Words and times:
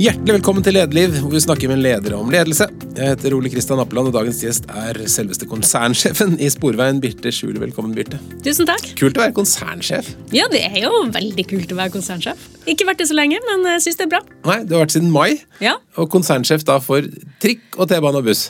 Hjertelig 0.00 0.32
velkommen 0.38 0.64
til 0.64 0.72
Lederliv, 0.72 1.18
hvor 1.20 1.34
vi 1.34 1.40
snakker 1.44 1.68
med 1.68 1.82
ledere 1.84 2.16
om 2.16 2.30
ledelse. 2.32 2.64
Jeg 2.96 3.10
heter 3.10 3.34
Ole 3.36 3.50
Kristian 3.52 3.82
Appeland, 3.82 4.08
og 4.08 4.14
dagens 4.14 4.38
gjest 4.40 4.64
er 4.72 4.96
selveste 5.12 5.44
konsernsjefen 5.50 6.38
i 6.40 6.48
Sporveien, 6.48 7.02
Birte 7.02 7.28
Skjule. 7.36 7.60
Velkommen, 7.60 7.92
Birte. 7.92 8.16
Tusen 8.40 8.64
takk. 8.70 8.86
Kult 8.96 9.20
å 9.20 9.26
være 9.26 9.34
konsernsjef. 9.36 10.08
Ja, 10.32 10.46
det 10.48 10.62
er 10.70 10.78
jo 10.86 11.02
veldig 11.12 11.44
kult 11.50 11.74
å 11.74 11.76
være 11.82 11.92
konsernsjef. 11.98 12.46
Ikke 12.64 12.88
vært 12.88 13.02
det 13.02 13.10
så 13.10 13.18
lenge, 13.18 13.42
men 13.44 13.68
jeg 13.74 13.84
syns 13.90 14.00
det 14.00 14.06
er 14.06 14.12
bra. 14.14 14.22
Nei, 14.48 14.56
du 14.64 14.72
har 14.78 14.86
vært 14.86 14.96
siden 14.96 15.12
mai, 15.12 15.42
Ja, 15.60 15.76
og 16.00 16.08
konsernsjef 16.16 16.64
da 16.64 16.78
for 16.80 17.04
trikk 17.44 17.76
og 17.76 17.92
T-bane 17.92 18.24
og 18.24 18.30
buss. 18.32 18.46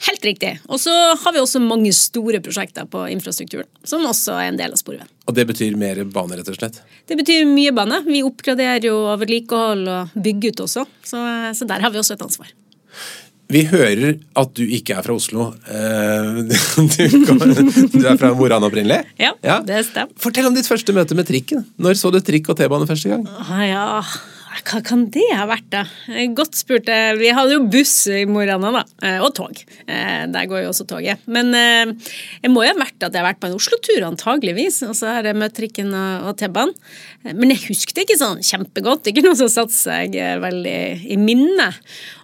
Helt 0.00 0.24
riktig. 0.24 0.54
Og 0.72 0.80
så 0.80 0.92
har 1.20 1.34
vi 1.34 1.42
også 1.42 1.60
mange 1.60 1.92
store 1.92 2.40
prosjekter 2.40 2.86
på 2.88 3.02
infrastrukturen, 3.12 3.68
som 3.84 4.06
også 4.08 4.38
er 4.40 4.48
en 4.48 4.60
del 4.60 4.72
av 4.72 4.80
Sporveien. 4.80 5.08
Og 5.28 5.36
det 5.36 5.44
betyr 5.50 5.76
mer 5.80 6.00
bane, 6.08 6.38
rett 6.38 6.48
og 6.48 6.56
slett. 6.56 6.80
Det 7.10 7.18
betyr 7.20 7.44
mye 7.48 7.74
bane. 7.76 8.00
Vi 8.08 8.22
oppgraderer 8.24 8.88
jo 8.88 9.02
vedlikehold 9.20 9.90
og 9.92 10.14
bygger 10.16 10.54
ut 10.54 10.64
også, 10.64 10.86
så, 11.04 11.24
så 11.56 11.68
der 11.68 11.84
har 11.84 11.92
vi 11.92 12.00
også 12.00 12.16
et 12.16 12.24
ansvar. 12.24 12.54
Vi 13.50 13.64
hører 13.66 14.20
at 14.38 14.52
du 14.54 14.62
ikke 14.62 14.94
er 14.94 15.04
fra 15.04 15.16
Oslo. 15.18 15.50
Eh, 15.66 16.42
Du, 17.90 18.04
er 18.06 18.18
fra 18.20 18.30
Moran 18.38 18.64
opprinnelig? 18.66 19.02
Ja? 19.18 19.32
Ja, 19.42 19.58
det 19.66 19.82
stemmer. 19.88 20.14
Fortell 20.22 20.46
om 20.48 20.54
ditt 20.54 20.68
første 20.70 20.94
møte 20.96 21.16
med 21.18 21.26
trikken. 21.28 21.64
Når 21.82 21.98
så 21.98 22.12
du 22.14 22.20
trikk 22.24 22.52
og 22.52 22.60
T-bane 22.60 22.86
første 22.88 23.10
gang? 23.10 23.26
Ah, 23.42 23.64
ja, 23.66 23.84
hva 24.66 24.80
kan 24.82 25.04
det 25.14 25.24
ha 25.36 25.44
vært, 25.46 25.66
da? 25.70 25.84
Eh, 26.10 26.26
Godt 26.34 26.56
spurt. 26.58 26.88
Vi 27.18 27.28
hadde 27.34 27.54
jo 27.54 27.66
buss 27.70 27.94
i 28.10 28.24
Mo 28.26 28.42
da. 28.46 28.84
eh, 29.02 29.18
Og 29.22 29.34
tog. 29.34 29.56
Eh, 29.86 30.26
Der 30.26 30.46
går 30.50 30.64
jo 30.64 30.70
også 30.72 30.86
toget. 30.90 31.18
Men 31.26 31.52
jeg 31.54 32.50
må 32.50 32.64
jo 32.64 32.72
ha 32.72 32.78
vært 32.80 32.98
at 33.06 33.12
jeg 33.12 33.22
har 33.22 33.32
vært 33.32 33.40
på 33.40 33.46
en 33.50 33.54
Oslo-tur, 33.58 34.02
antageligvis. 34.08 34.82
Og 34.88 34.94
så 34.98 35.06
har 35.14 35.22
jeg 35.24 35.36
møtt 35.36 35.54
trikken 35.54 35.94
og 35.94 36.36
T-banen. 36.36 36.74
Men 37.24 37.52
jeg 37.52 37.60
husker 37.68 37.94
det 37.98 38.06
ikke 38.06 38.20
sånn 38.20 38.40
kjempegodt. 38.44 39.10
Ikke 39.10 39.24
noe 39.26 39.36
som 39.36 39.50
satte 39.52 39.76
seg 39.76 40.14
eh, 40.16 40.38
veldig 40.40 40.76
i 41.12 41.18
minnet. 41.20 41.80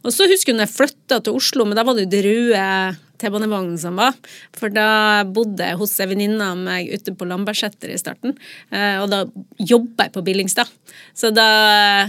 Og 0.06 0.14
så 0.14 0.25
husker 0.30 0.55
jeg 0.55 0.61
når 0.61 0.69
jeg 0.70 0.77
flytta 0.78 1.19
til 1.27 1.36
Oslo, 1.36 1.66
men 1.69 1.77
da 1.77 1.84
var 1.84 1.98
det 1.98 2.06
jo 2.06 2.14
det 2.14 2.22
røde 2.25 2.69
T-banevognen 3.16 3.78
som 3.80 3.97
var. 3.97 4.12
For 4.56 4.69
da 4.69 5.22
bodde 5.25 5.64
jeg 5.64 5.78
hos 5.80 5.94
ei 6.05 6.08
venninne 6.11 6.50
av 6.53 6.58
meg 6.61 6.91
ute 6.92 7.14
på 7.16 7.25
Lambertseter 7.28 7.88
i 7.94 7.97
starten. 8.00 8.34
eh, 8.72 8.98
Og 9.00 9.08
da 9.12 9.22
jobba 9.56 10.05
jeg 10.08 10.12
på 10.16 10.25
Billingstad. 10.27 10.69
Så 11.16 11.31
da 11.33 11.47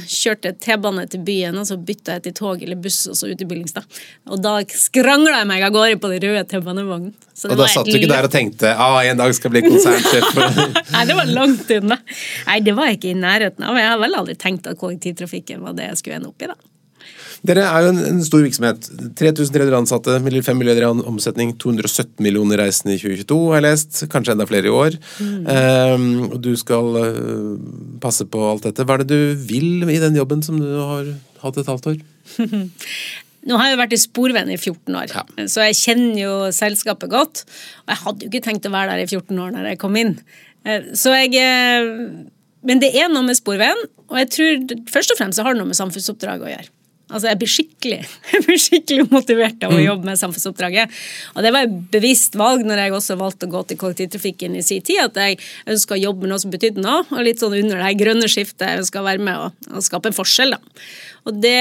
kjørte 0.04 0.52
jeg 0.52 0.60
T-bane 0.66 1.06
til 1.12 1.24
byen, 1.28 1.56
og 1.60 1.68
så 1.70 1.78
bytta 1.80 2.18
jeg 2.18 2.26
til 2.28 2.36
tog 2.40 2.64
eller 2.64 2.80
buss 2.80 3.06
og 3.08 3.16
så 3.20 3.30
ut 3.32 3.40
i 3.44 3.48
Billingstad. 3.48 3.88
Og 4.32 4.42
da 4.44 4.58
skrangla 4.68 5.42
jeg 5.42 5.50
meg 5.52 5.64
av 5.68 5.76
gårde 5.76 6.00
på 6.04 6.12
den 6.12 6.24
røde 6.28 6.44
T-banevognen. 6.52 7.16
Så 7.38 7.48
det 7.48 7.54
Og 7.54 7.60
da 7.62 7.68
satt 7.70 7.86
du 7.86 7.94
ikke 7.94 8.10
der 8.10 8.26
og 8.26 8.32
tenkte 8.34 8.72
ah, 8.82 8.98
en 9.06 9.20
dag 9.20 9.32
skal 9.38 9.52
jeg 9.52 9.62
bli 9.62 9.70
konsernsjef. 9.72 10.32
Nei, 10.96 11.04
det 11.06 11.16
var 11.20 11.30
langt 11.30 11.70
unna. 11.76 12.00
Nei, 12.48 12.60
det 12.66 12.74
var 12.78 12.90
jeg 12.92 13.00
ikke 13.02 13.12
i 13.14 13.20
nærheten 13.20 13.66
av. 13.68 13.78
Jeg 13.82 13.90
har 13.92 14.02
vel 14.02 14.18
aldri 14.22 14.36
tenkt 14.40 14.68
at 14.70 14.80
kollektivtrafikken 14.82 15.62
var 15.66 15.76
det 15.78 15.90
jeg 15.92 16.02
skulle 16.02 16.20
ende 16.22 16.32
opp 16.32 16.42
i, 16.46 16.50
da. 16.54 16.58
Dere 17.48 17.64
er 17.70 17.84
jo 17.86 17.90
en, 17.94 18.00
en 18.10 18.24
stor 18.26 18.42
virksomhet. 18.42 18.88
3300 19.20 19.76
ansatte, 19.78 20.16
5 20.26 20.58
milliarder 20.58 20.88
i 20.88 21.06
omsetning, 21.08 21.52
217 21.62 22.18
millioner 22.26 22.58
reisende 22.64 22.96
i 22.96 23.00
2022 23.00 23.38
har 23.52 23.60
jeg 23.62 23.66
lest. 23.68 24.00
Kanskje 24.12 24.34
enda 24.34 24.48
flere 24.50 24.68
i 24.68 24.74
år. 24.74 24.98
Ehm, 25.54 26.08
og 26.32 26.40
du 26.44 26.50
skal 26.60 26.98
eh, 27.04 27.54
passe 28.04 28.26
på 28.34 28.42
alt 28.50 28.66
dette. 28.68 28.84
Hva 28.90 28.98
er 28.98 29.06
det 29.06 29.14
du 29.14 29.46
vil 29.52 29.86
i 29.94 30.00
den 30.02 30.18
jobben 30.18 30.42
som 30.46 30.58
du 30.60 30.66
har 30.82 31.12
hatt 31.46 31.62
et 31.62 31.70
halvt 31.70 31.92
år? 31.94 32.02
Nå 33.48 33.56
har 33.62 33.70
jeg 33.70 33.78
jo 33.78 33.80
vært 33.86 33.94
i 33.96 34.02
Sporveien 34.02 34.50
i 34.52 34.58
14 34.60 34.98
år, 35.00 35.14
Ja. 35.14 35.22
så 35.48 35.64
jeg 35.70 35.78
kjenner 35.80 36.18
jo 36.20 36.34
selskapet 36.52 37.14
godt. 37.14 37.46
Og 37.86 37.94
jeg 37.94 38.02
hadde 38.02 38.26
jo 38.26 38.32
ikke 38.34 38.44
tenkt 38.50 38.68
å 38.68 38.74
være 38.74 38.98
der 38.98 39.06
i 39.06 39.08
14 39.08 39.38
år 39.46 39.54
når 39.56 39.70
jeg 39.72 39.80
kom 39.86 39.96
inn. 40.02 40.18
Eh, 40.66 40.90
Så 40.98 41.14
jeg 41.16 41.38
eh, 41.40 41.94
Men 42.68 42.82
det 42.84 42.92
er 43.00 43.12
noe 43.12 43.26
med 43.26 43.38
Sporveien, 43.40 43.80
og 44.12 44.18
jeg 44.22 44.34
tror 44.36 44.82
først 44.92 45.14
og 45.14 45.22
fremst 45.22 45.40
så 45.40 45.46
har 45.48 45.56
det 45.56 45.62
noe 45.62 45.72
med 45.72 45.80
samfunnsoppdraget 45.80 46.48
å 46.48 46.52
gjøre. 46.52 46.74
Altså 47.08 47.30
Jeg 47.30 47.40
blir 47.40 47.52
skikkelig 47.52 47.98
jeg 48.34 48.44
blir 48.44 48.60
skikkelig 48.60 49.06
motivert 49.14 49.62
av 49.64 49.72
å 49.72 49.80
jobbe 49.80 50.10
med 50.10 50.20
samfunnsoppdraget. 50.20 50.96
Og 51.36 51.46
det 51.46 51.54
var 51.56 51.68
et 51.68 51.78
bevisst 51.94 52.36
valg 52.40 52.66
når 52.68 52.82
jeg 52.84 52.96
også 52.98 53.18
valgte 53.20 53.48
å 53.48 53.54
gå 53.54 53.62
til 53.70 53.80
kollektivtrafikken 53.80 54.58
i 54.60 54.64
sin 54.66 54.84
tid, 54.84 55.00
at 55.06 55.20
jeg 55.22 55.40
ønska 55.72 55.96
å 55.96 56.02
jobbe 56.02 56.26
med 56.26 56.34
noe 56.34 56.44
som 56.44 56.52
betydde 56.52 56.84
noe, 56.84 57.06
og 57.08 57.24
litt 57.24 57.40
sånn 57.40 57.56
under 57.56 57.80
det 57.80 57.88
her 57.88 58.00
grønne 58.02 58.28
skiftet. 58.32 58.66
Jeg 58.68 58.84
ønska 58.84 59.00
å 59.00 59.08
være 59.08 59.24
med 59.24 59.46
og, 59.46 59.70
og 59.72 59.88
skape 59.88 60.12
en 60.12 60.18
forskjell, 60.18 60.58
da. 60.58 60.88
Og 61.28 61.40
det 61.44 61.60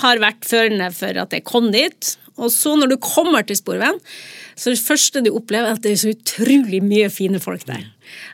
har 0.00 0.22
vært 0.24 0.48
førende 0.48 0.88
for 0.96 1.24
at 1.24 1.36
jeg 1.36 1.44
kom 1.48 1.68
dit. 1.74 2.14
Og 2.40 2.50
så 2.52 2.74
når 2.78 2.94
du 2.94 2.98
kommer 3.04 3.44
til 3.46 3.60
Sporveien, 3.60 4.00
så 4.56 4.72
det 4.72 4.80
første 4.80 5.22
du 5.24 5.32
opplever, 5.34 5.68
er 5.68 5.76
at 5.76 5.84
det 5.84 5.92
er 5.92 6.00
så 6.00 6.14
utrolig 6.14 6.80
mye 6.84 7.10
fine 7.12 7.40
folk 7.42 7.66
der. 7.68 7.84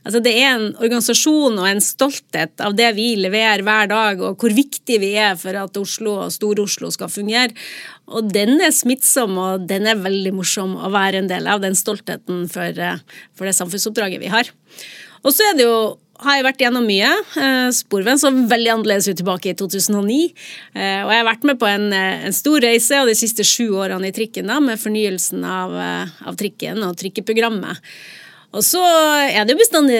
Altså 0.04 0.22
Det 0.24 0.32
er 0.32 0.50
en 0.54 0.66
organisasjon 0.78 1.58
og 1.60 1.68
en 1.68 1.82
stolthet 1.84 2.62
av 2.64 2.76
det 2.78 2.90
vi 2.96 3.14
leverer 3.20 3.64
hver 3.66 3.90
dag, 3.90 4.20
og 4.24 4.40
hvor 4.40 4.54
viktig 4.56 5.00
vi 5.02 5.14
er 5.20 5.38
for 5.40 5.56
at 5.60 5.80
Oslo 5.80 6.16
og 6.26 6.34
Stor-Oslo 6.34 6.92
skal 6.94 7.12
fungere. 7.12 7.54
Og 8.10 8.30
den 8.32 8.58
er 8.60 8.74
smittsom, 8.74 9.38
og 9.38 9.66
den 9.70 9.88
er 9.90 10.00
veldig 10.00 10.34
morsom 10.36 10.76
å 10.76 10.92
være 10.92 11.22
en 11.22 11.30
del 11.30 11.48
av, 11.50 11.62
den 11.64 11.78
stoltheten 11.78 12.46
for, 12.50 12.68
eh, 12.74 13.02
for 13.36 13.48
det 13.48 13.56
samfunnsoppdraget 13.58 14.22
vi 14.22 14.32
har. 14.32 14.50
Og 15.24 15.34
så 15.36 15.50
er 15.50 15.58
det 15.58 15.68
jo 15.68 15.98
har 16.20 16.36
jeg 16.36 16.46
vært 16.46 16.62
gjennom 16.64 16.86
mye. 16.88 17.10
Sporven 17.32 17.72
Sporveien 17.76 18.20
så 18.20 18.30
veldig 18.50 18.72
annerledes 18.74 19.08
ut 19.08 19.18
tilbake 19.20 19.52
i 19.52 19.56
2009. 19.56 20.18
Eh, 20.74 21.00
Og 21.04 21.12
jeg 21.12 21.22
har 21.22 21.28
vært 21.28 21.46
med 21.48 21.58
på 21.60 21.68
en, 21.68 21.92
eh, 21.92 22.26
en 22.26 22.32
stor 22.32 22.60
reise 22.60 23.06
de 23.06 23.14
siste 23.16 23.44
sju 23.44 23.70
årene 23.72 24.08
i 24.08 24.12
trikken 24.12 24.46
da, 24.46 24.60
med 24.60 24.78
fornyelsen 24.78 25.44
av, 25.44 25.72
eh, 25.74 26.06
av 26.26 26.36
trikken 26.36 26.82
og 26.84 26.96
trikkeprogrammet. 26.96 27.78
Og 28.50 28.64
så 28.66 28.82
er 28.82 29.44
det 29.46 29.54
jo 29.54 29.60
bestandig 29.60 29.98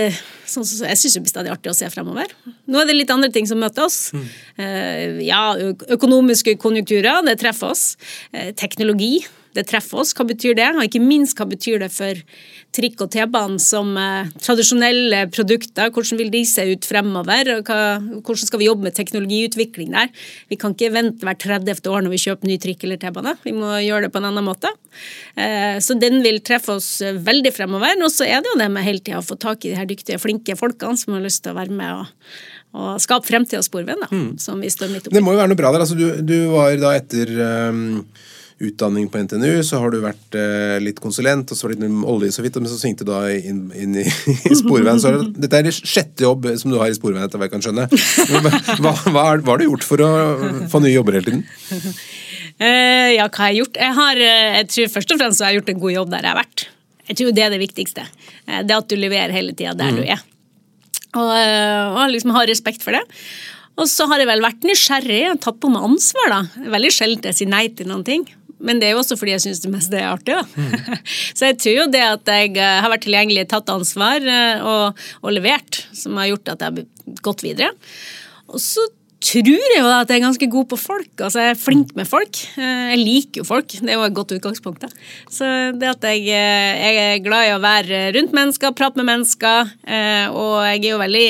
sånn 0.51 0.67
som 0.67 0.89
Jeg 0.89 0.99
syns 0.99 1.19
bestandig 1.23 1.53
artig 1.55 1.71
å 1.71 1.77
se 1.77 1.87
fremover. 1.93 2.33
Nå 2.67 2.81
er 2.81 2.89
det 2.89 2.97
litt 2.97 3.13
andre 3.15 3.31
ting 3.31 3.47
som 3.47 3.61
møter 3.63 3.87
oss. 3.87 4.11
Mm. 4.11 4.25
Ja, 5.23 5.43
økonomiske 5.95 6.57
konjunkturer, 6.59 7.23
det 7.27 7.37
treffer 7.39 7.71
oss. 7.71 7.85
Eh, 8.35 8.51
Teknologi, 8.59 9.21
det 9.57 9.65
treffer 9.71 10.03
oss. 10.03 10.13
Hva 10.15 10.27
betyr 10.29 10.55
det? 10.59 10.69
Og 10.77 10.85
ikke 10.87 11.01
minst, 11.03 11.37
hva 11.39 11.47
betyr 11.51 11.81
det 11.83 11.91
for 11.95 12.19
trikk 12.77 13.01
og 13.03 13.11
T-banen 13.15 13.59
som 13.63 13.93
eh, 13.99 14.29
tradisjonelle 14.43 15.25
produkter? 15.35 15.91
Hvordan 15.95 16.21
vil 16.21 16.31
de 16.35 16.43
se 16.47 16.67
ut 16.71 16.87
fremover? 16.87 17.51
Og 17.57 17.71
hva, 17.71 17.81
hvordan 18.21 18.47
skal 18.47 18.63
vi 18.63 18.69
jobbe 18.69 18.87
med 18.87 18.97
teknologiutvikling 18.99 19.91
der? 19.97 20.13
Vi 20.53 20.59
kan 20.61 20.77
ikke 20.77 20.93
vente 20.95 21.27
hvert 21.27 21.43
30. 21.43 21.83
år 21.91 22.07
når 22.07 22.15
vi 22.15 22.23
kjøper 22.27 22.51
ny 22.51 22.59
trikk 22.63 22.87
eller 22.87 23.01
T-bane. 23.03 23.35
Vi 23.47 23.55
må 23.57 23.73
gjøre 23.83 24.07
det 24.07 24.13
på 24.15 24.23
en 24.23 24.31
annen 24.31 24.47
måte. 24.47 24.71
Eh, 25.35 25.79
Så 25.83 25.99
den 25.99 26.21
vil 26.27 26.41
treffe 26.47 26.77
oss 26.79 26.93
eh, 27.03 27.19
veldig 27.19 27.55
fremover. 27.57 27.99
Og 28.07 28.13
så 28.15 28.29
er 28.29 28.45
det 28.45 28.55
jo 28.55 28.59
det 28.63 28.71
med 28.71 28.87
hele 28.87 29.03
tida 29.03 29.19
å 29.23 29.27
få 29.27 29.39
tak 29.41 29.65
i 29.67 29.75
de 29.75 29.79
her 29.81 29.89
dyktige, 29.91 30.21
flinke 30.23 30.57
folkene 30.59 30.99
som 31.01 31.17
har 31.17 31.27
lyst 31.27 31.43
til 31.45 31.55
å 31.55 31.59
være 31.59 31.75
med 31.75 32.01
og, 32.05 32.35
og 32.79 33.01
skape 33.03 33.27
fremtidas 33.27 33.67
Sporveien, 33.71 33.99
da. 34.07 34.23
Som 34.39 34.63
vi 34.63 34.71
står 34.71 34.93
midt 34.95 35.11
Det 35.11 35.23
må 35.25 35.35
jo 35.35 35.41
være 35.43 35.51
noe 35.53 35.59
bra 35.59 35.73
der. 35.75 35.83
Altså, 35.83 35.99
du, 35.99 36.21
du 36.23 36.37
var 36.55 36.77
da 36.79 36.95
etter 36.99 37.33
ehm, 37.47 37.89
utdanning 38.61 39.09
på 39.09 39.23
NTNU, 39.25 39.63
så 39.65 39.81
har 39.81 39.93
du 39.93 40.03
vært 40.03 40.37
eh, 40.37 40.77
litt 40.83 41.01
konsulent, 41.01 41.51
og 41.51 41.57
så 41.57 41.67
var 41.67 41.75
det 41.75 41.87
litt 41.87 42.07
olje 42.13 42.33
så 42.37 42.45
vidt, 42.45 42.59
men 42.61 42.69
så 42.69 42.77
svingte 42.77 43.07
du 43.07 43.13
da 43.13 43.23
inn, 43.33 43.63
inn 43.73 43.97
i, 44.03 44.05
i 44.51 44.59
Sporveien. 44.59 45.01
Så 45.01 45.11
er 45.11 45.21
det, 45.21 45.45
dette 45.47 45.61
er 45.63 45.71
sjette 45.73 46.27
jobb 46.27 46.51
som 46.61 46.73
du 46.73 46.79
har 46.81 46.93
i 46.93 46.97
Sporveien, 46.97 47.25
etter 47.25 47.41
hva 47.41 47.49
jeg 47.49 47.55
kan 47.55 47.65
skjønne. 47.65 47.87
Hva, 47.91 48.95
hva, 49.09 49.23
har 49.31 49.45
har 49.47 49.63
du 49.63 49.67
gjort 49.67 49.87
for 49.87 50.05
å 50.05 50.11
få 50.73 50.83
nye 50.85 50.93
jobber 50.93 51.17
hele 51.19 51.31
tiden? 51.31 51.47
Uh, 52.61 53.09
ja, 53.19 53.27
hva 53.27 53.47
har 53.47 53.55
jeg 53.55 53.63
gjort? 53.63 53.81
Jeg, 53.81 53.97
har, 54.01 54.21
eh, 54.27 54.51
jeg 54.61 54.69
tror 54.75 54.93
først 54.99 55.15
og 55.17 55.23
fremst 55.23 55.41
så 55.41 55.47
har 55.47 55.55
jeg 55.55 55.63
gjort 55.63 55.73
en 55.75 55.83
god 55.87 55.97
jobb 55.97 56.13
der 56.13 56.29
jeg 56.29 56.35
har 56.35 56.43
vært. 56.43 56.67
Jeg 57.11 57.19
tror 57.19 57.33
det 57.35 57.47
er 57.47 57.55
det 57.55 57.63
viktigste. 57.63 58.05
Eh, 58.47 58.61
Det 58.67 58.77
at 58.77 58.91
du 58.91 58.99
leverer 58.99 59.35
hele 59.35 59.57
tida 59.57 59.75
der 59.79 59.97
du 59.97 60.05
er. 60.05 60.21
Og, 61.19 61.31
eh, 61.35 61.97
og 61.97 62.13
liksom 62.13 62.35
har 62.37 62.47
respekt 62.47 62.85
for 62.85 62.95
det. 62.95 63.03
Og 63.81 63.89
så 63.89 64.07
har 64.11 64.21
jeg 64.21 64.29
vel 64.29 64.45
vært 64.45 64.67
nysgjerrig 64.67 65.23
og 65.33 65.41
tatt 65.43 65.59
på 65.63 65.71
meg 65.73 65.87
ansvar, 65.89 66.31
da. 66.31 66.69
Veldig 66.75 66.93
sjelden 66.95 67.31
jeg 67.31 67.39
sier 67.39 67.51
nei 67.51 67.65
til 67.75 67.89
noen 67.91 68.05
ting. 68.07 68.27
Men 68.61 68.81
det 68.81 68.89
er 68.89 68.95
jo 68.95 69.01
også 69.03 69.17
fordi 69.19 69.35
jeg 69.37 69.45
syns 69.47 69.63
det 69.65 69.73
meste 69.73 69.99
er 69.99 70.11
artig. 70.11 70.37
Da. 70.37 70.97
så 71.39 71.51
jeg 71.51 71.59
tror 71.63 71.77
jo 71.79 71.89
det 71.95 72.05
at 72.05 72.33
jeg 72.35 72.55
eh, 72.61 72.79
har 72.85 72.93
vært 72.93 73.07
tilgjengelig, 73.07 73.49
tatt 73.51 73.73
ansvar 73.73 74.25
eh, 74.25 74.65
og, 74.67 75.05
og 75.25 75.37
levert, 75.37 75.85
som 75.97 76.19
har 76.21 76.31
gjort 76.35 76.55
at 76.55 76.65
jeg 76.65 76.73
har 76.73 77.21
gått 77.25 77.45
videre. 77.47 77.71
Og 78.51 78.61
så 78.63 78.85
tror 79.21 79.51
jeg 79.53 79.77
jo 79.83 79.89
at 79.93 80.09
jeg 80.09 80.17
er 80.17 80.25
ganske 80.25 80.49
god 80.53 80.69
på 80.71 80.79
folk. 80.81 81.11
altså 81.21 81.43
Jeg 81.45 81.53
er 81.55 81.61
flink 81.61 81.91
med 81.99 82.09
folk. 82.09 82.41
Eh, 82.57 82.87
Jeg 82.95 83.03
liker 83.03 83.43
jo 83.43 83.49
folk. 83.49 83.69
Det 83.77 83.93
er 83.93 83.99
jo 83.99 84.07
et 84.09 84.17
godt 84.17 84.37
utgangspunkt. 84.39 84.87
da. 84.87 84.93
Så 85.33 85.49
det 85.77 85.91
at 85.93 86.09
jeg, 86.09 86.25
jeg 86.31 87.05
er 87.05 87.23
glad 87.25 87.49
i 87.51 87.55
å 87.57 87.61
være 87.65 88.07
rundt 88.17 88.37
mennesker, 88.37 88.77
prate 88.77 89.01
med 89.01 89.11
mennesker, 89.13 89.73
og 90.33 90.55
jeg 90.69 90.85
er 90.85 90.91
jo 90.93 91.01
veldig 91.01 91.29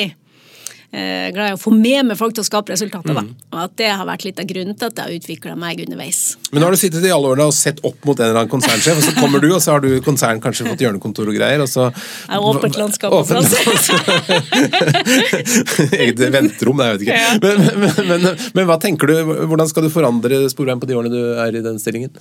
glad 0.91 1.49
i 1.49 1.55
å 1.55 1.59
få 1.59 1.71
med 1.71 2.09
meg 2.09 2.17
folk 2.19 2.35
til 2.35 2.43
å 2.43 2.47
skape 2.47 2.73
resultater. 2.73 3.15
Mm. 3.15 3.29
Og 3.53 3.59
at 3.63 3.75
det 3.79 3.89
har 3.95 4.05
vært 4.07 4.25
litt 4.27 4.39
av 4.41 4.47
grunnen 4.49 4.75
til 4.75 4.89
at 4.89 4.97
jeg 4.99 5.05
har 5.07 5.13
utvikla 5.15 5.55
meg 5.59 5.79
underveis. 5.85 6.19
Men 6.51 6.59
nå 6.59 6.67
har 6.67 6.75
du 6.75 6.81
sittet 6.81 7.05
i 7.07 7.13
alle 7.15 7.31
årene 7.31 7.47
og 7.47 7.55
sett 7.55 7.79
opp 7.87 7.99
mot 8.07 8.19
en 8.19 8.27
eller 8.27 8.41
annen 8.41 8.51
konsernsjef, 8.51 8.99
og 8.99 9.05
så 9.05 9.13
kommer 9.15 9.43
du, 9.43 9.47
og 9.55 9.61
så 9.63 9.75
har 9.75 9.85
du 9.85 9.89
konsern 10.03 10.41
kanskje 10.43 10.67
fått 10.67 10.83
hjørnekontor 10.83 11.31
og 11.31 11.37
greier, 11.39 11.63
og 11.63 11.69
så 11.71 11.89
Det 11.95 12.35
er 12.35 12.47
åpent 12.51 12.79
landskap. 12.81 13.15
Åpent 13.15 13.47
sånn. 13.55 13.77
Eget 16.01 16.25
venterom, 16.33 16.83
jeg 16.83 16.97
vet 16.97 17.05
ikke. 17.07 17.19
Ja. 17.21 17.37
Men, 17.43 17.55
men, 17.85 18.01
men, 18.11 18.41
men 18.57 18.67
hva 18.67 18.77
tenker 18.81 19.11
du, 19.11 19.15
hvordan 19.47 19.69
skal 19.71 19.87
du 19.87 19.93
forandre 19.93 20.43
Sporveien 20.51 20.81
på 20.81 20.89
de 20.89 20.97
årene 20.97 21.13
du 21.13 21.21
er 21.39 21.55
i 21.55 21.63
den 21.63 21.79
stillingen? 21.81 22.11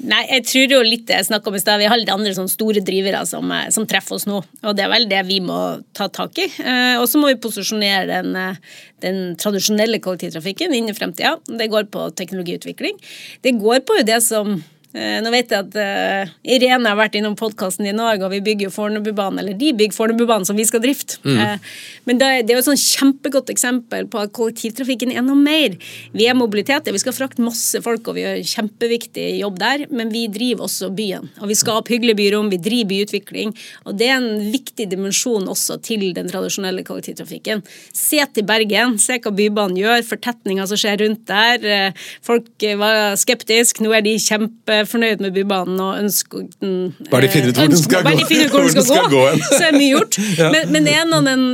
Nei, 0.00 0.22
jeg 0.30 0.44
tror 0.48 0.74
jo 0.76 0.80
litt 0.86 1.04
det 1.08 1.18
jeg 1.18 1.28
snakka 1.28 1.50
om 1.50 1.56
i 1.58 1.62
stad. 1.62 1.80
Vi 1.82 1.88
har 1.90 2.00
litt 2.00 2.12
andre 2.12 2.32
sånn 2.36 2.50
store 2.50 2.82
drivere 2.84 3.22
som, 3.28 3.50
eh, 3.52 3.68
som, 3.74 3.86
treffer 3.88 4.16
oss 4.16 4.26
nå. 4.28 4.42
Og 4.62 4.76
det 4.76 4.86
er 4.86 4.92
vel 4.92 5.08
det 5.10 5.22
vi 5.28 5.40
må 5.44 5.58
ta 5.96 6.08
tak 6.08 6.38
i. 6.38 6.48
Eh, 6.62 6.96
og 7.00 7.06
så 7.10 7.20
må 7.20 7.32
vi 7.32 7.40
posisjonere 7.42 8.06
den, 8.08 8.36
eh, 8.36 8.60
den 9.04 9.36
tradisjonelle 9.36 10.00
kollektivtrafikken 10.00 10.74
inn 10.74 10.88
i 10.88 10.96
fremtida. 10.96 11.38
Det 11.46 11.70
går 11.70 11.90
på 11.90 12.08
teknologiutvikling. 12.14 12.98
Det 13.42 13.58
går 13.60 13.80
på 13.80 13.98
jo 13.98 14.04
det 14.04 14.22
som 14.22 14.62
nå 14.92 15.30
vet 15.32 15.52
jeg 15.52 15.64
at 15.64 15.76
uh, 15.78 16.32
Irene 16.44 16.90
har 16.90 16.98
vært 16.98 17.14
innom 17.16 17.36
podkasten 17.38 17.86
din 17.88 18.00
òg, 18.02 18.20
og 18.26 18.32
vi 18.34 18.42
bygger 18.44 18.68
jo 18.68 18.72
Fornebubanen, 18.74 19.40
eller 19.40 19.56
de 19.56 19.70
bygger 19.76 19.96
Fornebubanen 19.96 20.44
som 20.48 20.58
vi 20.58 20.66
skal 20.68 20.82
drifte. 20.84 21.16
Mm. 21.24 21.38
Uh, 21.38 21.70
men 22.08 22.20
det, 22.20 22.28
det, 22.44 22.52
er 22.52 22.58
jo 22.58 22.64
et 22.64 22.68
sånn 22.68 22.80
kjempegodt 22.80 23.52
eksempel 23.54 24.08
på 24.12 24.20
at 24.20 24.34
kollektivtrafikken 24.36 25.14
er 25.14 25.24
noe 25.24 25.38
mer. 25.38 25.78
Vi 26.12 26.26
er 26.28 26.36
mobilitet, 26.36 26.90
vi 26.92 27.00
skal 27.00 27.16
frakte 27.16 27.44
masse 27.44 27.80
folk, 27.84 28.04
og 28.10 28.18
vi 28.18 28.26
gjør 28.26 28.42
kjempeviktig 28.52 29.26
jobb 29.40 29.56
der, 29.62 29.86
men 29.88 30.12
vi 30.12 30.26
driver 30.32 30.68
også 30.68 30.92
byen. 30.92 31.30
Og 31.40 31.48
vi 31.48 31.58
skaper 31.58 31.96
hyggelige 31.96 32.20
byrom, 32.20 32.52
vi 32.52 32.60
driver 32.60 32.90
byutvikling, 32.92 33.56
og 33.86 33.96
det 34.00 34.10
er 34.10 34.18
en 34.18 34.52
viktig 34.52 34.88
dimensjon 34.92 35.48
også 35.48 35.78
til 35.86 36.04
den 36.16 36.28
tradisjonelle 36.28 36.84
kollektivtrafikken. 36.84 37.64
Se 37.96 38.20
til 38.34 38.46
Bergen, 38.48 38.98
se 39.00 39.16
hva 39.22 39.32
Bybanen 39.32 39.80
gjør, 39.80 40.04
fortetninga 40.04 40.68
som 40.68 40.80
skjer 40.80 41.00
rundt 41.00 41.24
der. 41.30 41.96
Folk 42.26 42.66
var 42.80 43.16
skeptiske, 43.20 43.80
nå 43.84 43.94
er 43.96 44.04
de 44.04 44.18
kjempe 44.20 44.81
fornøyd 44.88 45.22
med 45.24 45.34
Bybanen 45.36 45.80
og 45.82 45.98
ønsker 46.00 46.46
den 46.62 46.74
Bare 47.10 47.26
de 47.26 47.30
finner 47.32 47.52
ut 47.52 47.60
hvor 47.60 47.70
den 47.72 47.80
skal, 47.80 48.04
gå, 48.06 48.12
hvor 48.52 48.66
den 48.66 48.74
skal, 48.74 49.08
gå, 49.12 49.22
så 49.48 49.60
er 49.68 49.76
mye 49.76 49.90
gjort. 49.92 50.18
ja. 50.40 50.50
Men, 50.54 50.72
men 50.74 50.88
en 50.92 51.16
av 51.18 51.28
den, 51.28 51.44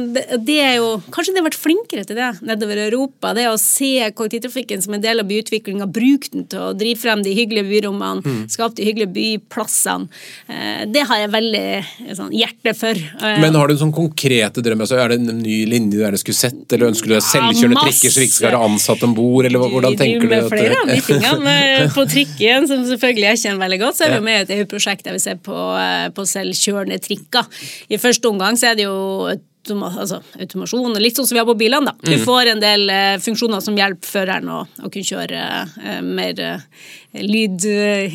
det 0.47 0.59
er 0.65 0.75
jo 0.79 0.91
Kanskje 1.15 1.35
de 1.35 1.43
har 1.43 1.49
vært 1.49 1.59
flinkere 1.61 2.07
til 2.09 2.19
det 2.19 2.31
nedover 2.47 2.83
Europa. 2.87 3.33
Det 3.37 3.47
å 3.51 3.57
se 3.61 4.09
kollektivtrafikken 4.17 4.83
som 4.85 4.97
en 4.97 5.05
del 5.05 5.23
av 5.23 5.29
byutviklinga, 5.29 5.89
bruke 5.91 6.33
den 6.33 6.47
til 6.51 6.63
å 6.69 6.73
drive 6.77 7.01
frem 7.01 7.23
de 7.25 7.35
hyggelige 7.37 7.69
byrommene, 7.69 8.23
mm. 8.25 8.43
skape 8.53 8.79
de 8.79 8.87
hyggelige 8.89 9.13
byplassene. 9.15 10.09
Eh, 10.49 10.85
det 10.93 11.05
har 11.09 11.23
jeg 11.23 11.33
veldig 11.33 12.15
sånn, 12.19 12.33
hjerte 12.35 12.75
for. 12.79 12.99
Eh, 12.99 13.41
men 13.43 13.57
har 13.59 13.69
du 13.69 13.77
en 13.77 13.83
sånn 13.83 13.95
konkrete 13.95 14.65
drømmer? 14.65 14.87
Altså, 14.87 14.99
er 15.01 15.13
det 15.13 15.21
en 15.21 15.43
ny 15.43 15.59
linje 15.71 15.97
du 15.97 16.03
gjerne 16.03 16.21
skulle 16.21 16.39
sett, 16.39 16.65
eller 16.73 16.93
ønsker 16.93 17.11
du 17.11 17.17
deg 17.17 17.27
selvkjørende 17.27 17.85
trikker 17.89 18.15
så 18.15 18.23
vi 18.23 18.29
ikke 18.29 18.39
skal 18.39 18.51
være 18.51 18.63
ansatt 18.69 19.05
om 19.07 19.15
bord, 19.17 19.49
eller 19.49 19.65
hvordan 19.75 19.99
tenker 19.99 20.25
du? 20.25 20.33
Med 20.33 20.49
flere 20.51 20.79
av 20.83 20.91
de 20.93 21.01
tingene 21.05 21.57
på 21.95 22.05
trikken, 22.11 22.69
som 22.71 22.85
selvfølgelig 22.89 23.18
selvfølgelig 23.19 23.43
jeg 23.43 23.43
kjenner 23.43 23.65
veldig 23.65 23.81
godt, 23.83 23.99
så 23.99 24.07
er 24.07 24.15
vi 24.15 24.25
med 24.25 24.39
i 24.39 24.45
et 24.45 24.53
EU-prosjekt 24.59 25.05
der 25.07 25.17
vi 25.17 25.23
ser 25.23 25.39
på, 25.43 25.57
eh, 25.79 26.09
på 26.15 26.25
selvkjørende 26.25 26.99
trikker. 27.03 27.47
I 27.91 27.99
første 27.99 28.31
omgang 28.31 28.59
så 28.59 28.71
er 28.71 28.79
det 28.79 28.87
jo 28.87 29.29
altså, 29.77 30.21
automasjon, 30.41 30.97
litt 31.03 31.19
sånn 31.19 31.27
som 31.29 31.37
vi 31.37 31.41
har 31.43 31.49
på 31.49 31.57
bilene. 31.59 31.91
da. 31.91 31.95
Du 32.03 32.15
mm. 32.15 32.25
får 32.27 32.53
en 32.53 32.63
del 32.63 32.87
uh, 32.91 33.17
funksjoner 33.23 33.63
som 33.65 33.77
hjelper 33.79 34.09
føreren 34.09 34.49
å, 34.53 34.63
å 34.83 34.91
kunne 34.91 35.07
kjøre 35.07 35.43
uh, 35.79 36.01
mer 36.05 36.43
uh, 36.43 36.83
lyd... 37.19 37.65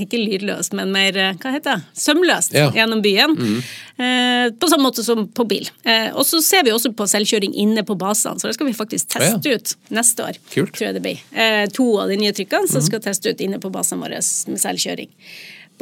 ikke 0.03 0.19
lydløst, 0.19 0.75
men 0.77 0.91
mer 0.93 1.17
hva 1.41 1.53
heter 1.55 1.79
det? 1.79 1.93
sømløst 1.97 2.53
ja. 2.55 2.67
gjennom 2.75 3.01
byen. 3.03 3.33
Mm. 3.33 4.53
på 4.59 4.69
samme 4.69 4.85
måte 4.85 5.03
som 5.05 5.25
på 5.27 5.43
bil. 5.49 5.65
og 6.13 6.21
så 6.25 6.39
ser 6.45 6.63
vi 6.65 6.71
også 6.73 6.91
på 6.97 7.07
selvkjøring 7.09 7.55
inne 7.63 7.83
på 7.85 7.97
basene, 7.99 8.39
så 8.39 8.47
det 8.47 8.55
skal 8.55 8.69
vi 8.69 8.75
faktisk 8.77 9.09
teste 9.15 9.49
ja. 9.49 9.57
ut 9.57 9.73
neste 9.93 10.27
år. 10.29 10.37
Kult. 10.53 10.75
tror 10.77 10.87
jeg 10.87 10.97
det 10.97 11.03
blir. 11.03 11.25
to 11.73 11.87
av 12.03 12.13
de 12.13 12.19
nye 12.21 12.33
trykkene 12.37 12.69
som 12.69 12.83
mm. 12.83 12.87
skal 12.87 13.03
teste 13.09 13.33
ut 13.33 13.43
inne 13.43 13.59
på 13.61 13.73
basene 13.73 14.05
våre 14.05 14.21
med 14.21 14.61
selvkjøring. 14.61 15.11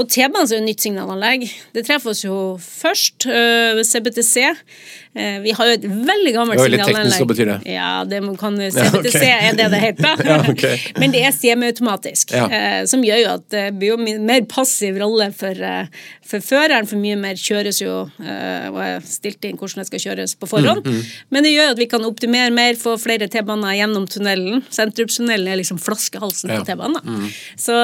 På 0.02 0.08
T-banen 0.10 0.48
er 0.48 0.58
det 0.58 0.66
nytt 0.66 0.82
signalanlegg. 0.82 1.44
Det 1.76 1.84
treffer 1.86 2.16
oss 2.16 2.24
jo 2.24 2.36
først. 2.58 3.28
Uh, 3.30 3.82
CBTC. 3.86 4.48
Uh, 5.14 5.38
vi 5.44 5.52
har 5.54 5.68
jo 5.70 5.76
et 5.76 5.84
veldig 5.86 6.32
gammelt 6.34 6.58
signalanlegg. 6.58 6.88
Veldig 6.88 6.88
teknisk, 6.88 7.22
hva 7.22 7.28
betyr 7.30 7.50
det? 7.52 7.58
Ja, 7.70 7.90
det 8.10 8.22
kan, 8.42 8.58
CBTC 8.58 9.20
ja, 9.22 9.36
okay. 9.36 9.50
er 9.52 9.60
det 9.60 9.68
det 9.76 9.82
heter. 9.84 10.24
ja, 10.32 10.38
okay. 10.50 10.80
Men 10.98 11.14
det 11.14 11.22
er 11.28 11.36
semiautomatisk. 11.38 12.34
Ja. 12.34 12.48
Uh, 12.50 12.80
som 12.90 13.06
gjør 13.06 13.22
jo 13.22 13.30
at 13.36 13.46
det 13.54 13.66
blir 13.78 13.94
jo 13.94 14.18
mer 14.26 14.48
passiv 14.50 14.98
rolle 15.04 15.28
for, 15.38 15.62
for 16.26 16.48
føreren, 16.48 16.90
for 16.90 16.98
mye 17.04 17.20
mer 17.22 17.38
kjøres 17.38 17.84
jo 17.84 18.00
og 18.02 18.78
er 18.82 19.04
stilt 19.06 19.46
inn 19.46 19.58
hvordan 19.60 19.84
det 19.84 19.88
skal 19.90 20.02
kjøres 20.08 20.34
på 20.40 20.50
forhånd. 20.50 20.82
Mm, 20.86 20.98
mm. 20.98 21.14
Men 21.36 21.46
det 21.46 21.54
gjør 21.54 21.76
at 21.76 21.82
vi 21.82 21.88
kan 21.92 22.08
optimere 22.08 22.54
mer, 22.56 22.74
få 22.80 22.96
flere 23.02 23.28
T-baner 23.30 23.78
gjennom 23.78 24.08
tunnelen. 24.10 24.64
Sentrumstunnelen 24.74 25.52
er 25.52 25.62
liksom 25.62 25.78
flaskehalsen 25.82 26.56
på 26.56 26.64
T-banen. 26.72 27.02
Mm. 27.06 27.30
Så, 27.60 27.78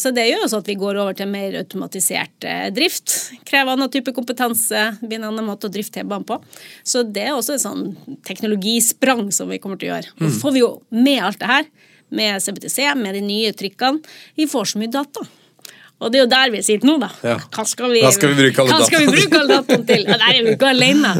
så 0.00 0.14
det 0.16 0.26
gjør 0.32 0.48
også 0.48 0.62
at 0.64 0.70
vi 0.72 0.78
går 0.80 0.98
over 1.04 1.18
til 1.18 1.30
mer 1.30 1.59
automatisert 1.62 2.46
eh, 2.48 2.68
drift. 2.74 3.14
Krever 3.48 3.74
annen 3.74 3.90
type 3.92 4.14
kompetanse, 4.16 4.84
blir 5.02 5.20
en 5.20 5.28
annen 5.30 5.46
måte 5.46 5.68
å 5.68 5.72
drifte 5.72 6.00
T-banen 6.00 6.26
på. 6.28 6.40
Så 6.86 7.04
det 7.06 7.28
er 7.28 7.36
også 7.36 7.56
et 7.56 7.64
sånn 7.64 7.90
teknologisprang 8.26 9.28
som 9.34 9.50
vi 9.52 9.60
kommer 9.62 9.80
til 9.80 9.90
å 9.90 9.94
gjøre. 9.96 10.14
Og 10.18 10.24
så 10.26 10.32
mm. 10.32 10.40
får 10.44 10.56
vi 10.56 10.64
jo 10.64 10.72
med 10.94 11.26
alt 11.28 11.42
det 11.42 11.50
her, 11.50 11.68
med 12.10 12.42
CBTC, 12.42 12.78
med 12.98 13.14
de 13.14 13.22
nye 13.22 13.52
trykkene, 13.54 14.02
vi 14.38 14.48
får 14.50 14.72
så 14.72 14.80
mye 14.82 14.90
data. 14.90 15.26
Og 16.00 16.08
det 16.08 16.16
er 16.16 16.22
jo 16.22 16.28
der 16.32 16.52
vi 16.54 16.60
sitter 16.64 16.88
nå, 16.88 16.94
da. 17.00 17.10
Ja. 17.28 17.34
Hva 17.52 17.64
skal 17.68 17.92
vi, 17.92 18.00
hva 18.00 18.12
skal 18.14 18.32
vi 18.32 18.38
bruke 18.38 18.62
alle 19.36 19.58
dataene 19.58 19.84
til? 19.84 20.06
Ja, 20.08 20.16
der 20.16 20.38
er 20.38 20.46
vi 20.46 20.54
ikke 20.54 20.70
alene. 20.72 21.10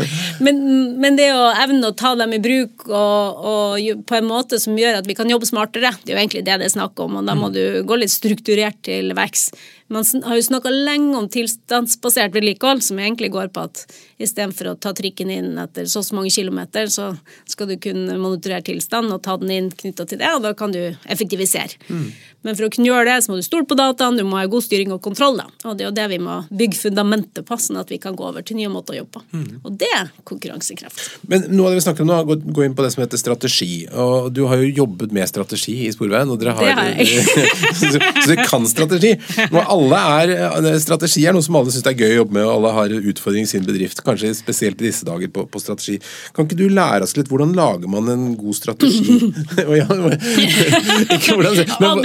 Men, 0.40 0.62
men, 1.02 1.18
det 1.18 1.26
å 1.36 1.50
evne 1.52 1.90
å 1.90 1.96
ta 1.96 2.14
dem 2.16 2.32
i 2.32 2.40
bruk 2.40 2.86
og, 2.88 3.42
og, 3.50 3.90
på 4.08 4.16
en 4.16 4.30
måte 4.30 4.56
som 4.62 4.78
gjør 4.80 5.02
at 5.02 5.10
vi 5.10 5.16
kan 5.18 5.28
jobbe 5.28 5.48
smartere, 5.48 5.92
det 6.00 6.14
er 6.14 6.16
jo 6.16 6.22
egentlig 6.22 6.46
det 6.46 6.56
det 6.62 6.70
er 6.70 6.72
snakk 6.72 7.02
om. 7.04 7.18
Og 7.20 7.28
da 7.28 7.36
må 7.36 7.50
mm. 7.50 7.58
du 7.58 7.62
gå 7.90 8.00
litt 8.00 8.14
strukturert 8.14 8.80
til 8.88 9.12
verks. 9.18 9.50
Man 9.90 10.06
har 10.24 10.38
jo 10.38 10.46
snakka 10.46 10.70
lenge 10.70 11.18
om 11.18 11.26
tilstandsbasert 11.32 12.34
vedlikehold, 12.36 12.82
som 12.86 12.98
egentlig 13.02 13.32
går 13.34 13.48
på 13.54 13.64
at 13.66 13.82
istedenfor 14.22 14.70
å 14.70 14.76
ta 14.78 14.92
trikken 14.96 15.32
inn 15.34 15.58
etter 15.58 15.88
så 15.90 16.00
og 16.00 16.06
så 16.06 16.16
mange 16.16 16.30
kilometer, 16.30 16.86
så 16.92 17.10
skal 17.48 17.68
du 17.70 17.76
kunne 17.82 18.18
monitorere 18.20 18.62
tilstand 18.70 19.10
og 19.12 19.22
ta 19.24 19.36
den 19.40 19.50
inn 19.56 19.70
knytta 19.74 20.06
til 20.06 20.20
det, 20.22 20.30
og 20.36 20.44
da 20.46 20.54
kan 20.56 20.72
du 20.74 20.80
effektivisere. 21.10 21.74
Mm. 21.88 22.06
Men 22.46 22.56
for 22.56 22.66
å 22.66 22.70
kunne 22.72 22.88
gjøre 22.88 23.04
det, 23.10 23.16
så 23.24 23.32
må 23.32 23.40
du 23.40 23.44
stole 23.44 23.66
på 23.68 23.76
dataen, 23.76 24.16
du 24.16 24.24
må 24.24 24.38
ha 24.38 24.46
god 24.48 24.64
styring 24.64 24.94
og 24.94 25.02
kontroll. 25.04 25.36
Da. 25.42 25.48
Og 25.68 25.76
det 25.76 25.84
er 25.84 25.90
jo 25.90 25.96
det 25.98 26.06
vi 26.14 26.20
må 26.22 26.38
bygge 26.48 26.78
fundamentet 26.80 27.44
på, 27.48 27.58
sånn 27.60 27.80
at 27.82 27.90
vi 27.92 27.98
kan 28.00 28.16
gå 28.16 28.24
over 28.30 28.46
til 28.46 28.56
nye 28.56 28.70
måter 28.72 28.96
å 28.96 29.00
jobbe 29.02 29.18
på. 29.18 29.24
Mm. 29.36 29.58
Og 29.60 29.76
det 29.82 29.90
er 29.96 30.08
konkurransekraft. 30.28 31.02
Men 31.28 31.44
noe 31.50 31.68
av 31.68 31.74
det 31.74 31.82
vi 31.82 31.84
snakker 31.84 32.06
om 32.06 32.08
nå, 32.08 32.20
gå, 32.30 32.38
gå 32.56 32.64
inn 32.64 32.76
på 32.78 32.86
det 32.86 32.92
som 32.94 33.04
heter 33.04 33.20
strategi. 33.20 33.74
Og 33.92 34.30
du 34.32 34.46
har 34.48 34.62
jo 34.62 34.70
jobbet 34.80 35.12
med 35.16 35.28
strategi 35.28 35.76
i 35.84 35.92
Sporveien, 35.92 36.32
og 36.32 36.40
dere 36.40 36.56
har, 36.56 36.70
det 36.70 36.78
har 36.78 36.90
jeg. 36.96 37.26
så, 37.80 37.92
så 37.98 38.30
du 38.30 38.44
kan 38.46 38.64
strategi. 38.70 39.12
Nå 39.50 39.60
er 39.60 39.68
alle 39.68 39.79
er, 39.88 40.32
eh, 40.36 40.78
Strategi 40.82 41.26
er 41.26 41.36
noe 41.36 41.44
som 41.44 41.56
alle 41.58 41.72
syns 41.74 41.86
er 41.86 41.96
gøy 41.96 42.14
å 42.14 42.18
jobbe 42.20 42.36
med, 42.38 42.44
og 42.46 42.52
alle 42.56 42.72
har 42.76 42.94
utfordring 43.12 43.46
i 43.46 43.50
sin 43.50 43.66
bedrift. 43.66 44.02
Kanskje 44.06 44.32
spesielt 44.38 44.80
i 44.80 44.88
disse 44.88 45.06
dager 45.08 45.28
på, 45.32 45.46
på, 45.50 45.62
strategi. 45.62 45.98
Kan 46.36 46.48
ikke 46.48 46.58
du 46.58 46.66
lære 46.68 47.06
oss 47.06 47.16
litt 47.18 47.30
hvordan 47.30 47.54
lager 47.56 47.90
man 47.90 48.08
en 48.12 48.26
god 48.38 48.58
strategi? 48.58 49.18
ikke 51.16 51.36
hvordan, 51.36 51.64
men, 51.80 52.04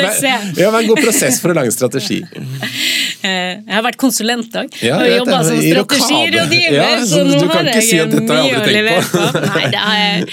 ja, 0.57 0.71
men 0.71 0.81
en 0.83 0.89
god 0.91 1.03
prosess 1.03 1.41
for 1.43 1.53
å 1.53 1.57
lage 1.59 1.73
en 1.73 1.77
strategi. 1.77 2.21
Eh, 3.25 3.55
jeg 3.57 3.73
har 3.73 3.83
vært 3.85 3.99
konsulent 4.01 4.55
òg. 4.59 4.75
Ja, 4.85 4.99
og 4.99 5.09
jobba 5.09 5.39
som 5.47 5.59
strategirådgiver, 5.61 6.75
ja, 6.75 6.89
så, 7.01 7.21
så 7.21 7.23
nå 7.25 7.49
har 7.49 7.69
jeg 7.71 7.85
si 7.85 7.97
mye 7.97 8.05
å 8.05 8.63
tenkt 8.69 9.13
på. 9.13 9.45
Nei, 9.45 9.63
er, 9.71 10.27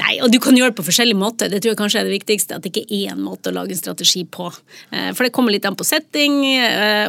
nei, 0.00 0.14
og 0.24 0.32
du 0.32 0.38
kan 0.42 0.56
gjøre 0.58 0.72
det 0.72 0.78
på 0.80 0.86
forskjellige 0.86 1.20
måter. 1.20 1.52
Det 1.52 1.62
tror 1.62 1.74
jeg 1.74 1.80
kanskje 1.82 2.02
er 2.02 2.08
det 2.08 2.16
viktigste. 2.16 2.58
At 2.58 2.66
det 2.66 2.72
ikke 2.72 2.84
er 2.88 3.12
én 3.12 3.22
måte 3.22 3.52
å 3.52 3.56
lage 3.56 3.76
en 3.76 3.80
strategi 3.80 4.24
på. 4.26 4.48
Eh, 4.90 5.10
for 5.12 5.26
det 5.26 5.32
kommer 5.34 5.54
litt 5.54 5.66
an 5.68 5.78
på 5.78 5.86
setting 5.86 6.40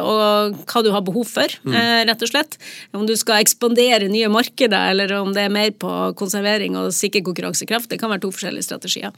og 0.04 0.58
hva 0.68 0.82
du 0.84 0.90
har 0.94 1.04
behov 1.04 1.28
for, 1.30 1.54
mm. 1.66 1.76
rett 2.08 2.24
og 2.24 2.30
slett. 2.30 2.58
Om 2.96 3.06
du 3.08 3.14
skal 3.18 3.42
ekspandere 3.42 4.10
nye 4.10 4.30
markeder, 4.32 4.90
eller 4.92 5.14
om 5.20 5.32
det 5.36 5.46
er 5.46 5.54
mer 5.54 5.70
på 5.76 5.92
konservering 6.18 6.78
og 6.80 6.92
sikker 6.94 7.24
konkurransekraft. 7.26 7.90
Det 7.90 8.00
kan 8.00 8.12
være 8.12 8.24
to 8.26 8.32
forskjellige 8.34 8.68
strategier. 8.68 9.14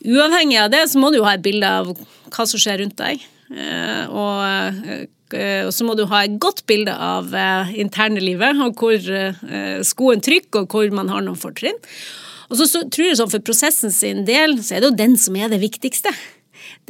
Uavhengig 0.00 0.58
av 0.62 0.70
det 0.72 0.86
så 0.88 1.00
må 1.00 1.12
du 1.12 1.20
ha 1.26 1.36
et 1.36 1.44
bilde 1.44 1.68
av 1.68 1.92
hva 1.92 2.48
som 2.48 2.60
skjer 2.60 2.80
rundt 2.84 2.98
deg. 3.00 3.24
Eh, 3.50 4.04
og 4.08 4.44
eh, 4.44 5.08
og 5.30 5.68
så 5.70 5.84
må 5.86 5.94
du 5.94 6.08
ha 6.10 6.24
et 6.26 6.40
godt 6.42 6.64
bilde 6.66 6.90
av 6.90 7.28
interne 7.78 8.18
livet, 8.18 8.58
og 8.64 8.80
hvor 8.82 8.96
skoen 9.86 10.18
trykker, 10.26 10.64
og 10.64 10.74
hvor 10.74 10.90
man 10.90 11.06
har 11.12 11.22
noen 11.22 11.38
fortrinn. 11.38 11.78
Og 12.50 12.58
så, 12.58 12.66
så 12.66 12.82
tror 12.90 13.06
jeg 13.06 13.20
sånn 13.20 13.30
For 13.30 13.46
prosessen 13.46 13.94
sin 13.94 14.24
del 14.26 14.58
så 14.58 14.76
er 14.76 14.82
det 14.82 14.90
jo 14.90 14.98
den 14.98 15.14
som 15.22 15.38
er 15.38 15.52
det 15.52 15.62
viktigste 15.62 16.10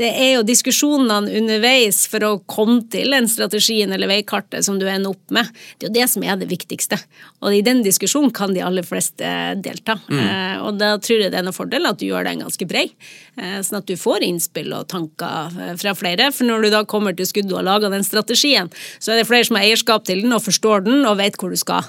det 0.01 0.11
er 0.11 0.33
jo 0.37 0.47
diskusjonene 0.47 1.33
underveis 1.41 2.05
for 2.11 2.25
å 2.27 2.33
komme 2.51 2.83
til 2.93 3.13
den 3.15 3.29
strategien 3.31 3.93
eller 3.93 4.11
veikartet 4.11 4.65
som 4.67 4.79
du 4.81 4.87
ender 4.89 5.13
opp 5.13 5.35
med. 5.35 5.49
Det 5.79 5.89
er 5.89 5.91
jo 5.91 5.97
det 5.99 6.09
som 6.13 6.25
er 6.25 6.39
det 6.41 6.49
viktigste. 6.51 6.99
Og 7.45 7.57
i 7.57 7.63
den 7.65 7.83
diskusjonen 7.85 8.33
kan 8.35 8.55
de 8.55 8.63
aller 8.65 8.87
fleste 8.87 9.31
delta. 9.65 9.99
Mm. 10.09 10.21
Eh, 10.21 10.57
og 10.65 10.81
da 10.81 10.95
tror 11.01 11.25
jeg 11.25 11.33
det 11.33 11.41
er 11.41 11.47
en 11.47 11.57
fordel 11.57 11.89
at 11.89 12.01
du 12.01 12.07
gjør 12.09 12.27
den 12.29 12.43
ganske 12.45 12.69
bred, 12.69 12.93
eh, 13.41 13.59
sånn 13.65 13.81
at 13.81 13.89
du 13.89 13.97
får 14.01 14.27
innspill 14.27 14.73
og 14.77 14.89
tanker 14.93 15.57
eh, 15.61 15.75
fra 15.81 15.95
flere. 15.99 16.31
For 16.35 16.49
når 16.49 16.67
du 16.67 16.71
da 16.75 16.83
kommer 16.89 17.17
til 17.17 17.29
skuddet 17.29 17.57
og 17.57 17.67
laga 17.67 17.93
den 17.93 18.07
strategien, 18.07 18.71
så 18.99 19.15
er 19.15 19.21
det 19.21 19.29
flere 19.29 19.49
som 19.49 19.59
har 19.59 19.69
eierskap 19.69 20.07
til 20.09 20.25
den 20.25 20.37
og 20.37 20.45
forstår 20.45 20.87
den 20.89 21.05
og 21.09 21.19
vet 21.21 21.39
hvor 21.41 21.53
du 21.53 21.59
skal. 21.61 21.87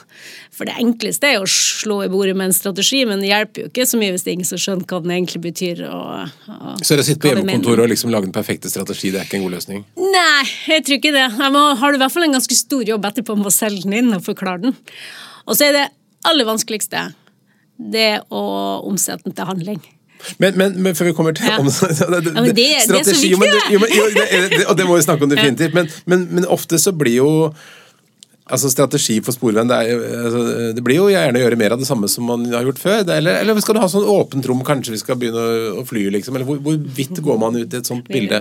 For 0.51 0.67
det 0.67 0.77
enkleste 0.81 1.31
er 1.31 1.41
å 1.41 1.49
slå 1.49 2.01
i 2.05 2.11
bordet 2.11 2.35
med 2.37 2.51
en 2.51 2.55
strategi, 2.55 3.03
men 3.07 3.23
det 3.23 3.31
hjelper 3.31 3.65
jo 3.65 3.71
ikke 3.71 3.87
så 3.87 3.99
mye 3.99 4.13
hvis 4.15 4.25
det 4.25 4.33
er 4.33 4.39
ingen 4.39 4.51
som 4.51 4.61
skjønner 4.61 4.87
hva 4.87 5.01
den 5.03 5.15
egentlig 5.15 5.43
betyr. 5.47 5.83
Og, 5.87 6.35
og 6.51 6.85
så 6.85 6.99
det 6.99 7.07
sitter 7.07 7.23
på 7.23 7.33
hjemmekontoret 7.35 7.70
og 7.79 7.87
liksom 7.89 8.11
lage 8.11 8.27
den 8.27 8.33
perfekte 8.35 8.69
strategi, 8.69 9.11
det 9.11 9.19
er 9.21 9.25
ikke 9.29 9.37
en 9.39 9.43
god 9.47 9.55
løsning? 9.55 9.85
Nei, 9.95 10.43
jeg 10.67 10.83
tror 10.83 10.97
ikke 10.97 11.13
det. 11.15 11.25
Må, 11.53 11.61
har 11.79 11.91
du 11.91 11.95
i 11.95 12.01
hvert 12.03 12.11
fall 12.11 12.23
en 12.27 12.35
ganske 12.35 12.55
stor 12.57 12.83
jobb 12.83 13.05
etterpå 13.05 13.37
med 13.37 13.47
å 13.47 13.53
selge 13.55 13.83
den 13.85 13.93
inn 14.01 14.13
og 14.17 14.23
forklare 14.25 14.61
den. 14.67 14.75
Og 15.47 15.55
så 15.55 15.69
er 15.69 15.73
det 15.77 15.85
aller 16.27 16.45
vanskeligste 16.45 17.07
det 17.91 18.21
å 18.29 18.41
omsette 18.85 19.23
den 19.25 19.33
til 19.33 19.45
handling. 19.49 19.79
Men, 20.37 20.53
men, 20.59 20.75
men 20.85 20.93
før 20.93 21.07
vi 21.09 21.13
kommer 21.17 21.33
til 21.33 21.47
Ja. 21.49 21.57
om, 21.57 21.65
Ja, 21.71 22.41
men 22.41 22.51
det- 22.51 22.55
det 22.55 22.65
er 22.75 22.81
så 22.85 22.99
strategi, 23.01 23.31
viktig, 23.33 23.61
jo, 23.73 23.79
men, 23.81 23.89
jo, 23.95 24.03
det, 24.13 24.25
det, 24.51 24.65
Og 24.69 24.77
det 24.77 24.85
må 24.85 24.95
vi 24.99 25.01
snakke 25.07 25.23
om 25.25 25.31
definitivt. 25.31 25.73
Men, 25.73 25.89
men, 26.05 26.27
men 26.31 26.45
ofte 26.45 26.77
så 26.77 26.91
blir 26.93 27.15
jo 27.23 27.31
Altså 28.51 28.67
Strategi 28.71 29.15
for 29.23 29.31
sporveien 29.35 29.69
det, 29.69 29.77
er, 29.77 29.85
altså, 30.25 30.39
det 30.75 30.83
blir 30.85 30.97
jo 30.99 31.11
gjerne 31.11 31.39
å 31.39 31.43
gjøre 31.45 31.59
mer 31.59 31.71
av 31.75 31.79
det 31.81 31.89
samme 31.89 32.07
som 32.11 32.23
man 32.27 32.39
har 32.51 32.65
gjort 32.67 32.81
før. 32.81 32.99
Det, 33.07 33.13
eller, 33.21 33.33
eller 33.43 33.53
skal 33.63 33.75
du 33.77 33.83
ha 33.83 33.89
sånn 33.91 34.11
åpent 34.11 34.47
rom, 34.49 34.61
kanskje 34.67 34.95
vi 34.95 35.01
skal 35.01 35.17
begynne 35.21 35.41
å, 35.41 35.43
å 35.81 35.83
fly, 35.87 36.03
liksom? 36.17 36.33
Eller 36.35 36.47
hvor, 36.49 36.57
hvor 36.63 36.75
vidt 36.99 37.17
går 37.23 37.37
man 37.41 37.59
ut 37.59 37.71
i 37.71 37.79
et 37.79 37.87
sånt 37.87 38.07
bilde? 38.11 38.39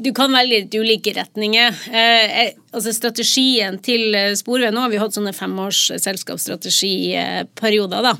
Du 0.00 0.10
kan 0.16 0.30
velge 0.32 0.56
litt 0.62 0.74
ulike 0.78 1.10
retninger. 1.16 1.70
Eh, 1.90 2.26
eh, 2.44 2.52
altså 2.70 2.90
Strategien 2.94 3.78
til 3.82 4.14
eh, 4.14 4.36
Sporveien 4.38 4.74
Nå 4.74 4.80
har 4.84 4.90
vi 4.92 5.02
hatt 5.02 5.14
sånne 5.16 5.34
femårs 5.36 5.80
selskapsstrategiperioder. 5.98 8.00
da. 8.06 8.14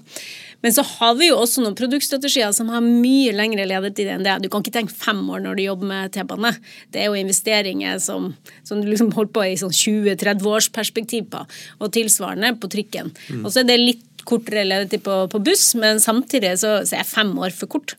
Men 0.60 0.74
så 0.76 0.84
har 0.84 1.14
vi 1.16 1.30
jo 1.30 1.38
også 1.40 1.62
noen 1.64 1.76
produktstrategier 1.78 2.52
som 2.56 2.68
har 2.72 2.84
mye 2.84 3.32
lengre 3.36 3.64
ledetid 3.68 4.10
enn 4.12 4.26
det. 4.26 4.36
Du 4.44 4.50
kan 4.52 4.64
ikke 4.64 4.74
tenke 4.74 4.96
fem 4.96 5.22
år 5.32 5.44
når 5.44 5.56
du 5.56 5.64
jobber 5.64 5.90
med 5.90 6.12
T-bane. 6.14 6.52
Det 6.92 7.02
er 7.02 7.08
jo 7.08 7.20
investeringer 7.20 8.00
som, 8.02 8.30
som 8.66 8.82
du 8.82 8.90
liksom 8.90 9.12
holder 9.16 9.34
på 9.36 9.46
i 9.46 9.56
sånn 9.60 9.74
20-30 9.74 10.50
års 10.50 10.70
perspektiv 10.74 11.30
på, 11.32 11.42
og 11.80 11.92
tilsvarende 11.96 12.52
på 12.60 12.70
trikken. 12.72 13.12
Og 13.40 13.50
så 13.50 13.62
er 13.62 13.70
det 13.70 13.80
litt 13.80 14.06
kortere 14.28 14.64
ledetid 14.66 15.02
på, 15.04 15.16
på 15.32 15.40
buss, 15.44 15.74
men 15.78 16.00
samtidig 16.02 16.52
så, 16.60 16.80
så 16.86 16.98
er 17.00 17.08
fem 17.08 17.32
år 17.38 17.54
for 17.56 17.70
kort. 17.70 17.94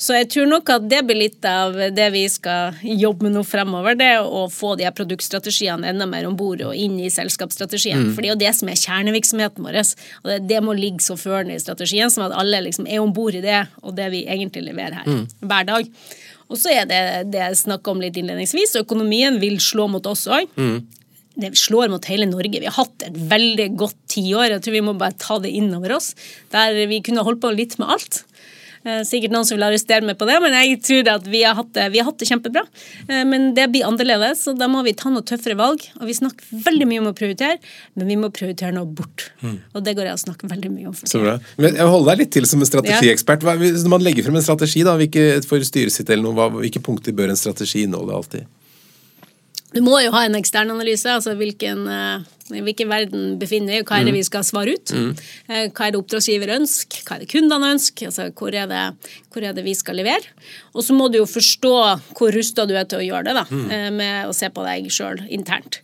Så 0.00 0.16
jeg 0.16 0.28
tror 0.32 0.48
nok 0.50 0.70
at 0.74 0.88
det 0.90 1.02
blir 1.08 1.20
litt 1.24 1.46
av 1.48 1.76
det 1.94 2.08
vi 2.14 2.24
skal 2.30 2.78
jobbe 2.82 3.26
med 3.26 3.36
nå 3.36 3.44
fremover, 3.46 3.96
det 3.98 4.12
å 4.22 4.46
få 4.52 4.74
de 4.78 4.86
her 4.88 4.96
produktstrategiene 4.96 5.92
enda 5.92 6.08
mer 6.08 6.28
om 6.28 6.36
bord 6.38 6.62
og 6.66 6.76
inn 6.78 6.98
i 7.02 7.10
selskapsstrategien. 7.12 8.10
For 8.12 8.22
det 8.22 8.30
er 8.30 8.34
jo 8.34 8.42
det 8.42 8.54
som 8.58 8.72
er 8.72 8.80
kjernevirksomheten 8.80 9.68
vår. 9.68 9.80
Og 10.22 10.32
det, 10.32 10.40
det 10.50 10.62
må 10.64 10.76
ligge 10.78 11.04
så 11.04 11.16
førende 11.20 11.56
i 11.56 11.62
strategien, 11.62 12.12
som 12.12 12.26
at 12.26 12.36
alle 12.38 12.62
liksom 12.66 12.88
er 12.88 13.02
om 13.02 13.12
bord 13.14 13.36
i 13.38 13.44
det, 13.44 13.64
og 13.82 13.96
det 13.98 14.10
vi 14.14 14.24
egentlig 14.26 14.66
leverer 14.68 15.02
her 15.02 15.24
hver 15.40 15.68
dag. 15.68 15.92
Og 16.52 16.58
så 16.60 16.72
er 16.74 16.88
det 16.88 17.04
det 17.32 17.40
jeg 17.40 17.62
snakka 17.64 17.94
om 17.94 18.02
litt 18.02 18.18
innledningsvis, 18.20 18.76
økonomien 18.82 19.38
vil 19.40 19.56
slå 19.62 19.88
mot 19.88 20.06
oss 20.10 20.26
òg 20.28 20.50
det 21.40 21.54
slår 21.56 21.88
mot 21.92 22.04
hele 22.10 22.26
Norge. 22.28 22.60
Vi 22.60 22.68
har 22.68 22.76
hatt 22.76 23.06
et 23.06 23.16
veldig 23.30 23.70
godt 23.80 23.96
tiår. 24.12 24.50
Jeg 24.56 24.64
tror 24.64 24.78
vi 24.78 24.84
må 24.84 24.96
bare 25.00 25.16
ta 25.18 25.38
det 25.40 25.52
inn 25.56 25.70
over 25.76 25.96
oss. 25.96 26.12
Der 26.52 26.84
vi 26.90 27.00
kunne 27.04 27.24
holdt 27.24 27.40
på 27.40 27.52
litt 27.54 27.78
med 27.80 27.88
alt. 27.94 28.24
Eh, 28.84 29.04
Sikkert 29.06 29.30
noen 29.30 29.46
som 29.46 29.54
vil 29.54 29.62
arrestere 29.62 30.02
meg 30.02 30.16
på 30.18 30.26
det, 30.26 30.40
men 30.42 30.54
jeg 30.58 30.80
tror 30.82 31.08
at 31.12 31.26
vi 31.30 31.44
har 31.46 31.54
hatt 31.54 31.70
det, 31.76 31.84
vi 31.94 32.00
har 32.02 32.08
hatt 32.08 32.18
det 32.18 32.26
kjempebra. 32.26 32.64
Eh, 33.06 33.22
Men 33.24 33.52
det 33.54 33.68
blir 33.70 33.86
annerledes, 33.86 34.42
så 34.42 34.56
da 34.58 34.66
må 34.68 34.82
vi 34.82 34.92
ta 34.98 35.08
noe 35.12 35.22
tøffere 35.22 35.54
valg. 35.56 35.84
Og 36.00 36.08
vi 36.10 36.16
snakker 36.18 36.64
veldig 36.66 36.88
mye 36.90 37.02
om 37.04 37.10
å 37.12 37.14
prioritere, 37.14 37.60
men 37.94 38.10
vi 38.10 38.16
må 38.18 38.32
prioritere 38.34 38.74
noe 38.74 38.90
bort. 38.90 39.30
Og 39.72 39.84
det 39.86 39.94
går 39.96 40.10
jeg 40.10 40.18
å 40.18 40.22
snakke 40.24 40.50
veldig 40.50 40.72
mye 40.74 40.90
om. 40.90 40.96
Så 40.98 41.22
bra. 41.22 41.38
Men 41.62 41.78
jeg 41.78 41.86
holder 41.94 42.10
deg 42.12 42.24
litt 42.24 42.32
til 42.34 42.48
som 42.50 42.60
en 42.60 42.66
strategiekspert. 42.72 43.46
Når 43.46 43.88
man 43.94 44.02
legger 44.02 44.26
frem 44.26 44.36
en 44.42 44.42
strategi, 44.50 44.82
da, 44.82 44.96
hvilke, 44.98 45.28
for 45.46 45.62
styret 45.62 45.94
sitt 45.94 46.10
eller 46.10 46.26
noe, 46.26 46.50
hvilke 46.58 46.82
punkter 46.82 47.14
bør 47.14 47.30
en 47.30 47.38
strategi 47.38 47.86
inneholde 47.86 48.18
alltid? 48.18 48.50
Du 49.72 49.80
må 49.84 49.98
jo 50.02 50.12
ha 50.14 50.24
en 50.26 50.36
eksternanalyse, 50.38 51.10
altså 51.16 51.34
hvilken, 51.38 51.84
eh, 51.88 52.24
hvilken 52.52 52.90
verden 52.90 53.36
befinner 53.40 53.76
vi, 53.76 53.80
i, 53.80 53.86
hva 53.88 54.00
er 54.00 54.08
det 54.08 54.14
vi 54.16 54.24
skal 54.26 54.44
svare 54.46 54.76
ut. 54.76 54.92
Mm. 54.92 55.12
Hva 55.72 55.86
er 55.86 55.94
det 55.94 56.00
oppdragsgiver 56.00 56.54
ønsker, 56.58 57.04
hva 57.06 57.16
er 57.16 57.24
det 57.24 57.30
kundene 57.32 57.74
ønsker, 57.76 58.10
altså 58.10 58.28
hvor 58.36 58.56
er 58.56 58.68
det, 58.70 58.82
hvor 59.32 59.46
er 59.46 59.56
det 59.56 59.64
vi 59.66 59.76
skal 59.78 59.98
levere. 60.00 60.34
Og 60.76 60.84
så 60.84 60.96
må 60.96 61.08
du 61.08 61.22
jo 61.22 61.28
forstå 61.28 61.76
hvor 62.18 62.34
rusta 62.36 62.68
du 62.68 62.76
er 62.76 62.88
til 62.88 63.00
å 63.00 63.06
gjøre 63.06 63.30
det, 63.30 63.38
da, 63.40 63.46
mm. 63.48 64.00
med 64.00 64.28
å 64.28 64.36
se 64.36 64.52
på 64.52 64.66
deg 64.68 64.92
sjøl 64.92 65.24
internt. 65.32 65.82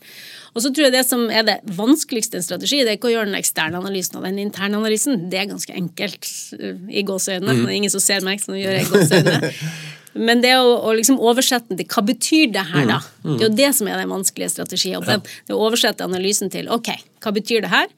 Og 0.58 0.64
så 0.64 0.72
tror 0.74 0.88
jeg 0.88 0.94
det 0.96 1.04
som 1.06 1.20
er 1.30 1.44
det 1.46 1.58
vanskeligste 1.76 2.40
en 2.40 2.42
strategi, 2.42 2.80
det 2.82 2.90
er 2.90 2.98
ikke 2.98 3.10
å 3.10 3.12
gjøre 3.12 3.30
den 3.30 3.38
eksterne 3.38 3.78
analysen 3.78 4.18
av 4.18 4.24
den 4.26 4.40
interne 4.42 4.80
analysen. 4.80 5.28
Det 5.30 5.38
er 5.38 5.52
ganske 5.52 5.76
enkelt 5.76 6.26
eh, 6.58 6.80
i 6.90 7.04
gåseøynene. 7.06 7.60
Det 7.60 7.68
er 7.68 7.76
ingen 7.76 7.94
som 7.94 8.02
ser 8.02 8.26
meg, 8.26 8.42
så 8.42 8.50
nå 8.50 8.58
gjør 8.58 8.80
jeg 8.80 8.90
gåseøyne. 8.90 9.52
Men 10.18 10.42
det 10.44 10.54
å, 10.58 10.76
å 10.88 10.94
liksom 10.98 11.20
oversette 11.22 11.70
den 11.70 11.80
til 11.80 11.88
hva 11.94 12.04
betyr 12.08 12.52
det 12.54 12.64
her, 12.72 12.86
da? 12.90 13.00
Det 13.24 13.36
er 13.38 13.48
jo 13.48 13.56
det 13.60 13.72
som 13.78 13.90
er 13.90 14.00
den 14.00 14.12
vanskelige 14.12 14.52
strategijobben. 14.56 15.26
Det 15.46 15.56
å 15.56 15.60
oversette 15.66 16.06
analysen 16.06 16.50
til 16.52 16.70
ok, 16.74 16.90
hva 17.24 17.34
betyr 17.36 17.66
det 17.66 17.72
her? 17.72 17.90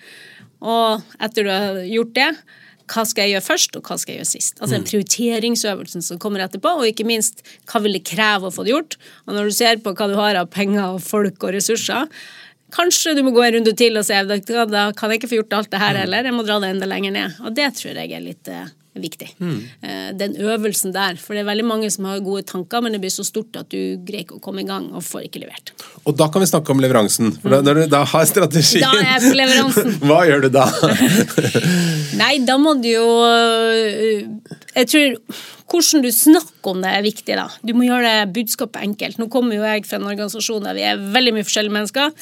Og 0.60 1.14
etter 1.22 1.46
du 1.46 1.52
har 1.52 1.78
gjort 1.88 2.12
det, 2.18 2.32
hva 2.90 3.04
skal 3.06 3.24
jeg 3.24 3.36
gjøre 3.36 3.46
først, 3.46 3.76
og 3.78 3.86
hva 3.86 3.96
skal 4.00 4.12
jeg 4.12 4.20
gjøre 4.20 4.32
sist? 4.32 4.56
Altså 4.58 4.74
den 4.74 4.86
prioriteringsøvelsen 4.88 6.04
som 6.04 6.18
kommer 6.22 6.42
etterpå, 6.44 6.72
og 6.80 6.88
ikke 6.90 7.06
minst 7.06 7.44
hva 7.70 7.82
vil 7.84 7.94
det 7.94 8.02
kreve 8.08 8.50
å 8.50 8.54
få 8.54 8.66
det 8.66 8.74
gjort? 8.74 8.98
Og 9.28 9.36
når 9.36 9.50
du 9.50 9.56
ser 9.56 9.82
på 9.84 9.94
hva 9.94 10.08
du 10.10 10.16
har 10.18 10.40
av 10.40 10.50
penger 10.50 10.96
og 10.96 11.02
folk 11.06 11.46
og 11.46 11.54
ressurser, 11.56 12.10
Kanskje 12.70 13.16
du 13.18 13.24
må 13.26 13.32
gå 13.34 13.42
en 13.42 13.56
runde 13.58 13.72
til 13.74 13.98
og 13.98 14.04
se 14.06 14.18
da 14.30 14.84
kan 14.94 15.10
jeg 15.10 15.20
ikke 15.20 15.30
få 15.32 15.38
gjort 15.40 15.56
alt 15.58 15.72
det 15.72 15.80
her 15.82 15.96
heller. 16.04 16.26
Jeg 16.26 16.36
må 16.36 16.44
dra 16.46 16.60
det 16.62 16.68
enda 16.70 16.86
lenger 16.86 17.14
ned. 17.16 17.40
Og 17.42 17.54
det 17.56 17.66
tror 17.78 17.98
jeg 17.98 18.12
er 18.14 18.22
litt 18.22 18.50
eh, 18.50 18.68
viktig. 18.94 19.28
Mm. 19.38 19.58
den 20.18 20.34
øvelsen 20.40 20.92
der. 20.94 21.18
For 21.20 21.36
det 21.36 21.44
er 21.44 21.48
veldig 21.50 21.66
mange 21.66 21.90
som 21.92 22.08
har 22.08 22.22
gode 22.24 22.42
tanker, 22.48 22.82
men 22.82 22.92
det 22.92 23.00
blir 23.02 23.12
så 23.12 23.24
stort 23.26 23.54
at 23.60 23.70
du 23.70 24.00
greier 24.06 24.24
ikke 24.24 24.40
å 24.40 24.42
komme 24.42 24.64
i 24.64 24.68
gang 24.68 24.88
og 24.90 25.04
får 25.06 25.28
ikke 25.28 25.44
levert. 25.44 25.72
Og 26.04 26.16
da 26.18 26.26
kan 26.32 26.42
vi 26.42 26.48
snakke 26.50 26.74
om 26.74 26.82
leveransen. 26.82 27.32
For 27.42 27.54
da, 27.54 27.60
når 27.64 27.82
du 27.82 27.92
da 27.92 28.02
har 28.08 28.26
strategien 28.28 28.84
Da 28.84 28.92
er 28.98 29.08
jeg 29.14 29.28
på 29.28 29.38
leveransen. 29.38 29.94
Hva 30.08 30.20
gjør 30.28 30.46
du 30.46 30.50
da? 30.54 30.66
Nei, 32.20 32.34
da 32.46 32.58
må 32.60 32.74
du 32.80 32.88
jo 32.90 33.06
øh, 33.26 34.28
Jeg 34.74 34.90
tror 34.90 35.18
hvordan 35.70 36.02
du 36.02 36.10
snakker 36.12 36.72
om 36.72 36.82
det 36.82 36.90
er 36.90 37.04
viktig. 37.04 37.36
da. 37.38 37.46
Du 37.62 37.72
må 37.76 37.86
gjøre 37.86 38.08
det 38.08 38.34
budskapet 38.34 38.82
enkelt. 38.82 39.18
Nå 39.20 39.28
kommer 39.32 39.56
jo 39.56 39.64
jeg 39.66 39.86
fra 39.86 40.00
en 40.00 40.08
organisasjon 40.10 40.66
der 40.66 40.76
vi 40.76 40.86
er 40.88 41.02
veldig 41.14 41.34
mye 41.36 41.46
forskjellige 41.46 41.76
mennesker. 41.76 42.14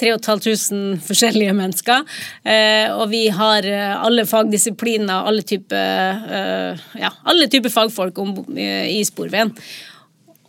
3500 0.00 1.02
forskjellige 1.04 1.56
mennesker. 1.56 2.04
Eh, 2.48 2.88
og 2.94 3.08
vi 3.12 3.26
har 3.34 3.68
eh, 3.68 3.94
alle 3.94 4.24
fagdisipliner, 4.28 5.28
alle 5.28 5.44
typer 5.44 6.28
eh, 6.40 6.86
ja, 7.02 7.12
type 7.52 7.72
fagfolk 7.72 8.22
i 8.56 9.02
Sporveien. 9.04 9.52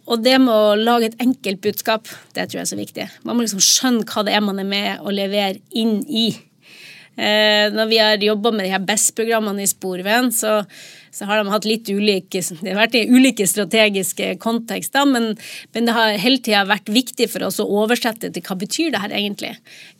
Og 0.05 0.21
det 0.21 0.35
med 0.38 0.53
å 0.53 0.75
lage 0.77 1.09
et 1.09 1.21
enkelt 1.24 1.63
budskap, 1.63 2.09
det 2.38 2.45
tror 2.47 2.59
jeg 2.59 2.65
er 2.67 2.74
så 2.74 2.77
viktig. 2.77 3.05
Man 3.25 3.38
må 3.38 3.45
liksom 3.45 3.63
skjønne 3.63 4.05
hva 4.05 4.25
det 4.25 4.35
er 4.38 4.43
man 4.45 4.62
er 4.62 4.67
med 4.69 5.01
å 5.01 5.13
levere 5.13 5.57
inn 5.74 5.97
i. 6.05 6.29
Eh, 7.15 7.71
når 7.71 7.89
vi 7.89 7.97
har 8.01 8.21
jobba 8.21 8.51
med 8.51 8.67
de 8.67 8.74
her 8.74 8.83
BEST-programmene 8.85 9.63
i 9.63 9.71
Sporveien, 9.71 10.29
så, 10.35 10.59
så 11.15 11.27
har 11.29 11.39
de 11.39 11.51
hatt 11.53 11.67
litt 11.67 11.89
ulike 11.89 12.41
Det 12.65 12.72
har 12.74 12.81
vært 12.81 12.98
i 13.00 13.05
ulike 13.07 13.48
strategiske 13.48 14.34
kontekster, 14.43 15.07
men, 15.07 15.31
men 15.75 15.88
det 15.88 15.95
har 15.95 16.17
hele 16.22 16.41
tida 16.43 16.65
vært 16.67 16.91
viktig 16.91 17.29
for 17.31 17.48
oss 17.48 17.62
å 17.63 17.67
oversette 17.84 18.31
til 18.34 18.45
hva 18.45 18.57
betyr 18.60 18.91
det 18.93 19.03
her 19.03 19.15
egentlig. 19.15 19.53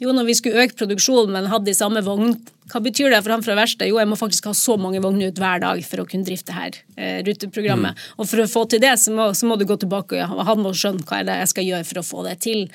Jo, 0.04 0.12
når 0.16 0.30
vi 0.30 0.38
skulle 0.40 0.66
øke 0.66 0.78
produksjonen, 0.84 1.34
men 1.36 1.50
hadde 1.52 1.72
de 1.72 1.78
samme 1.78 2.04
vogn, 2.06 2.36
hva 2.72 2.82
betyr 2.82 3.14
det 3.14 3.22
for 3.22 3.36
han 3.36 3.44
fra 3.46 3.56
verkstedet? 3.60 3.92
Jo, 3.92 4.00
jeg 4.02 4.10
må 4.10 4.18
faktisk 4.18 4.48
ha 4.50 4.56
så 4.58 4.76
mange 4.82 5.02
vogner 5.04 5.30
ut 5.30 5.40
hver 5.42 5.62
dag 5.62 5.84
for 5.86 6.02
å 6.02 6.08
kunne 6.10 6.26
drifte 6.26 6.56
her 6.56 6.80
eh, 6.98 7.20
ruteprogrammet. 7.28 8.08
Og 8.18 8.30
for 8.32 8.42
å 8.42 8.48
få 8.50 8.66
til 8.72 8.82
det, 8.82 8.96
så 9.02 9.14
må, 9.14 9.30
så 9.38 9.50
må 9.50 9.60
du 9.62 9.68
gå 9.70 9.78
tilbake 9.82 10.26
og 10.26 10.42
han 10.48 10.64
må 10.64 10.74
skjønne 10.74 11.06
hva 11.06 11.22
er 11.22 11.30
det 11.30 11.38
jeg 11.44 11.52
skal 11.54 11.70
gjøre 11.70 11.88
for 11.92 12.02
å 12.02 12.08
få 12.08 12.26
det 12.26 12.40
til. 12.48 12.66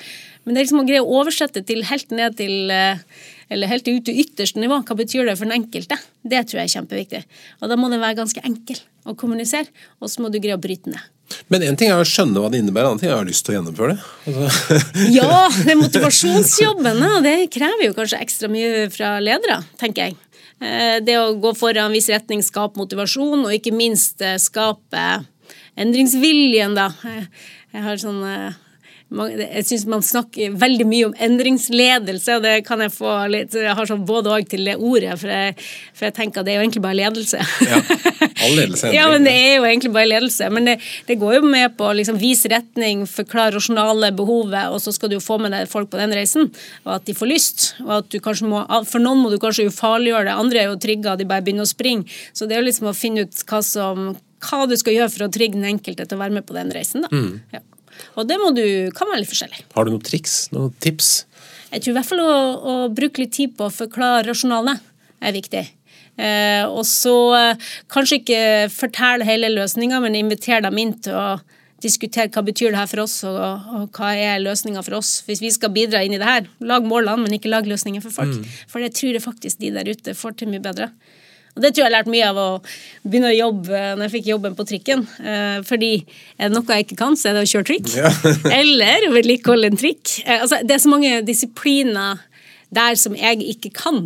Men 0.45 0.55
det 0.55 0.61
er 0.61 0.67
liksom 0.67 0.81
å 0.81 0.87
greie 0.87 1.03
å 1.03 1.19
oversette 1.19 1.63
til 1.67 1.83
helt 1.91 2.15
ned 2.15 2.39
til 2.39 2.71
eh, 2.73 3.03
eller 3.51 3.67
helt 3.71 3.87
ut 3.89 4.05
til 4.07 4.19
ytterste 4.23 4.61
nivå. 4.61 4.79
Hva 4.87 4.95
betyr 4.97 5.27
det 5.27 5.35
for 5.39 5.47
den 5.49 5.57
enkelte? 5.59 5.97
Det 6.23 6.45
tror 6.47 6.61
jeg 6.61 6.69
er 6.69 6.75
kjempeviktig. 6.77 7.23
Og 7.61 7.71
da 7.71 7.77
må 7.79 7.89
den 7.91 8.01
være 8.03 8.21
ganske 8.21 8.43
enkel 8.47 8.79
å 9.09 9.15
kommunisere, 9.17 9.67
og 9.99 10.11
så 10.11 10.23
må 10.23 10.31
du 10.31 10.39
greie 10.39 10.55
å 10.55 10.61
bryte 10.61 10.91
ned. 10.93 11.03
Men 11.51 11.63
én 11.63 11.77
ting 11.79 11.91
er 11.91 11.99
å 11.99 12.07
skjønne 12.07 12.41
hva 12.43 12.49
det 12.51 12.59
innebærer, 12.59 12.89
en 12.89 12.93
annen 12.93 13.01
ting 13.01 13.11
er 13.11 13.15
å 13.15 13.21
ha 13.21 13.27
lyst 13.27 13.45
til 13.47 13.53
å 13.53 13.57
gjennomføre 13.59 13.93
det. 13.95 14.09
Altså. 14.31 14.79
Ja, 15.15 15.35
det 15.63 15.71
er 15.75 15.79
motivasjonsjobben. 15.79 17.03
og 17.07 17.21
det 17.27 17.35
krever 17.53 17.85
jo 17.87 17.95
kanskje 17.97 18.19
ekstra 18.23 18.49
mye 18.51 18.89
fra 18.93 19.13
ledere, 19.23 19.61
tenker 19.79 20.09
jeg. 20.09 20.17
Eh, 20.61 20.97
Det 21.03 21.15
å 21.19 21.31
gå 21.41 21.53
foran 21.57 21.87
en 21.89 21.95
viss 21.95 22.09
retning, 22.11 22.43
skape 22.45 22.79
motivasjon, 22.79 23.45
og 23.45 23.55
ikke 23.55 23.73
minst 23.75 24.21
eh, 24.21 24.35
skape 24.43 25.05
endringsviljen, 25.79 26.75
da. 26.75 26.91
Eh, 27.07 27.25
Jeg 27.71 27.83
har 27.85 27.95
sånn 28.01 28.19
jeg 29.11 29.65
syns 29.67 29.83
man 29.91 30.03
snakker 30.05 30.53
veldig 30.55 30.85
mye 30.87 31.07
om 31.09 31.15
endringsledelse, 31.19 32.37
og 32.37 32.45
det 32.45 32.53
kan 32.63 32.79
jeg 32.79 32.93
få 32.95 33.11
litt 33.31 33.57
Jeg 33.59 33.75
har 33.75 33.89
sånn 33.89 34.05
både 34.07 34.31
og 34.31 34.47
til 34.47 34.63
det 34.69 34.77
ordet, 34.79 35.17
for 35.19 35.27
jeg, 35.27 35.57
for 35.91 36.07
jeg 36.07 36.15
tenker 36.15 36.39
at 36.39 36.47
det 36.47 36.53
er 36.53 36.61
jo 36.61 36.63
egentlig 36.63 36.83
bare 36.85 36.99
ledelse. 37.01 37.41
Ja, 37.67 37.81
all 38.45 38.55
ledelse 38.55 38.87
endring, 38.87 38.95
ja, 38.99 39.09
men 39.11 39.27
det 39.27 39.33
er 39.35 39.51
jo 39.57 39.67
egentlig 39.67 39.91
bare 39.97 40.09
ledelse. 40.13 40.47
Men 40.55 40.69
det, 40.69 40.77
det 41.09 41.19
går 41.19 41.37
jo 41.41 41.43
med 41.43 41.75
på 41.75 41.89
å 41.89 41.97
liksom 41.99 42.21
vise 42.21 42.53
retning, 42.53 43.03
forklare 43.09 43.57
rasjonale 43.57 44.13
behovet, 44.15 44.71
og 44.71 44.79
så 44.83 44.95
skal 44.95 45.11
du 45.11 45.17
jo 45.19 45.23
få 45.23 45.41
med 45.43 45.51
deg 45.57 45.67
folk 45.71 45.91
på 45.91 45.99
den 45.99 46.15
reisen, 46.15 46.47
og 46.85 46.95
at 46.95 47.09
de 47.09 47.17
får 47.17 47.31
lyst. 47.33 47.67
Og 47.83 47.97
at 47.99 48.11
du 48.15 48.21
kanskje 48.23 48.47
må, 48.47 48.63
for 48.87 49.03
noen 49.03 49.25
må 49.25 49.33
du 49.33 49.41
kanskje 49.43 49.67
ufarliggjøre 49.67 50.29
det, 50.29 50.39
andre 50.45 50.63
er 50.63 50.71
jo 50.71 50.79
trigga, 50.87 51.17
de 51.19 51.27
bare 51.27 51.43
begynner 51.43 51.67
å 51.67 51.73
springe. 51.73 52.07
Så 52.31 52.47
det 52.47 52.55
er 52.55 52.63
jo 52.63 52.69
liksom 52.69 52.93
å 52.93 52.95
finne 52.95 53.27
ut 53.27 53.43
hva 53.51 53.59
som 53.65 54.13
hva 54.41 54.65
du 54.65 54.73
skal 54.79 54.95
gjøre 54.95 55.11
for 55.13 55.27
å 55.27 55.33
trigge 55.33 55.59
den 55.59 55.67
enkelte 55.69 56.07
til 56.07 56.17
å 56.17 56.21
være 56.23 56.39
med 56.39 56.47
på 56.47 56.55
den 56.55 56.71
reisen. 56.73 57.03
Da. 57.05 57.11
Mm. 57.13 57.43
Ja. 57.53 57.61
Og 58.15 58.27
det 58.29 58.37
du, 58.57 58.65
kan 58.95 59.09
være 59.09 59.23
litt 59.23 59.31
forskjellig. 59.31 59.65
Har 59.75 59.85
du 59.85 59.93
noen 59.93 60.05
triks? 60.05 60.39
Noen 60.55 60.73
tips? 60.83 61.11
Jeg 61.71 61.83
tror 61.83 61.93
i 61.93 61.97
hvert 61.99 62.09
fall 62.09 62.23
å, 62.23 62.31
å 62.31 62.73
bruke 62.91 63.23
litt 63.23 63.35
tid 63.37 63.53
på 63.57 63.67
å 63.67 63.73
forklare 63.73 64.25
rasjonalene 64.27 64.79
er 65.21 65.35
viktig. 65.35 65.63
Eh, 66.21 66.65
og 66.67 66.83
så 66.87 67.15
eh, 67.37 67.69
kanskje 67.91 68.19
ikke 68.19 68.41
fortelle 68.73 69.25
hele 69.27 69.51
løsninga, 69.53 70.01
men 70.03 70.17
invitere 70.19 70.65
dem 70.67 70.79
inn 70.81 70.93
til 70.99 71.15
å 71.15 71.27
diskutere 71.81 72.29
hva 72.29 72.43
betyr 72.45 72.73
det 72.73 72.81
her 72.81 72.89
for 72.91 73.03
oss, 73.05 73.15
og, 73.25 73.39
og 73.73 73.97
hva 73.97 74.11
er 74.13 74.43
løsninga 74.43 74.83
for 74.85 74.99
oss. 74.99 75.15
Hvis 75.25 75.41
vi 75.41 75.49
skal 75.53 75.73
bidra 75.73 76.03
inn 76.05 76.13
i 76.13 76.19
det 76.21 76.27
her, 76.27 76.49
lag 76.61 76.85
målene, 76.85 77.23
men 77.23 77.37
ikke 77.37 77.49
lag 77.49 77.69
løsninger 77.69 78.03
for 78.03 78.13
folk. 78.13 78.51
For 78.69 78.83
det 78.83 78.93
tror 78.99 79.17
jeg 79.17 79.23
faktisk 79.23 79.63
de 79.63 79.71
der 79.73 79.89
ute 79.89 80.17
får 80.17 80.37
til 80.41 80.51
mye 80.51 80.61
bedre. 80.61 80.91
Og 81.55 81.63
det 81.63 81.73
tror 81.73 81.83
jeg 81.83 81.89
har 81.89 81.97
lært 81.97 82.11
mye 82.11 82.27
av 82.31 82.37
å 82.39 82.49
begynne 83.03 83.31
å 83.31 83.35
jobbe 83.35 83.79
når 83.97 84.05
jeg 84.05 84.13
fikk 84.15 84.29
jobben 84.31 84.55
på 84.55 84.65
trikken. 84.69 85.03
Eh, 85.19 85.57
fordi 85.67 85.93
er 86.37 86.47
det 86.47 86.55
noe 86.55 86.77
jeg 86.77 86.87
ikke 86.87 86.99
kan, 87.01 87.17
så 87.19 87.31
er 87.31 87.37
det 87.37 87.45
å 87.45 87.51
kjøre 87.51 87.67
trikk. 87.67 87.89
Ja. 87.97 88.11
Eller 88.61 89.09
vedlikeholde 89.11 89.73
en 89.73 89.81
trikk. 89.81 90.21
Eh, 90.23 90.39
altså, 90.39 90.61
det 90.63 90.77
er 90.77 90.85
så 90.85 90.93
mange 90.93 91.19
disipliner 91.27 92.23
der 92.71 92.95
som 92.95 93.17
jeg 93.19 93.43
ikke 93.51 93.73
kan. 93.75 94.05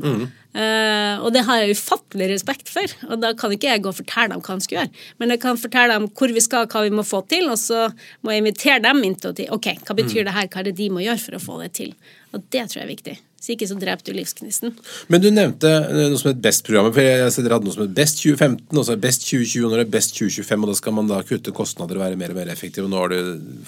Eh, 0.56 1.20
og 1.20 1.34
det 1.36 1.44
har 1.46 1.62
jeg 1.62 1.76
ufattelig 1.76 2.32
respekt 2.32 2.72
for. 2.72 2.92
Og 3.12 3.22
da 3.22 3.34
kan 3.38 3.54
ikke 3.54 3.70
jeg 3.70 3.84
gå 3.84 3.92
og 3.92 3.98
fortelle 4.00 4.34
dem 4.34 4.44
hva 4.46 4.58
de 4.58 4.66
skal 4.66 4.80
gjøre. 4.80 5.06
Men 5.22 5.34
jeg 5.36 5.42
kan 5.44 5.60
fortelle 5.60 5.98
dem 6.00 6.10
hvor 6.16 6.34
vi 6.34 6.44
skal, 6.44 6.70
hva 6.72 6.86
vi 6.86 6.94
må 6.96 7.06
få 7.06 7.22
til, 7.32 7.50
og 7.52 7.60
så 7.62 7.90
må 8.24 8.34
jeg 8.34 8.42
invitere 8.42 8.82
dem 8.88 9.04
inn 9.06 9.18
til 9.20 9.34
å 9.34 9.50
Ok, 9.56 9.70
hva 9.86 9.98
betyr 9.98 10.26
det 10.26 10.34
her, 10.34 10.48
hva 10.50 10.64
er 10.64 10.70
det 10.70 10.78
de 10.80 10.90
må 10.94 11.04
gjøre 11.04 11.22
for 11.22 11.38
å 11.38 11.44
få 11.44 11.60
det 11.62 11.74
til? 11.78 11.94
Og 12.36 12.44
det 12.52 12.68
tror 12.68 12.82
jeg 12.82 12.88
er 12.88 12.94
viktig. 12.94 13.16
Så 13.46 13.54
ikke 13.54 13.68
så 13.70 13.76
dreper 13.78 14.08
du 14.08 14.16
livsgnisten. 14.18 14.72
Men 15.14 15.22
du 15.22 15.28
nevnte 15.30 15.70
eh, 15.70 16.08
noe 16.10 16.18
som 16.18 16.32
het 16.32 16.40
Best-programmet. 16.42 16.96
for 16.96 17.06
jeg 17.06 17.34
ser 17.34 17.46
Dere 17.46 17.60
hadde 17.60 17.68
noe 17.68 17.76
som 17.76 17.84
het 17.84 17.92
Best 17.94 18.18
2015, 18.24 18.80
og 18.80 18.86
så 18.88 18.96
Best 18.98 19.26
2020, 19.28 19.66
og 19.68 19.74
nå 19.76 19.82
er 19.84 19.92
Best 19.94 20.16
2025. 20.18 20.64
Og 20.66 20.72
da 20.72 20.78
skal 20.80 20.96
man 20.98 21.12
da 21.12 21.20
kutte 21.28 21.54
kostnader 21.54 22.00
og 22.00 22.02
være 22.08 22.18
mer 22.18 22.34
og 22.34 22.40
mer 22.40 22.50
effektiv. 22.50 22.88
Og 22.88 22.90
nå 22.90 23.04
har 23.04 23.14
du 23.14 23.20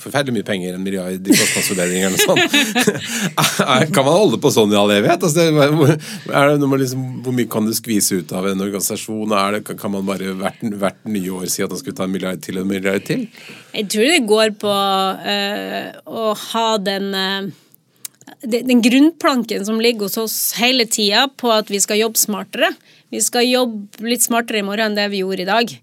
forferdelig 0.02 0.40
mye 0.40 0.48
penger, 0.48 0.80
en 0.80 0.88
milliard 0.88 1.14
i 1.30 1.38
kostnadsforbedringer 1.38 2.10
eller 2.10 2.24
sånn. 2.24 2.42
Kan 3.96 4.08
man 4.08 4.18
holde 4.18 4.42
på 4.42 4.54
sånn 4.56 4.74
i 4.74 4.80
all 4.80 4.96
evighet? 4.96 5.28
Altså, 5.30 5.46
er 5.46 6.82
liksom, 6.82 7.06
hvor 7.28 7.38
mye 7.38 7.52
kan 7.54 7.70
du 7.70 7.76
skvise 7.78 8.24
ut 8.24 8.34
av 8.34 8.50
en 8.50 8.66
organisasjon? 8.66 9.38
Det, 9.60 9.78
kan 9.78 9.94
man 9.94 10.10
bare 10.10 10.34
hvert, 10.42 10.66
hvert 10.82 11.06
nye 11.06 11.38
år 11.38 11.54
si 11.54 11.62
at 11.66 11.76
man 11.76 11.84
skal 11.84 12.00
ta 12.02 12.10
en 12.10 12.18
milliard 12.18 12.42
til 12.42 12.58
og 12.58 12.66
en 12.66 12.74
milliard 12.74 13.06
til? 13.06 13.28
Jeg 13.78 13.92
tror 13.94 14.10
det 14.10 14.20
går 14.34 14.58
på 14.58 14.74
øh, 14.74 16.04
å 16.18 16.28
ha 16.48 16.68
den 16.82 17.14
det- 17.14 17.67
den 18.42 18.82
grunnplanken 18.82 19.66
som 19.66 19.82
ligger 19.82 20.08
hos 20.08 20.18
oss 20.18 20.38
hele 20.60 20.86
tida 20.86 21.28
på 21.38 21.52
at 21.54 21.72
vi 21.72 21.80
skal 21.84 22.02
jobbe 22.02 22.20
smartere. 22.20 22.72
Vi 23.14 23.22
skal 23.24 23.48
jobbe 23.48 24.04
litt 24.04 24.26
smartere 24.26 24.60
i 24.60 24.68
morgen 24.68 24.92
enn 24.92 25.00
det 25.00 25.08
vi 25.14 25.24
gjorde 25.24 25.46
i 25.46 25.50
dag. 25.50 25.74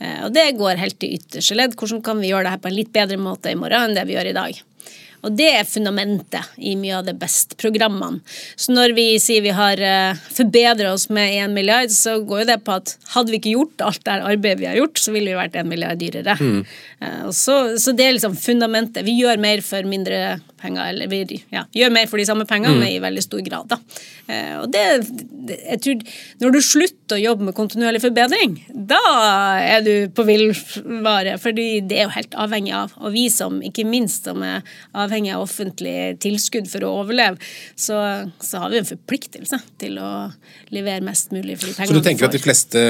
Eh, 0.00 0.24
Og 0.24 0.32
det 0.32 0.46
går 0.56 0.80
helt 0.80 0.98
til 1.02 1.18
ytterste 1.18 1.58
ledd. 1.58 1.76
Hvordan 1.76 2.02
kan 2.02 2.20
vi 2.22 2.32
gjøre 2.32 2.48
det 2.48 2.54
her 2.56 2.62
på 2.64 2.70
en 2.72 2.78
litt 2.78 2.92
bedre 2.92 3.20
måte 3.20 3.52
i 3.52 3.58
morgen 3.58 3.90
enn 3.90 3.98
det 3.98 4.06
vi 4.08 4.16
gjør 4.16 4.32
i 4.32 4.36
dag? 4.36 4.62
Og 5.26 5.36
det 5.36 5.48
er 5.58 5.68
fundamentet 5.68 6.54
i 6.56 6.74
mye 6.80 6.98
av 7.00 7.08
det 7.08 7.16
best-programmene. 7.20 8.20
Så 8.56 8.74
når 8.74 8.94
vi 8.96 9.06
sier 9.22 9.44
vi 9.44 9.54
har 9.56 9.80
forbedra 10.30 10.94
oss 10.94 11.08
med 11.12 11.34
1 11.44 11.54
milliard, 11.56 11.92
så 11.92 12.18
går 12.24 12.44
jo 12.44 12.50
det 12.52 12.60
på 12.66 12.76
at 12.78 12.94
hadde 13.14 13.34
vi 13.34 13.40
ikke 13.40 13.56
gjort 13.56 13.84
alt 13.86 14.04
det 14.06 14.18
arbeidet 14.20 14.60
vi 14.62 14.70
har 14.70 14.78
gjort, 14.80 15.00
så 15.00 15.14
ville 15.14 15.32
vi 15.32 15.38
vært 15.38 15.58
1 15.60 15.68
milliard 15.70 16.00
dyrere. 16.00 16.36
Mm. 16.40 16.62
Så, 17.32 17.56
så 17.80 17.94
det 17.96 18.06
er 18.06 18.16
liksom 18.16 18.36
fundamentet. 18.36 19.04
Vi 19.06 19.18
gjør 19.20 19.40
mer 19.40 19.62
for 19.64 19.86
mindre 19.88 20.38
penger, 20.60 20.90
eller 20.92 21.08
vi 21.10 21.22
ja, 21.52 21.64
gjør 21.74 21.92
mer 21.94 22.08
for 22.10 22.20
de 22.20 22.26
samme 22.28 22.46
pengene, 22.48 22.76
men 22.78 22.90
i 22.90 23.00
veldig 23.02 23.22
stor 23.24 23.42
grad. 23.44 23.70
Da. 23.70 23.78
Eh, 24.28 24.56
Og 24.60 24.68
det, 24.72 24.84
jeg 25.56 25.80
tror, 25.84 26.02
når 26.42 26.54
du 26.54 26.60
slutter 26.64 27.16
å 27.16 27.22
jobbe 27.22 27.48
med 27.48 27.56
kontinuerlig 27.56 28.02
forbedring, 28.04 28.58
da 28.68 29.00
er 29.60 29.84
du 29.86 29.94
på 30.14 30.26
villvare. 30.28 31.38
fordi 31.40 31.80
det 31.80 31.98
er 32.00 32.08
jo 32.08 32.16
helt 32.16 32.36
avhengig 32.44 32.74
av. 32.76 32.94
Og 33.00 33.14
vi 33.16 33.26
som, 33.32 33.60
ikke 33.64 33.86
minst, 33.88 34.28
som 34.28 34.44
er 34.44 34.60
avhengig 35.10 35.34
av 35.34 35.44
offentlig 35.44 35.96
tilskudd 36.22 36.70
for 36.70 36.86
å 36.86 36.92
overleve, 37.02 37.40
så, 37.74 37.98
så 38.40 38.62
har 38.62 38.70
vi 38.72 38.80
en 38.80 38.88
forpliktelse 38.88 39.58
til 39.82 39.98
å 39.98 40.30
levere 40.70 41.04
mest 41.04 41.34
mulig 41.34 41.58
for 41.58 41.70
de 41.70 41.90
Så 41.90 41.98
du 41.98 42.04
tenker 42.06 42.30
at 42.30 42.38
de 42.38 42.42
fleste 42.42 42.86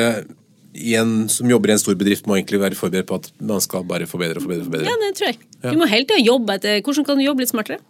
en, 0.70 1.14
som 1.28 1.50
jobber 1.50 1.72
i 1.72 1.74
en 1.74 1.82
stor 1.82 1.96
bedrift, 1.98 2.28
må 2.30 2.36
egentlig 2.36 2.60
være 2.62 2.78
forberedt 2.78 3.08
på 3.08 3.18
at 3.18 3.30
man 3.42 3.62
skal 3.64 3.82
bare 3.88 4.06
forbedre 4.06 4.38
og 4.38 4.46
forbedre? 4.46 4.68
forbedre? 4.68 4.86
Ja, 4.86 4.98
det 5.02 5.16
tror 5.18 5.32
jeg. 5.32 5.40
Du 5.64 5.80
må 5.80 5.88
hele 5.90 6.06
tida 6.06 6.20
jobbe 6.22 6.56
etter 6.60 6.78
hvordan 6.84 7.08
kan 7.08 7.18
du 7.18 7.24
jobbe 7.26 7.44
litt 7.44 7.52
smartere. 7.52 7.80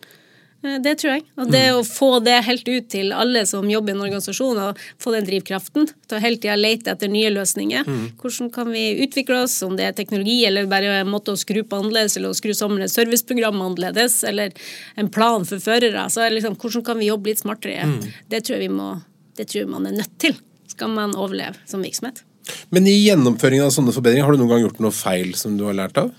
Eh, 0.63 0.79
Det 0.83 0.95
tror 1.01 1.15
jeg. 1.15 1.25
Og 1.41 1.51
det 1.51 1.63
å 1.73 1.81
få 1.87 2.23
det 2.25 2.37
helt 2.45 2.69
ut 2.69 2.89
til 2.93 3.13
alle 3.17 3.47
som 3.49 3.69
jobber 3.71 3.95
i 3.95 3.97
en 3.97 4.03
organisasjon, 4.05 4.59
og 4.61 4.81
få 5.01 5.15
den 5.15 5.27
drivkraften 5.29 5.89
til 5.89 6.19
å 6.19 6.21
hele 6.21 6.37
tida 6.37 6.57
lete 6.59 6.93
etter 6.93 7.09
nye 7.09 7.31
løsninger. 7.33 7.85
Hvordan 8.21 8.51
kan 8.53 8.71
vi 8.73 8.85
utvikle 9.05 9.43
oss, 9.45 9.63
om 9.63 9.77
det 9.77 9.87
er 9.89 9.97
teknologi 9.97 10.45
eller 10.47 10.67
bare 10.71 11.01
en 11.01 11.09
måte 11.13 11.33
å 11.33 11.41
skru 11.41 11.63
på 11.63 11.81
annerledes, 11.81 12.17
eller 12.17 12.31
å 12.35 12.37
skru 12.37 12.53
sammen 12.57 12.83
et 12.85 12.93
serviceprogram 12.93 13.61
annerledes, 13.61 14.23
eller 14.29 14.53
en 14.97 15.09
plan 15.09 15.45
for 15.45 15.59
førere. 15.59 16.09
Så 16.11 16.29
liksom, 16.31 16.57
hvordan 16.57 16.85
kan 16.85 16.99
vi 16.99 17.09
jobbe 17.09 17.33
litt 17.33 17.41
smartere? 17.41 17.89
Det 18.29 18.45
tror 18.45 18.59
jeg 18.59 18.69
vi 18.69 18.75
må, 18.75 19.03
det 19.37 19.49
tror 19.49 19.63
jeg 19.65 19.71
man 19.71 19.87
er 19.87 19.97
nødt 20.03 20.19
til, 20.19 20.37
skal 20.69 20.89
man 20.93 21.15
overleve 21.17 21.57
som 21.67 21.83
virksomhet. 21.83 22.23
Men 22.71 22.87
i 22.87 22.97
gjennomføringen 23.07 23.69
av 23.69 23.73
sånne 23.75 23.95
forbedringer, 23.95 24.25
har 24.27 24.33
du 24.33 24.39
noen 24.43 24.51
gang 24.51 24.65
gjort 24.65 24.81
noe 24.83 24.95
feil 24.95 25.35
som 25.39 25.57
du 25.57 25.65
har 25.69 25.77
lært 25.79 25.99
av? 26.01 26.11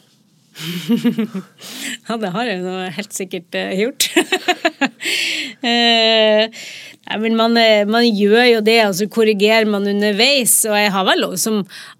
Ja, 2.08 2.18
det 2.20 2.32
har 2.34 2.48
jeg 2.48 2.62
nå 2.64 2.74
helt 2.98 3.14
sikkert 3.16 3.56
eh, 3.58 3.74
gjort. 3.80 4.08
Men 7.12 7.34
man, 7.36 7.58
eh, 7.58 7.82
man 7.90 8.06
gjør 8.06 8.46
jo 8.46 8.60
det, 8.64 8.78
og 8.88 8.94
så 8.96 9.08
korrigerer 9.12 9.66
man 9.68 9.84
underveis. 9.90 10.54
Og 10.70 10.76
jeg 10.78 10.92
har 10.94 11.04
vel 11.08 11.20
lov, 11.26 11.34
som 11.42 11.58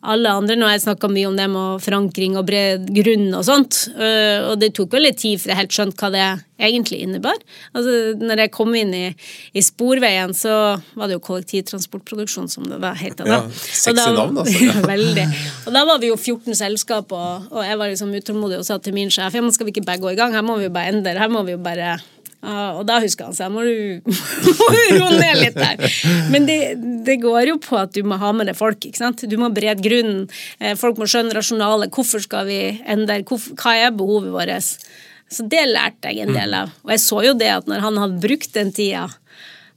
alle 0.08 0.30
andre, 0.30 0.56
nå 0.56 0.68
har 0.70 0.78
jeg 0.78 0.86
snakka 0.86 1.10
mye 1.12 1.28
om 1.28 1.36
det 1.36 1.48
med 1.52 1.82
forankring 1.84 2.38
og 2.40 2.46
bred 2.48 2.86
grunn 2.96 3.34
og 3.36 3.44
sånt. 3.44 3.90
eh, 3.98 4.46
Og 4.52 4.60
det 4.62 4.74
tok 4.78 4.94
vel 4.94 5.08
litt 5.10 5.18
tid 5.20 5.42
før 5.42 5.52
jeg 5.52 5.60
helt 5.64 5.76
skjønte 5.76 5.98
hva 6.00 6.12
det 6.14 6.28
egentlig 6.62 7.02
innebar. 7.02 7.36
Altså, 7.74 8.14
når 8.22 8.44
jeg 8.46 8.52
kom 8.54 8.76
inn 8.78 8.94
i, 8.94 9.16
i 9.58 9.62
Sporveien, 9.66 10.32
så 10.38 10.54
var 10.96 11.10
det 11.10 11.18
jo 11.18 11.26
kollektivtransportproduksjon 11.28 12.48
som 12.48 12.70
det 12.70 12.80
da 12.84 12.94
het. 12.94 13.20
Ja, 13.26 13.42
sexy 13.52 14.14
navn, 14.16 14.38
altså. 14.38 14.64
Ja, 14.70 14.78
veldig. 14.86 15.26
Og 15.66 15.74
da 15.76 15.84
var 15.90 16.00
vi 16.00 16.12
jo 16.14 16.16
14 16.22 16.56
selskap, 16.56 17.12
og, 17.12 17.50
og 17.52 17.66
jeg 17.66 17.78
var 17.82 17.90
liksom 17.92 18.14
utålmodig 18.16 18.62
og 18.62 18.66
sa 18.70 18.78
til 18.78 18.94
min 18.96 19.10
sjef 19.12 19.34
ja, 19.34 19.42
men 19.42 19.52
skal 19.52 19.68
vi 19.68 19.74
ikke 19.76 19.86
bare 19.90 20.00
gå 20.04 20.14
i 20.14 20.20
gang, 20.20 20.34
her 20.38 20.46
må 20.46 20.60
vi 20.62 20.70
jo 20.70 20.74
bare 20.78 20.94
endre, 20.94 21.18
her 21.18 21.32
må 21.34 21.42
vi 21.48 21.58
jo 21.58 21.62
bare 21.66 21.96
ja, 21.96 21.98
og 22.42 22.86
da 22.90 22.96
husker 23.04 23.28
han 23.30 23.36
seg, 23.38 23.52
må 23.54 23.62
du 23.62 24.02
roe 24.98 25.12
ned 25.20 25.38
litt 25.44 25.60
der. 25.60 25.84
Men 26.34 26.48
det, 26.50 26.58
det 27.06 27.20
går 27.22 27.52
jo 27.52 27.58
på 27.62 27.78
at 27.78 27.94
du 27.94 28.02
må 28.08 28.18
ha 28.22 28.32
med 28.34 28.50
deg 28.50 28.58
folk. 28.58 28.82
ikke 28.88 28.98
sant? 29.02 29.22
Du 29.30 29.38
må 29.38 29.52
brede 29.54 29.84
grunnen. 29.86 30.24
Eh, 30.60 30.74
Folk 30.80 30.98
må 30.98 31.06
skjønne 31.10 31.36
rasjonalet. 31.38 31.94
Hvorfor 31.94 32.24
skal 32.24 32.48
vi 32.50 32.60
endre? 32.90 33.20
Hva 33.30 33.76
er 33.78 33.94
behovet 33.94 34.34
vårt? 34.34 34.72
Så 35.32 35.46
det 35.48 35.62
lærte 35.70 36.10
jeg 36.12 36.26
en 36.28 36.34
del 36.36 36.54
av. 36.58 36.74
Og 36.84 36.92
jeg 36.96 37.04
så 37.06 37.22
jo 37.30 37.36
det 37.40 37.52
at 37.62 37.70
når 37.70 37.86
han 37.86 38.00
hadde 38.02 38.18
brukt 38.26 38.52
den 38.58 38.74
tida, 38.76 39.06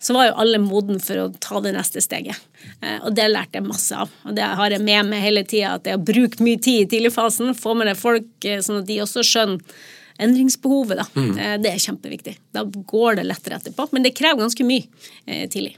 så 0.05 0.13
var 0.17 0.27
jo 0.27 0.35
alle 0.43 0.59
moden 0.61 0.99
for 1.01 1.21
å 1.23 1.29
ta 1.41 1.61
det 1.65 1.71
neste 1.77 2.01
steget. 2.05 2.37
Eh, 2.81 2.97
Og 3.07 3.15
det 3.17 3.29
lærte 3.31 3.61
jeg 3.61 3.65
masse 3.69 3.95
av. 3.97 4.11
Og 4.25 4.35
det 4.37 4.45
har 4.59 4.73
jeg 4.75 4.83
med 4.85 5.13
meg 5.13 5.23
hele 5.25 5.45
tida. 5.49 5.77
At 5.79 5.85
det 5.87 5.95
å 5.97 6.03
bruke 6.03 6.41
mye 6.45 6.59
tid 6.65 6.87
i 6.87 6.89
tidligfasen, 6.97 7.53
få 7.57 7.77
med 7.79 7.89
deg 7.93 8.01
folk 8.01 8.49
eh, 8.49 8.61
sånn 8.65 8.81
at 8.83 8.89
de 8.91 8.99
også 9.05 9.23
skjønner 9.25 9.61
endringsbehovet, 10.23 11.01
da. 11.01 11.07
Mm. 11.19 11.63
Det 11.63 11.73
er 11.73 11.81
kjempeviktig. 11.83 12.37
Da 12.55 12.63
går 12.65 13.21
det 13.21 13.29
lettere 13.29 13.59
etterpå. 13.59 13.89
Men 13.93 14.07
det 14.07 14.15
krever 14.17 14.45
ganske 14.45 14.67
mye 14.67 14.87
eh, 15.27 15.49
tidlig. 15.51 15.77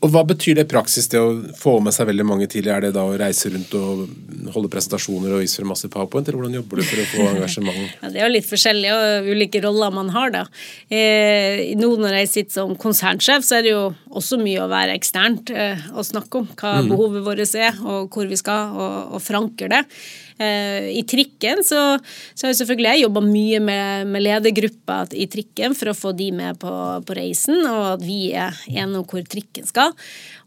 Og 0.00 0.08
Hva 0.14 0.22
betyr 0.24 0.56
det 0.56 0.62
i 0.64 0.70
praksis, 0.70 1.10
det 1.12 1.20
å 1.20 1.34
få 1.58 1.74
med 1.84 1.92
seg 1.92 2.08
veldig 2.08 2.24
mange 2.24 2.46
tidlig? 2.48 2.70
Er 2.72 2.86
det 2.86 2.94
da 2.94 3.02
å 3.04 3.16
reise 3.20 3.50
rundt 3.52 3.74
og 3.76 4.06
holde 4.54 4.70
presentasjoner 4.72 5.34
og 5.34 5.42
vise 5.42 5.60
frem 5.60 5.68
masse 5.68 5.90
powerpoint, 5.92 6.28
eller 6.28 6.40
hvordan 6.40 6.56
jobber 6.56 6.80
du 6.80 6.84
for 6.88 7.02
å 7.02 7.08
få 7.10 7.26
engasjement? 7.34 7.82
Ja, 8.00 8.08
det 8.08 8.22
er 8.22 8.24
jo 8.24 8.32
litt 8.32 8.48
forskjellige 8.48 8.96
og 8.96 9.28
ulike 9.28 9.60
roller 9.66 9.92
man 9.92 10.08
har, 10.14 10.32
da. 10.32 10.44
Eh, 10.88 11.74
nå 11.76 11.90
når 12.00 12.16
jeg 12.22 12.32
sitter 12.32 12.56
som 12.62 12.72
konsernsjef, 12.80 13.44
så 13.44 13.58
er 13.58 13.66
det 13.66 13.74
jo 13.74 13.84
også 14.08 14.40
mye 14.40 14.64
å 14.64 14.70
være 14.72 14.96
eksternt 14.96 15.52
eh, 15.52 15.84
og 15.92 16.08
snakke 16.08 16.40
om 16.40 16.48
hva 16.56 16.78
behovet 16.88 17.26
vårt 17.26 17.44
er, 17.60 17.76
og 17.84 18.08
hvor 18.14 18.30
vi 18.30 18.40
skal, 18.40 18.72
og, 18.72 19.16
og 19.18 19.24
forankre 19.24 19.68
det. 19.74 19.84
Eh, 20.40 20.88
I 20.96 21.02
trikken 21.04 21.60
så, 21.66 21.98
så 22.32 22.46
har 22.46 22.54
jeg 22.54 22.62
selvfølgelig 22.62 22.94
jeg 22.94 23.02
jobba 23.04 23.22
mye 23.26 23.60
med, 23.60 24.08
med 24.08 24.24
ledergruppa 24.24 25.02
i 25.12 25.26
trikken 25.28 25.74
for 25.76 25.92
å 25.92 25.96
få 25.96 26.14
de 26.16 26.30
med 26.32 26.56
på, 26.62 26.72
på 27.04 27.16
reisen, 27.18 27.60
og 27.68 27.82
at 27.98 28.04
vi 28.06 28.32
er 28.32 28.56
enige 28.70 29.02
om 29.02 29.08
hvor 29.10 29.26
trikken 29.28 29.68
skal. 29.68 29.92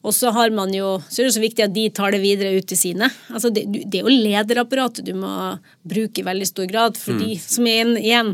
Og 0.01 0.15
så 0.17 0.33
har 0.33 0.53
man 0.55 0.73
jo, 0.73 0.95
så 1.07 1.21
er 1.21 1.29
det 1.29 1.35
så 1.37 1.43
viktig 1.43 1.67
at 1.67 1.75
de 1.75 1.87
tar 1.93 2.15
det 2.15 2.23
videre 2.23 2.55
ut 2.57 2.67
til 2.69 2.79
sine. 2.79 3.11
Altså 3.29 3.53
det, 3.53 3.67
det 3.69 4.01
er 4.01 4.07
jo 4.07 4.15
lederapparatet 4.25 5.05
du 5.05 5.13
må 5.17 5.33
bruke 5.85 6.23
i 6.23 6.25
veldig 6.25 6.49
stor 6.49 6.71
grad, 6.71 6.97
for 6.97 7.19
de 7.21 7.37
som 7.39 7.69
er 7.69 7.93
igjen 8.01 8.33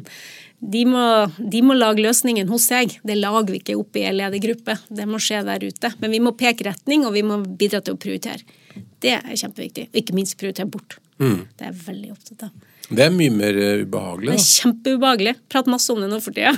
de 0.59 0.81
må, 0.87 1.03
de 1.39 1.61
må 1.63 1.75
lage 1.75 2.03
løsningen 2.03 2.49
hos 2.51 2.65
seg. 2.67 2.97
Det 3.07 3.15
lager 3.15 3.53
vi 3.53 3.61
ikke 3.61 3.77
oppe 3.79 4.01
i 4.01 4.07
en 4.09 4.17
ledergruppe. 4.19 4.75
Det 4.91 5.05
må 5.07 5.19
skje 5.23 5.39
der 5.47 5.63
ute. 5.63 5.91
Men 6.01 6.11
vi 6.11 6.19
må 6.23 6.35
peke 6.39 6.67
retning, 6.67 7.05
og 7.07 7.15
vi 7.15 7.23
må 7.23 7.39
bidra 7.43 7.79
til 7.79 7.95
å 7.95 7.99
prioritere. 7.99 8.43
Det 8.99 9.15
er 9.21 9.39
kjempeviktig. 9.39 9.87
Og 9.87 10.01
ikke 10.01 10.17
minst 10.17 10.35
prioritere 10.39 10.67
bort. 10.67 10.99
Det 11.19 11.65
er 11.65 11.71
jeg 11.73 11.79
veldig 11.85 12.11
opptatt 12.15 12.43
av. 12.47 12.51
Det 12.89 13.03
er 13.05 13.11
mye 13.13 13.29
mer 13.35 13.53
ubehagelig. 13.53 13.85
ubehagelig. 13.85 14.29
Det 14.29 14.33
er 14.33 14.39
Da. 14.39 14.49
kjempeubehagelig. 14.55 15.33
Prater 15.51 15.73
masse 15.75 15.91
om 15.93 15.99
det 16.01 16.09
nå 16.09 16.19
for 16.23 16.33
tida. 16.33 16.53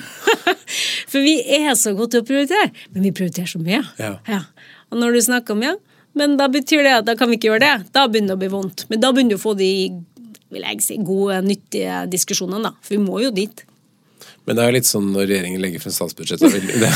for 1.12 1.20
vi 1.26 1.34
er 1.58 1.74
så 1.76 1.96
gode 1.98 2.14
til 2.14 2.22
å 2.24 2.28
prioritere, 2.28 2.70
men 2.94 3.08
vi 3.10 3.12
prioriterer 3.18 3.50
så 3.52 3.60
mye. 3.60 3.82
Ja. 4.00 4.44
Og 4.92 5.02
når 5.02 5.18
du 5.18 5.22
snakker 5.26 5.58
om 5.58 5.66
ja, 5.66 5.74
men 6.14 6.38
da 6.40 6.48
betyr 6.52 6.84
det 6.86 6.94
at 7.00 7.06
da 7.08 7.16
kan 7.20 7.32
vi 7.32 7.40
ikke 7.40 7.50
gjøre 7.52 7.66
det. 7.66 7.92
Da 7.96 8.06
begynner 8.08 8.36
det 8.36 8.38
å 8.38 8.44
bli 8.44 8.52
vondt. 8.54 8.86
Men 8.92 9.04
da 9.04 9.12
begynner 9.12 9.36
du 9.36 9.40
å 9.40 9.44
få 9.44 9.56
de 9.60 9.72
vil 10.52 10.66
jeg 10.68 10.82
si, 10.84 10.98
gode, 11.00 11.38
nyttige 11.48 12.02
diskusjonene, 12.12 12.68
da. 12.68 12.74
For 12.84 12.98
vi 12.98 13.04
må 13.04 13.22
jo 13.24 13.32
dit. 13.32 13.64
Men 14.46 14.58
det 14.58 14.64
er 14.64 14.72
jo 14.72 14.76
litt 14.76 14.88
sånn 14.90 15.08
når 15.14 15.28
regjeringen 15.30 15.62
legger 15.62 15.84
frem 15.84 15.94
statsbudsjettet 15.94 16.56
det, 16.56 16.62
det, 16.82 16.90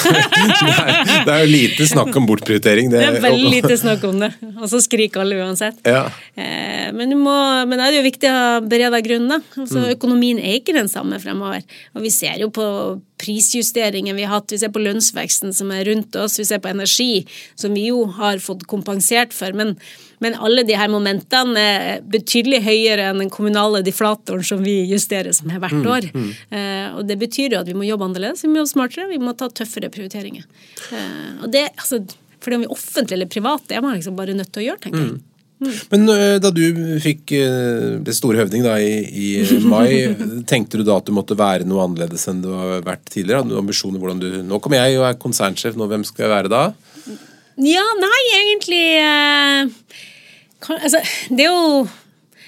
det 1.27 1.33
er 1.35 1.43
jo 1.43 1.49
lite 1.51 1.87
snakk 1.91 2.15
om 2.17 2.25
bortprioritering. 2.29 2.89
Det 2.93 3.03
er 3.05 3.19
veldig 3.23 3.51
lite 3.53 3.77
snakk 3.77 4.03
om 4.09 4.19
det, 4.23 4.31
og 4.55 4.65
så 4.71 4.81
skriker 4.81 5.21
alle 5.21 5.37
uansett. 5.43 5.77
Ja. 5.85 6.07
Eh, 6.35 6.91
Men, 6.95 7.09
du 7.09 7.17
må, 7.17 7.35
men 7.69 7.77
det 7.81 7.85
er 7.89 7.95
jo 7.99 8.03
viktig 8.05 8.29
å 8.29 8.33
ha 8.35 8.59
bereda 8.61 9.01
grunn. 9.05 9.27
da. 9.31 9.39
Altså, 9.57 9.81
Mm. 9.85 9.91
Økonomien 9.95 10.39
er 10.39 10.59
ikke 10.59 10.73
den 10.73 10.87
samme 10.89 11.17
fremover. 11.19 11.61
Og 11.95 12.01
vi 12.05 12.09
ser 12.13 12.37
jo 12.39 12.49
på 12.53 12.65
prisjusteringen 13.21 14.15
vi 14.15 14.23
har 14.25 14.37
hatt, 14.39 14.51
vi 14.51 14.59
ser 14.61 14.71
på 14.73 14.81
lønnsveksten 14.83 15.53
som 15.55 15.71
er 15.73 15.85
rundt 15.89 16.15
oss, 16.19 16.37
vi 16.39 16.45
ser 16.47 16.61
på 16.63 16.69
energi, 16.71 17.25
som 17.59 17.73
vi 17.75 17.87
jo 17.89 18.05
har 18.17 18.41
fått 18.43 18.65
kompensert 18.71 19.33
for. 19.35 19.53
Men, 19.57 19.75
men 20.23 20.35
alle 20.39 20.63
de 20.67 20.75
her 20.77 20.87
momentene 20.91 21.59
er 21.59 22.01
betydelig 22.01 22.61
høyere 22.63 23.09
enn 23.11 23.19
den 23.25 23.29
kommunale 23.33 23.81
deflatoren 23.85 24.43
som 24.47 24.63
vi 24.63 24.77
justerer 24.91 25.33
som 25.35 25.49
er 25.51 25.59
Mm, 25.59 25.63
hvert 25.65 25.85
år. 25.91 26.09
Eh, 26.51 26.95
og 26.97 27.05
det 27.07 27.17
betyr 27.19 27.51
jo 27.55 27.59
at 27.59 27.67
vi 27.67 27.73
må 27.77 27.85
jobbe 27.87 28.05
annerledes, 28.07 28.43
vi 28.43 28.49
må 28.53 28.61
jobbe 28.63 28.73
smartere, 28.73 29.07
vi 29.09 29.17
må 29.21 29.35
ta 29.37 29.47
tøffere 29.49 29.89
prioriteringer. 29.91 30.43
Eh, 30.91 31.43
og 31.43 31.51
det, 31.51 31.69
altså, 31.77 32.01
fordi 32.39 32.55
om 32.55 32.61
vi 32.65 32.67
er 32.69 32.75
offentlig 32.75 33.13
eller 33.17 33.31
privat, 33.31 33.63
det 33.67 33.77
er 33.77 33.81
man 33.81 33.95
liksom 33.97 34.15
bare 34.15 34.33
nødt 34.37 34.51
til 34.53 34.63
å 34.63 34.67
gjøre, 34.71 34.81
tenker 34.87 34.99
Mm. 35.05 35.15
jeg. 35.15 35.31
Men 35.89 36.05
da 36.43 36.49
du 36.51 36.99
fikk 36.99 37.31
det 38.03 38.13
store 38.13 38.41
høvding 38.41 38.61
da 38.65 38.73
i, 38.75 38.97
i 39.07 39.59
mai, 39.63 39.87
tenkte 40.51 40.77
du 40.77 40.83
da 40.83 40.97
at 40.99 41.05
du 41.07 41.13
måtte 41.15 41.37
være 41.39 41.63
noe 41.65 41.85
annerledes 41.87 42.27
enn 42.27 42.41
du 42.43 42.49
har 42.51 42.81
vært 42.83 43.05
tidligere? 43.07 43.39
Hadde 43.41 43.55
du 43.55 43.61
ambisjoner 43.61 43.97
hvordan 44.03 44.19
du 44.19 44.27
Nå 44.43 44.59
kommer 44.59 44.83
jeg 44.83 44.99
og 44.99 45.05
er 45.07 45.15
konsernsjef, 45.21 45.77
nå 45.79 45.87
hvem 45.87 46.03
skal 46.05 46.25
jeg 46.27 46.33
være 46.35 46.51
da? 46.51 46.63
Ja, 47.55 47.83
nei, 48.01 48.21
egentlig 48.35 48.81
eh, 48.99 49.69
kan, 50.59 50.81
altså, 50.81 50.99
Det 51.31 51.45
er 51.45 51.53
jo 51.53 51.85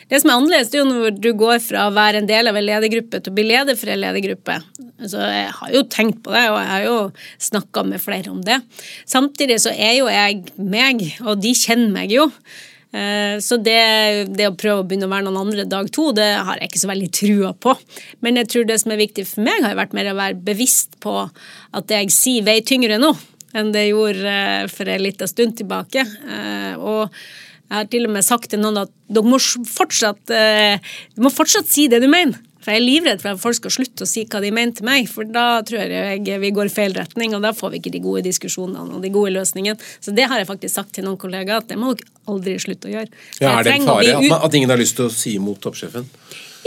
det 0.08 0.22
som 0.22 0.32
er 0.32 0.38
annerledes, 0.38 0.70
det 0.72 0.78
er 0.80 0.86
jo 0.86 0.88
når 0.88 1.18
du 1.20 1.30
går 1.36 1.58
fra 1.60 1.90
å 1.90 1.96
være 1.96 2.22
en 2.22 2.28
del 2.30 2.48
av 2.48 2.56
en 2.56 2.64
ledergruppe 2.64 3.20
til 3.20 3.34
å 3.34 3.36
bli 3.36 3.44
leder 3.50 3.76
for 3.76 3.92
en 3.92 4.00
ledergruppe. 4.00 4.56
Altså, 5.04 5.20
jeg 5.20 5.50
har 5.58 5.74
jo 5.76 5.82
tenkt 5.92 6.22
på 6.24 6.32
det, 6.32 6.46
og 6.48 6.56
jeg 6.62 6.70
har 6.72 6.86
jo 6.86 6.96
snakka 7.44 7.84
med 7.90 8.00
flere 8.00 8.32
om 8.32 8.40
det. 8.48 8.62
Samtidig 9.04 9.60
så 9.66 9.74
er 9.76 9.98
jo 9.98 10.08
jeg 10.08 10.46
meg, 10.64 11.04
og 11.26 11.44
de 11.44 11.52
kjenner 11.60 11.92
meg 11.92 12.16
jo. 12.16 12.30
Eh, 12.96 13.36
Så 13.44 13.60
det, 13.60 14.32
det 14.32 14.48
å 14.48 14.56
prøve 14.56 14.86
å 14.86 14.88
begynne 14.88 15.12
å 15.12 15.12
være 15.12 15.28
noen 15.28 15.44
andre 15.44 15.68
dag 15.68 15.92
to, 15.92 16.14
det 16.16 16.30
har 16.40 16.56
jeg 16.56 16.72
ikke 16.72 16.86
så 16.86 16.92
veldig 16.96 17.12
trua 17.20 17.52
på. 17.68 17.76
Men 18.24 18.40
jeg 18.40 18.54
tror 18.54 18.70
det 18.72 18.80
som 18.80 18.96
er 18.96 19.04
viktig 19.04 19.28
for 19.28 19.44
meg, 19.44 19.60
har 19.68 19.76
vært 19.76 19.98
mer 19.98 20.14
å 20.14 20.20
være 20.24 20.40
bevisst 20.40 20.96
på 21.04 21.20
at 21.28 21.92
det 21.92 22.06
jeg 22.06 22.16
sier, 22.16 22.48
veier 22.48 22.64
tyngre 22.64 22.96
nå 23.04 23.12
enn 23.58 23.74
det 23.76 23.90
gjorde 23.90 24.38
eh, 24.38 24.66
for 24.72 24.90
en 24.94 25.04
liten 25.04 25.30
stund 25.30 25.58
tilbake. 25.60 26.06
Eh, 26.06 26.74
Og 26.78 27.08
jeg 27.68 27.76
har 27.76 27.88
til 27.92 28.08
og 28.08 28.14
med 28.16 28.24
sagt 28.24 28.52
til 28.54 28.62
noen 28.64 28.84
at 28.86 28.92
dere 29.12 29.28
må 29.28 29.40
fortsatt, 29.68 30.32
eh, 30.32 30.78
må 31.20 31.32
fortsatt 31.34 31.68
si 31.68 31.90
det 31.92 32.00
du 32.04 32.08
mener. 32.08 32.40
For 32.64 32.76
jeg 32.76 32.82
er 32.82 32.84
livredd 32.84 33.22
for 33.24 33.32
at 33.32 33.40
folk 33.40 33.56
skal 33.56 33.72
slutte 33.72 34.04
å 34.04 34.10
si 34.10 34.26
hva 34.28 34.42
de 34.44 34.50
mener 34.52 34.76
til 34.76 34.84
meg, 34.88 35.06
for 35.08 35.24
da 35.24 35.62
tror 35.64 35.88
jeg 35.88 36.40
vi 36.42 36.50
går 36.52 36.68
i 36.68 36.74
feil 36.74 36.96
retning, 36.98 37.36
og 37.38 37.46
da 37.46 37.54
får 37.56 37.72
vi 37.72 37.80
ikke 37.80 37.94
de 37.94 38.02
gode 38.04 38.26
diskusjonene 38.26 38.98
og 38.98 39.06
de 39.06 39.12
gode 39.14 39.32
løsningene. 39.38 39.80
Så 40.04 40.12
det 40.16 40.26
har 40.28 40.42
jeg 40.42 40.50
faktisk 40.50 40.76
sagt 40.76 40.92
til 40.98 41.08
noen 41.08 41.20
kollegaer, 41.22 41.64
at 41.64 41.70
det 41.72 41.78
må 41.80 41.94
dere 41.96 42.12
aldri 42.28 42.58
slutte 42.60 42.90
å 42.90 42.92
gjøre. 42.92 43.08
Ja, 43.40 43.54
er 43.54 43.70
det 43.70 43.78
en 43.78 43.88
fare 43.88 44.18
at, 44.18 44.28
man, 44.28 44.44
at 44.50 44.60
ingen 44.60 44.74
har 44.74 44.82
lyst 44.82 44.98
til 45.00 45.08
å 45.08 45.14
si 45.14 45.38
imot 45.40 45.62
toppsjefen? 45.64 46.10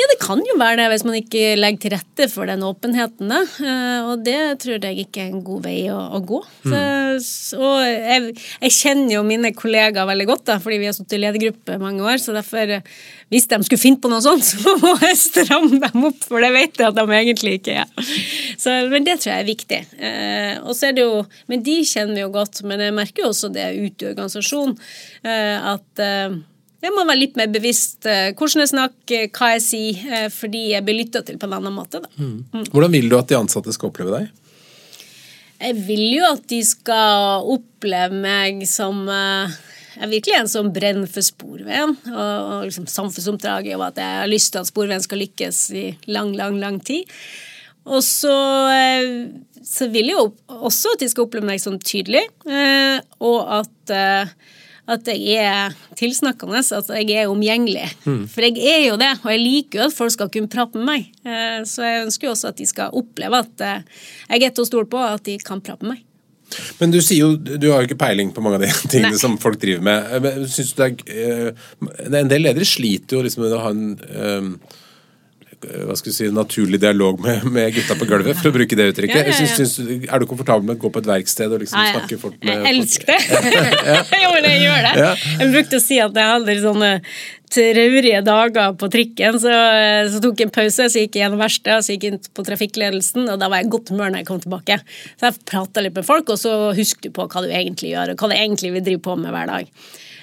Ja, 0.01 0.07
det 0.11 0.17
kan 0.23 0.41
jo 0.47 0.55
være 0.61 0.79
det 0.81 0.87
hvis 0.95 1.05
man 1.05 1.17
ikke 1.19 1.43
legger 1.59 1.81
til 1.83 1.93
rette 1.95 2.27
for 2.33 2.49
den 2.49 2.65
åpenheten. 2.65 3.29
Da. 3.31 3.41
Eh, 3.61 4.09
Og 4.11 4.25
det 4.25 4.39
tror 4.63 4.79
jeg 4.81 5.05
ikke 5.05 5.23
er 5.27 5.31
en 5.35 5.45
god 5.45 5.65
vei 5.67 5.77
å, 5.93 5.99
å 6.17 6.21
gå. 6.27 6.41
Så, 7.21 7.59
og 7.61 7.83
jeg, 7.85 8.35
jeg 8.65 8.75
kjenner 8.77 9.17
jo 9.19 9.23
mine 9.27 9.53
kollegaer 9.57 10.09
veldig 10.09 10.27
godt, 10.31 10.45
da, 10.49 10.59
fordi 10.63 10.79
vi 10.83 10.89
har 10.89 10.97
sittet 10.97 11.19
i 11.19 11.23
ledergruppe 11.25 11.79
mange 11.83 12.05
år. 12.07 12.19
Så 12.23 12.35
derfor, 12.37 12.75
hvis 13.31 13.49
de 13.51 13.61
skulle 13.67 13.83
finne 13.83 14.01
på 14.03 14.11
noe 14.13 14.23
sånt, 14.25 14.47
så 14.51 14.77
må 14.83 14.95
jeg 15.05 15.19
stramme 15.21 15.81
dem 15.85 16.09
opp, 16.11 16.21
for 16.27 16.43
det 16.43 16.53
vet 16.57 16.81
jeg 16.81 16.89
at 16.91 16.99
de 16.99 17.19
egentlig 17.21 17.57
ikke 17.61 17.79
er. 17.85 18.13
Så, 18.61 18.75
men 18.93 19.07
det 19.07 19.19
tror 19.21 19.35
jeg 19.35 19.45
er 19.45 19.51
viktig. 19.51 19.81
Eh, 20.01 20.55
og 20.65 20.73
så 20.77 20.91
er 20.91 20.97
det 20.97 21.05
jo, 21.07 21.25
Men 21.51 21.63
de 21.67 21.81
kjenner 21.87 22.17
vi 22.17 22.25
jo 22.25 22.33
godt, 22.35 22.63
men 22.67 22.81
jeg 22.83 22.97
merker 22.97 23.25
jo 23.27 23.33
også 23.35 23.51
det 23.53 23.69
ute 23.77 24.07
i 24.07 24.11
organisasjonen, 24.15 24.79
eh, 25.27 25.75
at 25.75 26.05
jeg 26.81 26.95
må 26.97 27.05
være 27.05 27.21
litt 27.21 27.39
mer 27.39 27.51
bevisst 27.53 28.07
eh, 28.09 28.33
hvordan 28.37 28.65
jeg 28.65 28.73
snakker, 28.73 29.25
hva 29.37 29.53
jeg 29.55 29.65
sier, 29.65 30.05
eh, 30.09 30.29
fordi 30.33 30.71
jeg 30.73 30.85
blir 30.87 31.03
lytta 31.03 31.21
til 31.27 31.41
på 31.41 31.49
en 31.49 31.57
annen 31.59 31.75
måte. 31.77 32.01
Da. 32.01 32.09
Hvordan 32.73 32.95
vil 32.95 33.11
du 33.11 33.17
at 33.19 33.29
de 33.29 33.37
ansatte 33.37 33.75
skal 33.77 33.91
oppleve 33.91 34.15
deg? 34.15 34.31
Jeg 35.61 35.77
vil 35.85 36.07
jo 36.17 36.25
at 36.31 36.47
de 36.49 36.61
skal 36.65 37.51
oppleve 37.53 38.17
meg 38.17 38.65
som 38.69 39.03
eh, 39.13 39.59
jeg 39.91 40.07
er 40.07 40.13
virkelig 40.15 40.37
en 40.39 40.49
som 40.49 40.71
brenner 40.73 41.11
for 41.11 41.27
Sporveien 41.27 41.93
og, 42.09 42.65
liksom 42.65 42.87
samfunnsoppdraget, 42.89 43.75
og 43.77 43.91
at 43.91 44.01
jeg 44.01 44.21
har 44.23 44.31
lyst 44.31 44.55
til 44.55 44.63
at 44.63 44.71
Sporveien 44.71 45.05
skal 45.05 45.21
lykkes 45.21 45.59
i 45.77 45.85
lang, 46.09 46.31
lang, 46.39 46.57
lang 46.63 46.79
tid. 46.81 47.11
Og 47.91 48.01
så, 48.07 48.33
så 49.67 49.89
vil 49.93 50.13
jeg 50.13 50.17
jo 50.17 50.31
også 50.71 50.95
at 50.95 51.03
de 51.03 51.11
skal 51.11 51.27
oppleve 51.27 51.49
meg 51.49 51.61
som 51.61 51.77
tydelig, 51.81 52.23
og 53.19 53.39
at 53.59 53.93
at 54.91 55.07
jeg 55.13 55.39
er 55.47 55.75
tilsnakkende, 55.99 56.61
at 56.77 56.91
jeg 56.97 57.17
er 57.23 57.31
omgjengelig. 57.31 57.87
For 58.33 58.47
jeg 58.47 58.59
er 58.59 58.85
jo 58.89 58.99
det, 59.01 59.13
og 59.23 59.31
jeg 59.33 59.41
liker 59.45 59.83
jo 59.83 59.89
at 59.89 59.97
folk 59.97 60.15
skal 60.17 60.31
kunne 60.35 60.51
prate 60.51 60.79
med 60.81 60.89
meg. 60.89 61.09
Eh, 61.25 61.61
Så 61.69 61.85
jeg 61.87 62.05
ønsker 62.09 62.27
jo 62.29 62.35
også 62.35 62.51
at 62.53 62.59
de 62.61 62.67
skal 62.67 62.95
oppleve 62.97 63.43
at 63.45 63.67
eh, 63.67 63.83
jeg 64.35 64.49
er 64.49 64.55
til 64.57 64.65
å 64.67 64.71
stole 64.71 64.89
på, 64.91 64.99
at 65.03 65.23
de 65.29 65.39
kan 65.45 65.63
prate 65.63 65.87
med 65.87 65.97
meg. 65.97 66.07
Men 66.81 66.91
du 66.91 66.99
sier 66.99 67.21
jo, 67.23 67.37
du 67.39 67.69
har 67.71 67.85
jo 67.85 67.87
ikke 67.87 68.01
peiling 68.01 68.33
på 68.35 68.43
mange 68.43 68.59
av 68.59 68.65
de 68.67 68.71
tingene 68.91 69.13
Nei. 69.15 69.21
som 69.23 69.37
folk 69.39 69.61
driver 69.63 69.85
med. 69.87 70.11
Men 70.25 70.49
Synes 70.51 70.73
du 70.75 70.83
det 70.83 70.89
er, 71.15 71.53
eh, 71.55 72.17
En 72.21 72.31
del 72.33 72.43
ledere 72.43 72.67
sliter 72.67 73.19
jo 73.21 73.23
liksom 73.27 73.45
med 73.47 73.55
å 73.55 73.61
ha 73.63 73.71
en 73.71 73.85
eh, 74.11 74.77
hva 75.61 75.97
skal 75.99 76.09
vi 76.11 76.15
si, 76.17 76.29
naturlig 76.33 76.79
dialog 76.81 77.21
med, 77.25 77.45
med 77.53 77.75
gutta 77.77 77.97
på 78.01 78.07
gulvet, 78.09 78.39
for 78.41 78.49
å 78.49 78.55
bruke 78.55 78.79
det 78.79 78.87
uttrykket. 78.95 79.19
Ja, 79.19 79.27
ja, 79.29 79.35
ja. 79.35 79.49
Syns- 79.57 79.75
syns 79.77 80.07
er 80.09 80.23
du 80.23 80.29
komfortabel 80.31 80.65
med 80.69 80.79
å 80.79 80.85
gå 80.87 80.93
på 80.95 81.03
et 81.03 81.11
verksted 81.11 81.53
og 81.53 81.61
liksom 81.65 81.83
snakke 81.93 82.19
fort 82.23 82.39
med 82.41 82.55
Jeg 82.55 82.63
folk? 82.63 82.71
elsker 82.71 83.11
det! 83.11 84.21
jo, 84.25 84.31
men 84.37 84.49
jeg 84.49 84.63
gjør 84.65 84.89
det. 84.89 84.95
Jeg 85.43 85.53
brukte 85.57 85.81
å 85.81 85.85
si 85.85 86.01
at 86.01 86.17
jeg 86.17 86.33
hadde 86.35 86.57
sånne 86.65 86.91
traurige 87.51 88.21
dager 88.23 88.75
på 88.79 88.89
trikken, 88.95 89.39
så, 89.43 89.55
så 90.13 90.21
tok 90.23 90.39
jeg 90.41 90.49
en 90.49 90.53
pause, 90.55 90.87
så 90.93 91.03
gikk 91.03 91.17
jeg 91.19 91.25
gjennom 91.25 91.41
verkstedet, 91.43 91.83
så 91.87 91.97
gikk 91.97 92.07
jeg 92.07 92.15
inn 92.15 92.21
på 92.39 92.45
trafikkledelsen, 92.47 93.27
og 93.33 93.41
da 93.43 93.49
var 93.51 93.61
jeg 93.61 93.69
i 93.69 93.73
godt 93.75 93.91
humør 93.93 94.13
når 94.15 94.23
jeg 94.23 94.29
kom 94.31 94.43
tilbake. 94.45 94.79
Så 95.19 95.29
jeg 95.29 95.43
prata 95.51 95.83
litt 95.85 95.99
med 95.99 96.07
folk, 96.07 96.31
og 96.31 96.39
så 96.41 96.55
husker 96.79 97.11
du 97.11 97.17
på 97.19 97.27
hva 97.27 97.43
du 97.45 97.51
egentlig 97.51 97.91
gjør, 97.95 98.15
og 98.15 98.23
hva 98.23 98.31
du 98.31 98.37
egentlig 98.39 98.71
vil 98.77 98.87
drive 98.87 99.03
på 99.03 99.19
med 99.19 99.35
hver 99.35 99.51
dag. 99.51 99.73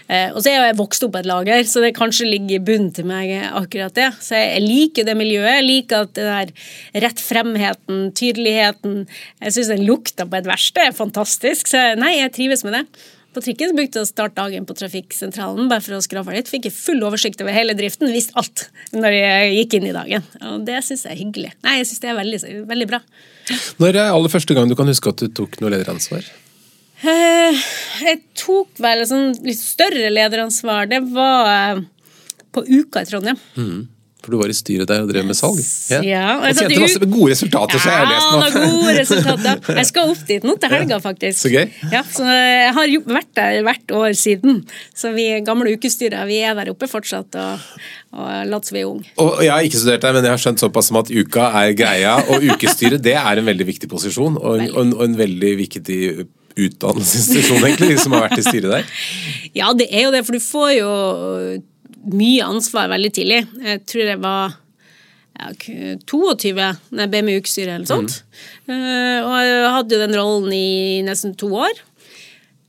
Eh, 0.07 0.29
og 0.31 0.39
så 0.39 0.51
er 0.51 0.69
jeg 0.69 0.77
vokst 0.79 1.03
opp 1.03 1.15
på 1.15 1.21
et 1.21 1.29
lager, 1.29 1.65
så 1.67 1.83
det 1.83 1.95
kanskje 1.97 2.29
ligger 2.29 2.57
i 2.59 2.63
bunnen 2.69 2.93
til 2.95 3.07
meg 3.09 3.33
akkurat 3.51 3.95
det. 3.97 4.09
Så 4.23 4.39
jeg 4.39 4.63
liker 4.63 5.07
det 5.07 5.17
miljøet. 5.19 5.59
Jeg 5.59 5.67
liker 5.67 6.07
at 6.07 6.15
den 6.17 6.31
der 6.31 7.03
rettfremheten, 7.07 8.07
tydeligheten 8.17 9.03
Jeg 9.43 9.53
syns 9.53 9.73
den 9.73 9.85
lukta 9.87 10.25
på 10.27 10.39
et 10.39 10.47
verksted 10.47 10.89
er 10.89 10.97
fantastisk. 10.97 11.69
Så 11.71 11.83
nei, 11.99 12.17
jeg 12.21 12.35
trives 12.37 12.63
med 12.67 12.79
det. 12.79 12.83
På 13.37 13.43
trikken 13.45 13.75
brukte 13.77 13.99
jeg 13.99 14.07
å 14.07 14.09
starte 14.09 14.39
dagen 14.39 14.65
på 14.65 14.73
trafikksentralen 14.73 15.67
bare 15.69 15.83
for 15.85 15.93
å 15.93 16.01
skrave 16.01 16.33
litt. 16.33 16.47
Fikk 16.49 16.69
jeg 16.69 16.73
full 16.73 17.03
oversikt 17.05 17.43
over 17.43 17.53
hele 17.53 17.75
driften, 17.77 18.09
visste 18.09 18.33
alt 18.39 18.63
når 18.97 19.13
jeg 19.13 19.51
gikk 19.59 19.77
inn 19.77 19.85
i 19.91 19.93
dagen. 19.93 20.25
Og 20.53 20.63
det 20.65 20.79
syns 20.87 21.05
jeg 21.05 21.13
er 21.13 21.21
hyggelig. 21.21 21.51
Nei, 21.67 21.75
jeg 21.81 21.91
syns 21.91 22.01
det 22.01 22.09
er 22.09 22.17
veldig, 22.17 22.39
veldig 22.71 22.89
bra. 22.89 23.03
Når 23.83 24.01
er 24.01 24.09
aller 24.15 24.33
første 24.33 24.57
gang 24.57 24.71
du 24.71 24.73
kan 24.79 24.89
huske 24.89 25.13
at 25.13 25.21
du 25.21 25.29
tok 25.29 25.59
noe 25.61 25.75
lederansvar? 25.75 26.25
Eh, 27.05 27.59
jeg 28.07 28.23
tok 28.37 28.79
vel 28.81 29.03
et 29.03 29.11
sånn 29.11 29.35
litt 29.45 29.59
større 29.61 30.09
lederansvar. 30.13 30.89
Det 30.89 31.03
var 31.13 31.51
eh, 31.51 31.83
på 32.55 32.65
Uka 32.65 33.03
i 33.05 33.09
Trondheim. 33.11 33.37
For 34.25 34.33
du 34.33 34.39
var 34.41 34.49
i 34.51 34.55
styret 34.57 34.89
der 34.89 35.03
og 35.05 35.11
drev 35.11 35.27
med 35.29 35.37
salg? 35.37 35.59
Ja, 36.03 36.39
og 36.39 36.47
jeg 36.49 36.55
tjente 36.57 36.79
masse 36.81 37.07
gode 37.07 37.27
resultater, 37.31 37.79
så 37.79 37.91
jeg 37.93 37.99
har 38.01 38.09
lest 38.09 38.25
Ja, 38.25 38.39
nå. 38.57 38.71
gode 38.73 38.95
resultater. 38.97 39.61
Jeg 39.77 39.87
skal 39.87 40.09
opp 40.11 40.23
dit 40.27 40.47
nå 40.49 40.55
til 40.59 40.73
helga, 40.73 40.97
faktisk. 40.99 41.37
Så 41.45 41.51
gøy. 41.53 41.69
Ja, 41.93 42.01
så 42.03 42.25
jeg 42.25 42.73
har 42.75 42.91
vært 43.13 43.29
der 43.37 43.59
hvert 43.63 43.93
år 44.01 44.17
siden. 44.19 44.57
Så 44.97 45.13
vi 45.15 45.27
gamle 45.47 45.71
ukestyret, 45.77 46.25
vi 46.27 46.41
er 46.43 46.57
der 46.57 46.73
oppe 46.73 46.89
fortsatt 46.91 47.37
og, 47.39 47.67
og 48.17 48.33
later 48.51 48.67
som 48.71 48.79
vi 48.79 48.81
er 48.83 48.89
unge. 48.89 49.13
Og 49.21 49.37
jeg 49.45 49.53
har 49.53 49.69
ikke 49.69 49.83
studert 49.85 50.03
der, 50.09 50.17
men 50.17 50.27
jeg 50.27 50.33
har 50.33 50.43
skjønt 50.43 50.65
såpass 50.65 50.89
som 50.91 50.99
at 50.99 51.13
uka 51.13 51.47
er 51.61 51.77
greia, 51.77 52.17
og 52.25 52.49
ukestyret 52.51 53.05
det 53.05 53.15
er 53.21 53.39
en 53.43 53.47
veldig 53.53 53.69
viktig 53.69 53.91
posisjon, 53.93 54.41
og 54.41 54.57
en, 54.57 54.67
og 54.73 54.81
en, 54.81 54.95
og 54.97 55.05
en 55.07 55.17
veldig 55.21 55.53
viktig 55.61 56.01
utdannelsesinstitusjon, 56.57 57.65
egentlig, 57.67 57.97
som 58.01 58.15
har 58.15 58.27
vært 58.27 58.41
i 58.41 58.45
styret 58.47 58.71
der. 58.73 58.93
Ja, 59.57 59.71
det 59.73 59.87
er 59.89 60.05
jo 60.05 60.13
det, 60.13 60.21
for 60.27 60.37
du 60.37 60.43
får 60.43 60.71
jo 60.75 60.91
mye 62.13 62.45
ansvar 62.45 62.91
veldig 62.91 63.11
tidlig. 63.15 63.41
Jeg 63.63 63.83
tror 63.89 64.09
jeg 64.11 64.21
var 64.21 64.55
ja, 65.37 65.51
22 66.09 66.53
når 66.55 67.03
jeg 67.03 67.11
ble 67.13 67.21
med 67.25 67.33
i 67.33 67.41
ukestyret 67.41 67.73
eller 67.75 67.89
sånt. 67.89 68.21
Mm. 68.67 68.73
og 69.25 69.35
jeg 69.45 69.73
hadde 69.75 69.95
jo 69.95 70.01
den 70.03 70.17
rollen 70.17 70.55
i 70.55 71.03
nesten 71.07 71.35
to 71.39 71.51
år. 71.57 71.83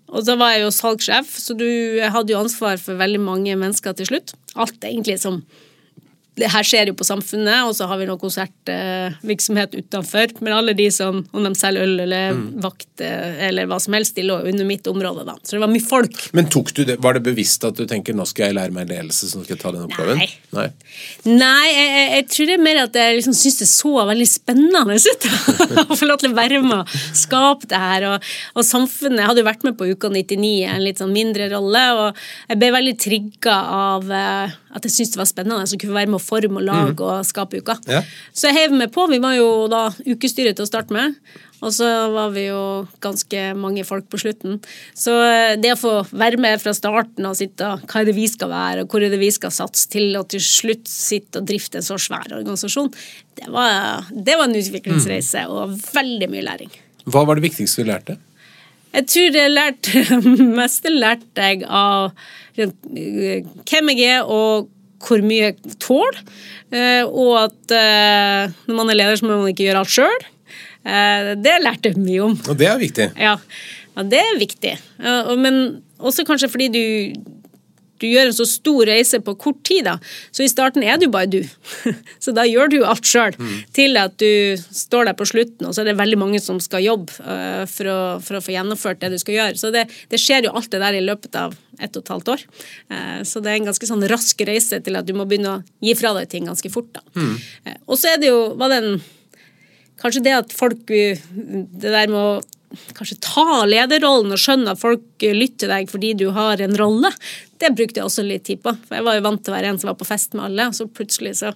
Og 0.09 0.25
da 0.25 0.39
var 0.41 0.55
jeg 0.55 0.65
jo 0.65 0.73
salgssjef, 0.73 1.33
så 1.37 1.57
du, 1.57 1.69
hadde 2.01 2.33
jo 2.33 2.41
ansvar 2.41 2.81
for 2.81 2.97
veldig 3.01 3.21
mange 3.21 3.57
mennesker 3.61 3.97
til 3.97 4.09
slutt. 4.09 4.33
Alt 4.57 4.81
egentlig 4.81 5.19
som 5.21 5.43
her 6.47 6.63
skjer 6.67 6.91
jo 6.93 6.95
på 6.99 7.07
Samfunnet, 7.09 7.65
og 7.67 7.75
så 7.75 7.87
har 7.91 7.99
vi 7.99 8.07
noe 8.09 8.21
konsertvirksomhet 8.21 9.75
utenfor. 9.79 10.33
Men 10.45 10.53
alle 10.57 10.75
de 10.79 10.89
som, 10.95 11.23
om 11.33 11.45
de 11.47 11.53
selger 11.59 11.83
øl 11.87 12.01
eller 12.05 12.29
Mm. 12.29 12.61
vakt 12.61 13.01
eller 13.01 13.67
hva 13.71 13.79
som 13.81 13.95
helst, 13.95 14.15
de 14.17 14.23
lå 14.27 14.35
under 14.47 14.65
mitt 14.67 14.87
område 14.91 15.25
da. 15.25 15.35
Så 15.43 15.57
det 15.57 15.61
var 15.63 15.71
mye 15.73 15.85
folk. 15.85 16.17
Men 16.37 16.49
tok 16.51 16.73
du 16.75 16.85
det, 16.85 16.99
var 17.01 17.15
det 17.17 17.23
bevisst 17.25 17.65
at 17.65 17.77
du 17.79 17.87
tenker 17.89 18.15
nå 18.15 18.27
skal 18.29 18.49
jeg 18.51 18.57
lære 18.59 18.75
meg 18.75 18.89
ledelse, 18.91 19.31
så 19.31 19.39
nå 19.39 19.45
skal 19.47 19.57
jeg 19.57 19.63
ta 19.63 19.73
den 19.73 19.87
oppgaven? 19.87 20.19
Nei. 20.19 20.29
Nei. 20.53 20.67
Nei, 21.25 21.69
jeg, 21.73 21.89
jeg, 21.95 22.09
jeg 22.19 22.27
tror 22.35 22.47
det 22.51 22.57
er 22.59 22.63
mer 22.67 22.81
at 22.83 22.99
jeg 23.01 23.17
liksom 23.19 23.37
syns 23.39 23.59
det 23.63 23.69
så 23.71 23.95
veldig 24.11 24.29
spennende 24.29 24.99
ut. 25.09 25.29
Å 25.89 25.97
få 25.99 26.09
lov 26.11 26.21
til 26.23 26.33
å 26.35 26.37
være 26.39 26.61
med 26.65 26.77
og 26.83 26.95
skape 27.17 27.71
det 27.71 27.81
her. 27.83 28.09
Og, 28.13 28.29
og 28.59 28.67
samfunnet 28.67 29.23
Jeg 29.23 29.31
hadde 29.31 29.43
jo 29.45 29.49
vært 29.49 29.67
med 29.69 29.79
på 29.79 29.89
Uka 29.89 30.11
99 30.13 30.45
i 30.49 30.65
en 30.69 30.85
litt 30.85 31.01
sånn 31.03 31.15
mindre 31.15 31.49
rolle, 31.55 31.85
og 32.03 32.23
jeg 32.51 32.61
ble 32.61 32.73
veldig 32.75 32.97
trigga 33.01 33.57
av 33.79 34.11
eh, 34.13 34.57
at 34.75 34.85
jeg 34.85 34.93
syntes 34.95 35.15
det 35.17 35.23
var 35.23 35.31
spennende 35.31 35.65
å 35.65 35.81
kunne 35.81 35.97
være 35.97 36.13
med 36.13 36.21
å 36.21 36.25
forme 36.29 36.61
og 36.61 36.69
lage 36.69 37.05
og 37.05 37.27
skape 37.27 37.63
uka. 37.63 37.79
Ja. 37.89 38.05
Så 38.37 38.51
jeg 38.51 38.59
heiv 38.59 38.79
meg 38.79 38.93
på. 38.95 39.09
Vi 39.11 39.21
var 39.23 39.37
jo 39.39 39.67
da 39.73 39.89
ukestyret 40.07 40.59
til 40.59 40.67
å 40.67 40.71
starte 40.71 40.95
med. 40.95 41.17
Og 41.59 41.73
så 41.75 41.87
var 42.15 42.31
vi 42.35 42.45
jo 42.47 42.61
ganske 43.03 43.41
mange 43.59 43.83
folk 43.87 44.07
på 44.13 44.21
slutten. 44.23 44.61
Så 44.95 45.15
eh, 45.27 45.57
det 45.59 45.73
å 45.75 45.81
få 45.81 45.95
være 46.13 46.39
med 46.41 46.61
fra 46.63 46.75
starten 46.77 47.27
og 47.27 47.35
sitte 47.39 47.67
og 47.67 47.83
hva 47.91 48.03
er 48.03 48.11
det 48.11 48.15
vi 48.19 48.29
skal 48.31 48.53
være, 48.53 48.85
og 48.85 48.95
hvor 48.95 49.03
er 49.03 49.11
det 49.11 49.19
vi 49.21 49.33
skal 49.35 49.55
satse, 49.55 49.89
til 49.91 50.15
å 50.19 50.23
til 50.29 50.43
slutt 50.45 50.87
sitte 50.91 51.43
og 51.43 51.49
drifte 51.51 51.81
en 51.81 51.87
så 51.87 51.99
svær 51.99 52.31
organisasjon, 52.39 52.93
det 53.41 53.51
var, 53.51 54.07
det 54.13 54.39
var 54.39 54.47
en 54.47 54.59
utviklingsreise 54.61 55.49
og 55.51 55.75
veldig 55.97 56.31
mye 56.31 56.47
læring. 56.47 56.73
Hva 57.09 57.25
var 57.27 57.39
det 57.39 57.49
viktigste 57.49 57.83
du 57.83 57.91
lærte? 57.91 58.19
Jeg 58.95 59.09
tror 59.11 59.35
det 59.35 59.47
lærte 59.51 60.21
meste 60.61 60.93
lærte 60.95 61.51
jeg 61.51 61.67
av 61.67 62.13
eh, 62.57 63.47
hvem 63.67 63.95
jeg 63.97 64.13
er 64.15 64.31
og 64.31 64.71
hvor 65.05 65.23
mye 65.25 65.51
jeg 65.51 65.77
tåler. 65.83 66.21
Eh, 66.75 67.05
Og 67.07 67.35
at 67.45 67.75
eh, 67.75 68.55
når 68.69 68.79
man 68.81 68.91
er 68.93 69.01
leder, 69.01 69.19
så 69.21 69.29
må 69.29 69.41
man 69.41 69.53
ikke 69.53 69.69
gjøre 69.69 69.85
alt 69.85 69.95
sjøl. 69.95 70.29
Det 70.89 71.57
lærte 71.61 71.91
jeg 71.91 72.01
mye 72.01 72.23
om. 72.25 72.35
Og 72.49 72.57
det 72.57 72.69
er 72.71 72.79
viktig. 72.81 73.07
Ja, 73.21 73.35
ja 73.99 74.05
det 74.09 74.21
er 74.23 74.39
viktig. 74.41 74.71
Men 75.37 75.59
også 75.99 76.25
kanskje 76.25 76.49
fordi 76.49 76.69
du, 76.73 76.85
du 78.01 78.07
gjør 78.09 78.31
en 78.31 78.37
så 78.37 78.47
stor 78.49 78.87
reise 78.89 79.21
på 79.25 79.35
kort 79.41 79.61
tid. 79.67 79.85
da. 79.89 79.97
Så 80.33 80.45
i 80.45 80.49
starten 80.51 80.83
er 80.87 80.99
du 81.01 81.09
bare 81.13 81.27
du. 81.31 81.41
Så 82.25 82.33
da 82.37 82.45
gjør 82.49 82.71
du 82.73 82.79
alt 82.87 83.07
sjøl. 83.07 83.37
Til 83.77 83.97
at 84.01 84.17
du 84.21 84.57
står 84.59 85.09
der 85.11 85.17
på 85.19 85.27
slutten, 85.29 85.67
og 85.69 85.75
så 85.75 85.83
er 85.83 85.91
det 85.91 85.97
veldig 85.99 86.19
mange 86.21 86.41
som 86.43 86.61
skal 86.63 86.85
jobbe 86.85 87.13
uh, 87.23 87.65
for, 87.71 87.91
å, 87.91 87.99
for 88.25 88.39
å 88.39 88.43
få 88.45 88.55
gjennomført 88.55 89.01
det 89.03 89.13
du 89.15 89.19
skal 89.21 89.37
gjøre. 89.39 89.59
Så 89.61 89.71
det, 89.75 89.87
det 90.11 90.21
skjer 90.23 90.49
jo 90.49 90.55
alt 90.59 90.71
det 90.73 90.81
der 90.83 90.99
i 90.99 91.05
løpet 91.05 91.39
av 91.39 91.57
ett 91.79 91.95
og 91.95 92.03
et 92.03 92.13
halvt 92.15 92.33
år. 92.35 92.43
Uh, 92.91 93.21
Så 93.29 93.43
det 93.45 93.53
er 93.53 93.61
en 93.61 93.69
ganske 93.71 93.91
sånn 93.91 94.07
rask 94.11 94.41
reise 94.49 94.81
til 94.85 94.99
at 94.99 95.07
du 95.09 95.15
må 95.19 95.27
begynne 95.29 95.59
å 95.59 95.63
gi 95.85 95.95
fra 95.99 96.15
deg 96.19 96.31
ting 96.33 96.49
ganske 96.51 96.71
fort. 96.75 96.91
da. 96.99 97.05
Eh, 97.67 97.79
Og 97.87 97.99
så 97.99 98.15
er 98.15 98.21
det 98.23 98.33
jo 98.33 98.55
var 98.59 98.75
det 98.75 98.83
en 98.85 99.01
Kanskje 99.99 100.21
det 100.23 100.31
at 100.31 100.53
folk 100.55 100.87
Det 100.87 101.91
der 101.91 102.07
med 102.07 102.19
å 102.19 102.41
kanskje 102.97 103.17
ta 103.25 103.65
lederrollen 103.69 104.35
og 104.35 104.41
skjønne 104.41 104.75
at 104.75 104.81
folk 104.81 105.25
lytter 105.25 105.71
deg 105.73 105.89
fordi 105.91 106.13
du 106.21 106.29
har 106.37 106.61
en 106.61 106.77
rolle, 106.77 107.11
det 107.59 107.71
brukte 107.75 108.01
jeg 108.01 108.07
også 108.07 108.25
litt 108.27 108.45
tid 108.47 108.61
på. 108.63 108.75
For 108.87 108.99
jeg 108.99 109.07
var 109.07 109.17
jo 109.17 109.25
vant 109.25 109.43
til 109.43 109.53
å 109.53 109.57
være 109.57 109.73
en 109.73 109.81
som 109.81 109.91
var 109.91 109.97
på 109.99 110.07
fest 110.09 110.37
med 110.37 110.45
alle, 110.47 110.69
og 110.71 110.77
så 110.77 110.87
plutselig 110.87 111.35
så, 111.41 111.53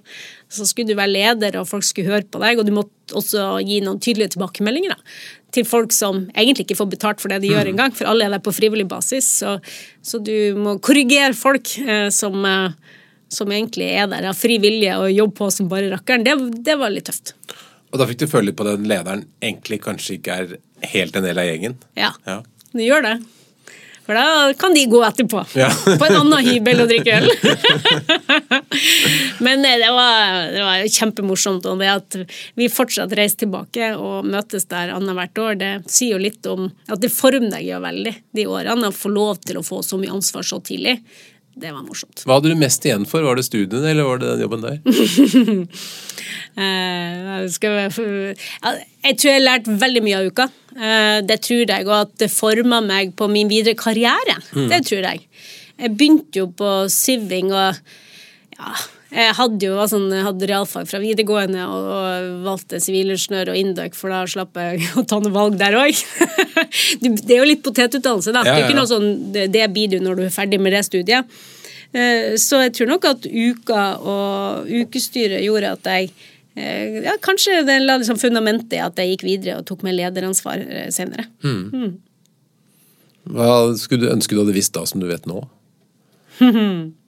så 0.51 0.67
skulle 0.67 0.91
du 0.91 0.99
være 0.99 1.15
leder, 1.15 1.59
og 1.61 1.69
folk 1.71 1.87
skulle 1.87 2.11
høre 2.11 2.27
på 2.27 2.41
deg, 2.43 2.59
og 2.59 2.67
du 2.67 2.75
måtte 2.75 3.17
også 3.19 3.61
gi 3.67 3.81
noen 3.85 4.01
tydelige 4.03 4.35
tilbakemeldinger 4.35 4.97
da, 4.97 5.15
til 5.55 5.67
folk 5.69 5.95
som 5.95 6.25
egentlig 6.33 6.67
ikke 6.67 6.79
får 6.81 6.91
betalt 6.95 7.23
for 7.23 7.33
det 7.33 7.43
de 7.45 7.53
gjør 7.53 7.71
engang, 7.75 7.95
for 7.95 8.09
alle 8.11 8.27
er 8.27 8.35
der 8.35 8.43
på 8.43 8.55
frivillig 8.57 8.89
basis, 8.91 9.29
så, 9.43 9.59
så 10.03 10.23
du 10.23 10.57
må 10.59 10.79
korrigere 10.83 11.37
folk 11.39 11.75
eh, 11.85 12.09
som, 12.15 12.41
eh, 12.49 12.97
som 13.33 13.53
egentlig 13.53 13.93
er 13.93 14.09
der 14.11 14.31
av 14.33 14.39
fri 14.39 14.59
vilje 14.63 14.97
og 14.99 15.13
jobber 15.13 15.39
på 15.43 15.53
som 15.55 15.69
bare 15.71 15.93
rakkeren. 15.93 16.25
Det, 16.27 16.39
det 16.67 16.81
var 16.81 16.95
litt 16.95 17.11
tøft. 17.11 17.37
Og 17.93 18.01
da 18.01 18.09
fikk 18.09 18.25
du 18.25 18.31
føle 18.31 18.51
litt 18.51 18.59
på 18.59 18.67
den 18.67 18.89
lederen 18.89 19.27
egentlig 19.45 19.83
kanskje 19.85 20.17
ikke 20.17 20.41
er 20.41 20.57
helt 20.95 21.17
en 21.17 21.29
del 21.29 21.39
av 21.39 21.49
gjengen? 21.49 21.79
Ja. 21.99 22.15
Ja. 22.25 22.41
Du 22.73 22.81
gjør 22.81 23.05
det. 23.05 23.17
For 24.03 24.19
da 24.19 24.53
kan 24.59 24.75
de 24.75 24.83
gå 24.91 24.99
etterpå. 25.07 25.45
Ja. 25.55 25.69
på 26.01 26.07
en 26.09 26.17
annen 26.19 26.43
hybel 26.43 26.83
og 26.83 26.89
drikke 26.91 27.21
øl. 27.21 27.29
Men 29.47 29.63
eh, 29.69 29.79
det 29.79 29.91
var, 29.95 30.41
det 30.51 30.65
var 30.67 30.87
kjempemorsomt. 30.97 31.69
Og 31.71 31.79
det 31.79 31.91
at 31.93 32.17
vi 32.59 32.71
fortsatt 32.73 33.15
reiser 33.19 33.45
tilbake 33.45 33.93
og 33.95 34.27
møtes 34.27 34.67
der 34.73 34.95
annethvert 34.97 35.43
år, 35.45 35.61
det 35.61 35.73
sier 35.87 36.17
jo 36.17 36.25
litt 36.25 36.49
om 36.51 36.67
at 36.89 37.03
det 37.03 37.13
former 37.15 37.53
deg 37.55 37.69
jo 37.69 37.83
veldig 37.85 38.15
de 38.35 38.49
årene. 38.51 38.91
Å 38.91 38.97
få 38.97 39.13
lov 39.13 39.45
til 39.47 39.61
å 39.61 39.67
få 39.67 39.85
så 39.87 40.01
mye 40.01 40.17
ansvar 40.17 40.49
så 40.49 40.59
tidlig. 40.65 40.99
Det 41.55 41.73
var 41.73 41.83
morsomt. 41.85 42.23
Hva 42.25 42.39
hadde 42.39 42.53
du 42.53 42.59
mest 42.59 42.85
igjen 42.87 43.05
for? 43.09 43.25
Var 43.27 43.37
det 43.37 43.45
studiene, 43.45 43.91
eller 43.91 44.07
var 44.09 44.23
det 44.23 44.31
den 44.33 44.45
jobben 44.47 44.65
der? 44.65 44.77
Eh, 46.53 47.47
jeg 47.49 47.55
tror 47.63 49.29
jeg 49.31 49.37
har 49.39 49.41
lært 49.41 49.69
veldig 49.81 50.03
mye 50.05 50.19
av 50.19 50.27
uka. 50.29 50.45
Eh, 50.77 51.21
det 51.25 51.39
tror 51.47 51.63
jeg, 51.65 51.87
og 51.87 51.95
at 51.97 52.13
det 52.21 52.29
forma 52.29 52.83
meg 52.85 53.15
på 53.17 53.25
min 53.33 53.49
videre 53.49 53.73
karriere. 53.79 54.37
Det 54.53 54.83
tror 54.85 55.07
jeg. 55.07 55.23
Jeg 55.81 55.95
begynte 55.97 56.43
jo 56.43 56.51
på 56.53 56.75
siving, 56.93 57.55
og 57.57 57.81
ja, 58.63 58.73
jeg 59.13 59.35
hadde 59.37 59.69
jo 59.69 59.87
sånn, 59.91 60.07
hadde 60.25 60.49
realfag 60.49 60.87
fra 60.89 61.01
videregående 61.03 61.65
og, 61.69 61.89
og 61.93 62.29
valgte 62.47 62.79
sivilingeniør 62.81 63.51
og 63.53 63.59
Induc, 63.61 63.97
for 63.99 64.13
da 64.15 64.23
slapp 64.31 64.57
jeg 64.57 64.87
å 64.97 65.05
ta 65.09 65.19
noe 65.21 65.35
valg 65.35 65.59
der 65.61 65.77
òg. 65.77 65.99
det 67.03 67.35
er 67.35 67.43
jo 67.43 67.49
litt 67.51 67.65
potetutdannelse, 67.67 68.33
da. 68.33 68.45
Ja, 68.47 68.55
Det 68.55 68.63
er 68.63 68.69
ikke 68.71 68.79
noe 68.79 68.89
sånn, 68.89 69.11
det, 69.35 69.49
det 69.53 69.67
blir 69.75 69.93
du 69.93 69.99
når 70.01 70.21
du 70.21 70.25
er 70.29 70.33
ferdig 70.33 70.61
med 70.63 70.73
det 70.77 70.85
studiet. 70.89 71.29
Eh, 71.93 72.39
Så 72.41 72.63
jeg 72.63 72.73
tror 72.79 72.89
nok 72.95 73.05
at 73.11 73.27
uka 73.29 73.83
og 74.01 74.71
ukestyret 74.71 75.45
gjorde 75.45 75.75
at 75.77 75.91
jeg 75.93 76.09
eh, 76.57 77.03
ja, 77.05 77.19
Kanskje 77.21 77.61
det 77.69 77.83
la 77.85 77.99
liksom 78.01 78.17
fundamentet 78.23 78.79
i 78.79 78.81
at 78.87 78.97
jeg 78.97 79.13
gikk 79.13 79.27
videre 79.29 79.59
og 79.61 79.69
tok 79.69 79.85
med 79.85 79.99
lederansvar 79.99 80.65
eh, 80.65 80.89
senere. 80.95 81.29
Hva 83.29 83.53
skulle 83.77 84.07
du 84.07 84.15
ønske 84.15 84.35
du 84.35 84.41
hadde 84.41 84.57
visst 84.57 84.73
da, 84.75 84.87
som 84.89 85.05
du 85.05 85.11
vet 85.11 85.29
nå? 85.29 85.45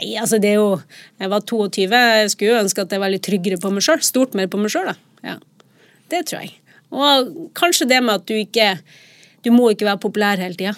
Nei, 0.00 0.14
altså 0.16 0.40
det 0.40 0.54
er 0.54 0.60
jo 0.60 0.80
Jeg 1.20 1.30
var 1.30 1.44
22, 1.44 1.88
jeg 1.92 2.32
skulle 2.32 2.54
jo 2.54 2.62
ønske 2.64 2.84
at 2.86 2.92
jeg 2.94 3.02
var 3.02 3.12
litt 3.12 3.26
tryggere 3.26 3.60
på 3.60 3.72
meg 3.74 3.84
sjøl. 3.84 4.00
Stort 4.04 4.36
mer 4.38 4.48
på 4.50 4.60
meg 4.60 4.72
sjøl, 4.72 4.92
da. 4.92 4.96
Ja. 5.26 5.36
Det 6.10 6.24
tror 6.26 6.40
jeg. 6.42 6.54
Og 6.90 7.50
kanskje 7.54 7.88
det 7.90 8.00
med 8.02 8.16
at 8.18 8.26
du 8.26 8.34
ikke 8.34 8.72
Du 9.44 9.52
må 9.54 9.70
ikke 9.72 9.88
være 9.88 10.02
populær 10.02 10.40
hele 10.40 10.58
tida. 10.58 10.74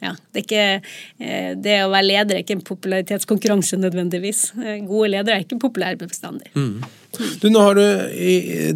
Ja, 0.00 0.14
det, 0.32 0.46
ikke, 0.46 0.80
eh, 1.20 1.50
det 1.60 1.74
å 1.84 1.90
være 1.92 2.06
leder 2.06 2.38
er 2.38 2.40
ikke 2.40 2.54
en 2.56 2.64
popularitetskonkurranse 2.64 3.76
nødvendigvis. 3.76 4.40
Eh, 4.56 4.78
Gode 4.88 5.10
ledere 5.12 5.36
er 5.36 5.44
ikke 5.44 5.58
populære 5.60 6.00
bestandig. 6.00 6.48
Du, 6.56 7.46
nå 7.52 7.60
har 7.60 7.76
du, 7.76 7.84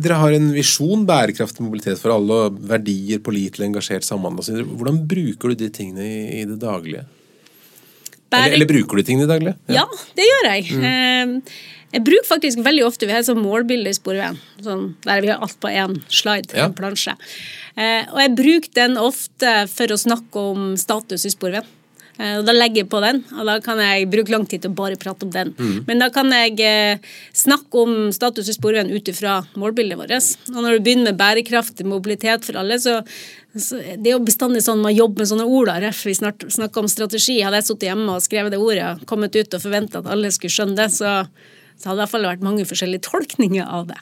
dere 0.04 0.18
har 0.20 0.37
en 0.37 0.50
visjon, 0.52 1.07
bærekraftig 1.09 1.64
mobilitet 1.64 2.02
for 2.02 2.12
alle, 2.12 2.42
og 2.44 2.61
verdier, 2.68 3.22
pålitelig, 3.24 3.70
engasjert, 3.70 4.04
samhandling 4.04 4.44
osv. 4.44 4.76
Hvordan 4.76 5.00
bruker 5.09 5.54
du 5.54 5.64
de 5.64 5.70
tingene 5.72 6.04
i, 6.04 6.20
i 6.42 6.44
det 6.50 6.61
daglige? 6.61 7.07
Bære- 8.35 8.49
Eller, 8.49 8.57
eller 8.59 8.66
bruker 8.73 8.97
du 9.01 9.03
ting 9.07 9.23
i 9.23 9.27
daglig? 9.31 9.55
daglige? 9.68 9.79
Ja, 9.79 9.85
det 10.18 10.27
gjør 10.31 10.51
jeg. 10.51 10.64
Mm. 10.75 11.37
Jeg 11.94 12.03
bruker 12.09 12.27
faktisk 12.27 12.59
veldig 12.66 12.83
ofte 12.88 13.07
Vi 13.07 13.12
har 13.14 13.20
et 13.23 13.27
sånt 13.29 13.38
målbilde 13.38 13.87
i 13.92 13.94
Sporveien, 13.94 14.37
sånn, 14.64 14.97
der 15.07 15.20
vi 15.23 15.29
har 15.31 15.38
alt 15.44 15.55
på 15.62 15.70
én 15.70 16.01
slide, 16.11 16.51
Ja. 16.57 16.64
en 16.66 16.75
plansje. 16.75 17.14
Eh, 17.77 18.03
Og 18.12 18.18
jeg 18.18 18.35
bruker 18.37 18.73
den 18.75 18.97
ofte 18.99 19.68
for 19.70 19.87
å 19.94 19.99
snakke 19.99 20.35
om 20.51 20.77
status 20.77 21.25
i 21.25 21.31
Sporveien. 21.31 21.64
Eh, 22.18 22.37
Og 22.38 22.44
da 22.46 22.53
legger 22.55 22.85
jeg 22.85 22.90
på 22.92 23.00
den, 23.03 23.22
og 23.35 23.46
da 23.48 23.57
kan 23.64 23.81
jeg 23.83 24.09
bruke 24.12 24.31
lang 24.31 24.44
tid 24.46 24.62
til 24.62 24.70
å 24.70 24.77
bare 24.79 24.98
prate 25.00 25.27
om 25.27 25.33
den. 25.35 25.55
Men 25.88 26.03
da 26.03 26.11
kan 26.14 26.31
jeg 26.31 26.61
eh, 26.62 26.98
snakke 27.35 27.81
om 27.83 28.12
status 28.14 28.48
i 28.48 28.55
Sporveien 28.55 28.92
ut 28.92 29.09
ifra 29.11 29.40
målbildet 29.59 29.98
vårt. 29.98 30.12
Og 30.55 30.61
når 30.62 30.79
du 30.79 30.85
begynner 30.87 31.11
med 31.11 31.18
bærekraftig 31.18 31.87
mobilitet 31.87 32.46
for 32.46 32.61
alle, 32.61 32.79
så, 32.79 33.00
så 33.57 33.81
det 33.96 34.12
er 34.12 34.14
jo 34.16 34.22
bestandig 34.27 34.62
sånn 34.66 34.85
man 34.85 34.94
jobber 34.94 35.24
med 35.24 35.33
sånne 35.33 35.48
ord. 35.48 35.72
da, 35.72 35.81
ref, 35.88 36.05
Vi 36.07 36.14
snart 36.14 36.46
snakker 36.46 36.85
om 36.85 36.92
strategi. 36.92 37.40
Hadde 37.42 37.59
jeg 37.62 37.70
sittet 37.72 37.90
hjemme 37.90 38.14
og 38.14 38.22
skrevet 38.22 38.55
det 38.55 38.62
ordet, 38.62 39.05
kommet 39.11 39.35
ut 39.35 39.59
og 39.59 39.66
forventa 39.66 39.98
at 40.05 40.11
alle 40.14 40.31
skulle 40.35 40.55
skjønne 40.55 40.79
det, 40.79 40.90
så 40.94 41.24
så 41.74 41.88
hadde 41.90 41.96
det 41.98 42.03
i 42.05 42.05
hvert 42.05 42.12
fall 42.12 42.27
vært 42.29 42.42
mange 42.46 42.64
forskjellige 42.70 43.03
tolkninger 43.03 43.66
av 43.66 43.88
det. 43.88 43.96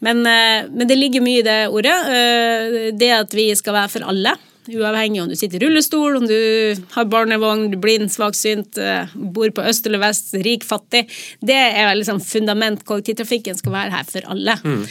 Men, 0.00 0.22
eh, 0.24 0.64
men 0.72 0.88
det 0.88 0.96
ligger 0.96 1.20
mye 1.20 1.42
i 1.42 1.44
det 1.44 1.58
ordet. 1.68 2.96
Det 2.96 3.10
at 3.12 3.34
vi 3.36 3.50
skal 3.54 3.76
være 3.76 3.90
for 3.92 4.06
alle. 4.08 4.32
Uavhengig 4.70 5.22
om 5.22 5.28
du 5.30 5.36
sitter 5.36 5.58
i 5.58 5.66
rullestol, 5.66 6.16
om 6.20 6.26
du 6.28 6.36
har 6.94 7.08
barnevogn, 7.10 7.68
du 7.72 7.76
er 7.78 7.82
blind, 7.82 8.10
svaksynt, 8.12 8.78
eh, 8.78 9.10
bor 9.14 9.50
på 9.50 9.64
øst 9.66 9.86
eller 9.88 10.02
vest, 10.02 10.32
rik, 10.46 10.64
fattig. 10.64 11.04
Det 11.40 11.56
er 11.56 11.94
liksom 11.98 12.20
fundament. 12.22 12.84
Kollektivtrafikken 12.86 13.58
skal 13.58 13.74
være 13.74 13.94
her 13.96 14.04
for 14.08 14.28
alle. 14.30 14.56
Mm. 14.62 14.84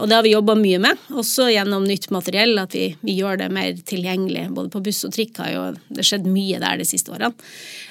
Og 0.00 0.08
det 0.08 0.16
har 0.16 0.26
vi 0.26 0.34
jobba 0.34 0.56
mye 0.58 0.80
med, 0.82 0.98
også 1.10 1.48
gjennom 1.52 1.86
nytt 1.88 2.10
materiell. 2.10 2.58
At 2.58 2.74
vi, 2.74 2.90
vi 3.06 3.16
gjør 3.20 3.38
det 3.44 3.50
mer 3.54 3.72
tilgjengelig. 3.86 4.48
Både 4.56 4.72
på 4.72 4.82
buss 4.84 5.04
og 5.06 5.14
trikk 5.14 5.38
har 5.42 5.52
jo 5.54 5.64
det 5.88 6.04
skjedd 6.06 6.26
mye 6.28 6.60
der 6.62 6.80
de 6.80 6.88
siste 6.88 7.12
årene. 7.14 7.32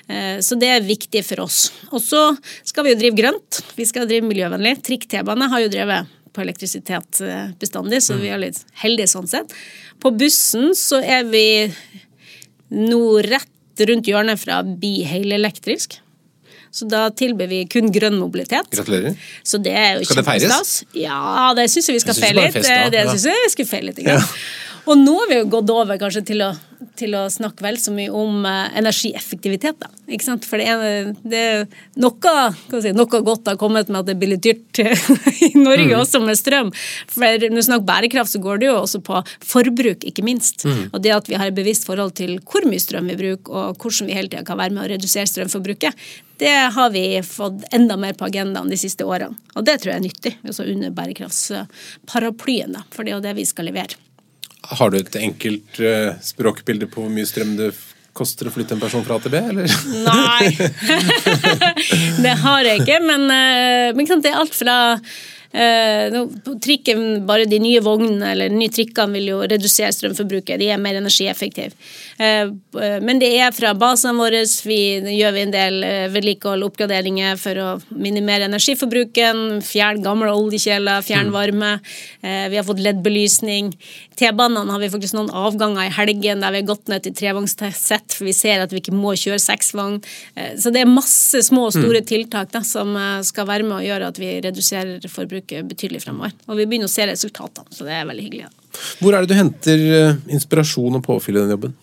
Eh, 0.10 0.39
Så 0.45 0.60
det 0.60 0.69
er 0.73 0.86
viktig 0.86 1.23
for 1.25 1.45
oss. 1.45 1.71
Og 1.91 2.02
så 2.04 2.23
skal 2.63 2.86
vi 2.86 2.93
jo 2.93 2.99
drive 2.99 3.17
grønt. 3.17 3.62
Vi 3.78 3.86
skal 3.86 4.08
drive 4.10 4.28
miljøvennlig. 4.28 4.80
Trikk-T-bane 4.86 5.49
har 5.49 5.65
jo 5.65 5.71
drevet 5.73 6.15
på 6.33 6.41
elektrisitet 6.43 7.21
eh, 7.25 7.49
bestandig, 7.59 8.01
så 8.05 8.17
vi 8.19 8.29
er 8.33 8.41
litt 8.41 8.59
heldige 8.83 9.07
sånn 9.11 9.27
sett. 9.29 9.53
På 10.01 10.11
bussen 10.15 10.71
så 10.77 11.01
er 11.03 11.23
vi 11.29 11.45
nå 12.75 13.01
rett 13.25 13.85
rundt 13.89 14.07
hjørnet 14.11 14.39
fra 14.41 14.59
å 14.61 15.35
elektrisk. 15.39 15.99
Så 16.71 16.85
da 16.85 17.07
tilbyr 17.09 17.47
vi 17.49 17.59
kun 17.65 17.87
grønn 17.91 18.19
mobilitet. 18.21 18.67
Gratulerer. 18.75 19.15
Så 19.43 19.57
det 19.57 19.73
er 19.73 19.95
jo 19.97 20.05
Skal 20.05 20.19
det 20.21 20.25
feires? 20.27 20.73
Ja, 20.93 21.53
det 21.57 21.65
syns 21.73 21.89
jeg 21.89 21.97
vi 21.97 22.03
skal 22.03 22.17
feire 22.19 22.43
litt. 22.45 22.59
Det 22.59 22.99
Ja. 22.99 23.09
syns 23.09 23.25
jeg 23.25 23.45
vi 23.47 23.53
skal 23.55 23.65
feire 23.71 23.85
litt. 23.89 24.01
grann. 24.05 24.27
Og 24.89 24.97
nå 24.97 25.13
har 25.19 25.30
vi 25.30 25.38
jo 25.38 25.47
gått 25.54 25.69
over 25.69 25.99
kanskje 26.02 26.23
til 26.25 26.41
å, 26.41 26.47
til 26.97 27.13
å 27.13 27.28
snakke 27.30 27.62
vel 27.62 27.75
så 27.78 27.91
mye 27.93 28.10
om 28.15 28.41
eh, 28.49 28.71
energieffektivitet, 28.80 29.78
da. 29.84 29.89
Ikke 30.10 30.25
sant? 30.25 30.47
For 30.49 30.58
det 30.58 30.65
er, 30.71 31.12
det 31.30 31.41
er 31.45 31.60
noe, 32.02 32.32
si, 32.82 32.93
noe 32.97 33.19
godt 33.28 33.52
har 33.52 33.60
kommet 33.62 33.91
med 33.91 33.99
at 34.02 34.08
det 34.10 34.15
blir 34.17 34.32
litt 34.34 34.47
dyrt 34.47 34.82
i 35.45 35.52
Norge 35.60 35.91
Mm. 35.91 35.99
også 36.02 36.21
med 36.23 36.39
strøm. 36.39 36.71
For 37.10 37.45
når 37.45 37.60
du 37.62 37.65
snakker 37.67 37.86
bærekraft, 37.86 38.34
så 38.34 38.41
går 38.41 38.63
det 38.63 38.71
jo 38.71 38.80
også 38.80 39.04
på 39.06 39.21
forbruk, 39.45 40.08
ikke 40.10 40.25
minst. 40.25 40.65
Mm. 40.65 40.82
Og 40.89 41.06
det 41.06 41.13
at 41.15 41.30
vi 41.30 41.38
har 41.38 41.54
et 41.54 41.60
bevisst 41.62 41.86
forhold 41.86 42.17
til 42.17 42.39
hvor 42.41 42.65
mye 42.69 42.82
strøm 42.82 43.13
vi 43.13 43.19
bruker, 43.21 43.54
og 43.54 43.78
hvordan 43.78 44.10
vi 44.10 44.17
hele 44.17 44.34
tida 44.34 44.43
kan 44.47 44.58
være 44.60 44.73
med 44.73 44.88
å 44.88 44.89
redusere 44.95 45.30
strømforbruket, 45.30 46.10
det 46.41 46.58
har 46.73 46.91
vi 46.95 47.06
fått 47.25 47.65
enda 47.75 47.97
mer 47.99 48.17
på 48.17 48.25
agendaen 48.32 48.69
de 48.71 48.78
siste 48.80 49.06
årene. 49.06 49.38
Og 49.54 49.69
det 49.69 49.78
tror 49.84 49.93
jeg 49.93 50.02
er 50.02 50.06
nyttig, 50.10 50.36
altså 50.41 50.65
under 50.65 50.93
bærekraftsparaplyen, 50.97 52.78
da. 52.80 52.86
For 52.95 53.06
det 53.06 53.13
er 53.13 53.19
jo 53.19 53.25
det 53.30 53.38
vi 53.43 53.49
skal 53.49 53.69
levere. 53.69 53.99
Har 54.61 54.91
du 54.91 54.99
et 54.99 55.15
enkelt 55.15 55.79
uh, 55.79 56.11
språkbilde 56.21 56.89
på 56.91 57.05
hvor 57.05 57.13
mye 57.13 57.27
strøm 57.27 57.55
det 57.59 57.71
koster 58.13 58.49
å 58.49 58.53
flytte 58.53 58.75
en 58.75 58.81
person 58.81 59.05
fra 59.05 59.19
AtB, 59.19 59.35
eller? 59.39 59.73
Nei, 60.03 60.49
det 62.25 62.35
har 62.43 62.67
jeg 62.67 62.83
ikke. 62.83 62.99
Men, 63.05 63.27
uh, 63.31 63.95
men 63.95 64.23
det 64.23 64.33
er 64.33 64.39
alt 64.41 64.57
fra 64.57 64.77
trikken, 65.51 67.25
Bare 67.25 67.45
de 67.49 67.59
nye 67.62 67.81
vognene 67.81 68.31
eller 68.31 68.49
de 68.51 68.57
nye 68.59 68.69
trikkene 68.73 69.15
vil 69.17 69.29
jo 69.31 69.39
redusere 69.49 69.91
strømforbruket. 69.95 70.59
De 70.62 70.69
er 70.69 70.77
mer 70.81 70.99
energieffektive. 70.99 71.73
Eh, 72.19 72.51
men 73.01 73.19
det 73.21 73.31
er 73.39 73.51
fra 73.55 73.73
basene 73.73 74.17
våre. 74.19 74.43
Vi 74.65 74.79
gjør 75.17 75.33
vi 75.33 75.41
en 75.45 75.53
del 75.53 75.83
eh, 75.83 76.07
vedlikehold 76.13 76.67
oppgraderinger 76.67 77.39
for 77.41 77.62
å 77.63 77.69
minimere 77.89 78.45
energiforbruken. 78.49 79.59
Fjerne 79.65 80.03
gamle 80.05 80.33
oljekjeler, 80.35 81.01
fjerne 81.05 81.33
varme. 81.33 81.73
Eh, 82.21 82.45
vi 82.51 82.59
har 82.59 82.67
fått 82.67 82.83
LED-belysning. 82.83 83.73
T-banene 84.19 84.69
har 84.73 84.81
vi 84.83 84.91
faktisk 84.91 85.15
noen 85.15 85.31
avganger 85.31 85.88
i 85.88 85.95
helgen 85.95 86.43
der 86.43 86.53
vi 86.53 86.62
har 86.62 86.69
gått 86.73 86.89
ned 86.91 87.05
til 87.05 87.15
trevognssett, 87.15 88.13
for 88.13 88.27
vi 88.27 88.35
ser 88.35 88.62
at 88.62 88.73
vi 88.75 88.83
ikke 88.83 88.95
må 88.95 89.15
kjøre 89.17 89.39
seksvogn. 89.41 89.99
Eh, 90.35 90.53
Så 90.59 90.73
det 90.75 90.83
er 90.83 90.91
masse 90.91 91.41
små 91.47 91.69
og 91.69 91.73
store 91.73 92.03
tiltak 92.05 92.51
da, 92.53 92.62
som 92.62 92.93
eh, 92.99 93.21
skal 93.25 93.47
være 93.49 93.65
med 93.65 93.79
å 93.79 93.85
gjøre 93.85 94.13
at 94.13 94.19
vi 94.19 94.35
reduserer 94.43 95.07
forbruket 95.09 95.38
betydelig 95.47 96.04
fremover. 96.04 96.34
Og 96.47 96.60
vi 96.60 96.65
begynner 96.69 96.89
å 96.89 96.91
se 96.91 97.06
resultatene, 97.10 97.69
så 97.75 97.88
det 97.88 97.95
er 97.97 98.08
veldig 98.10 98.25
hyggelig. 98.25 98.47
Ja. 98.47 98.80
Hvor 98.99 99.15
er 99.15 99.23
det 99.23 99.32
du 99.32 99.38
henter 99.39 99.86
eh, 99.99 100.19
inspirasjon 100.36 100.99
og 100.99 101.06
påfyll 101.06 101.39
i 101.39 101.43
den 101.43 101.56
jobben? 101.56 101.75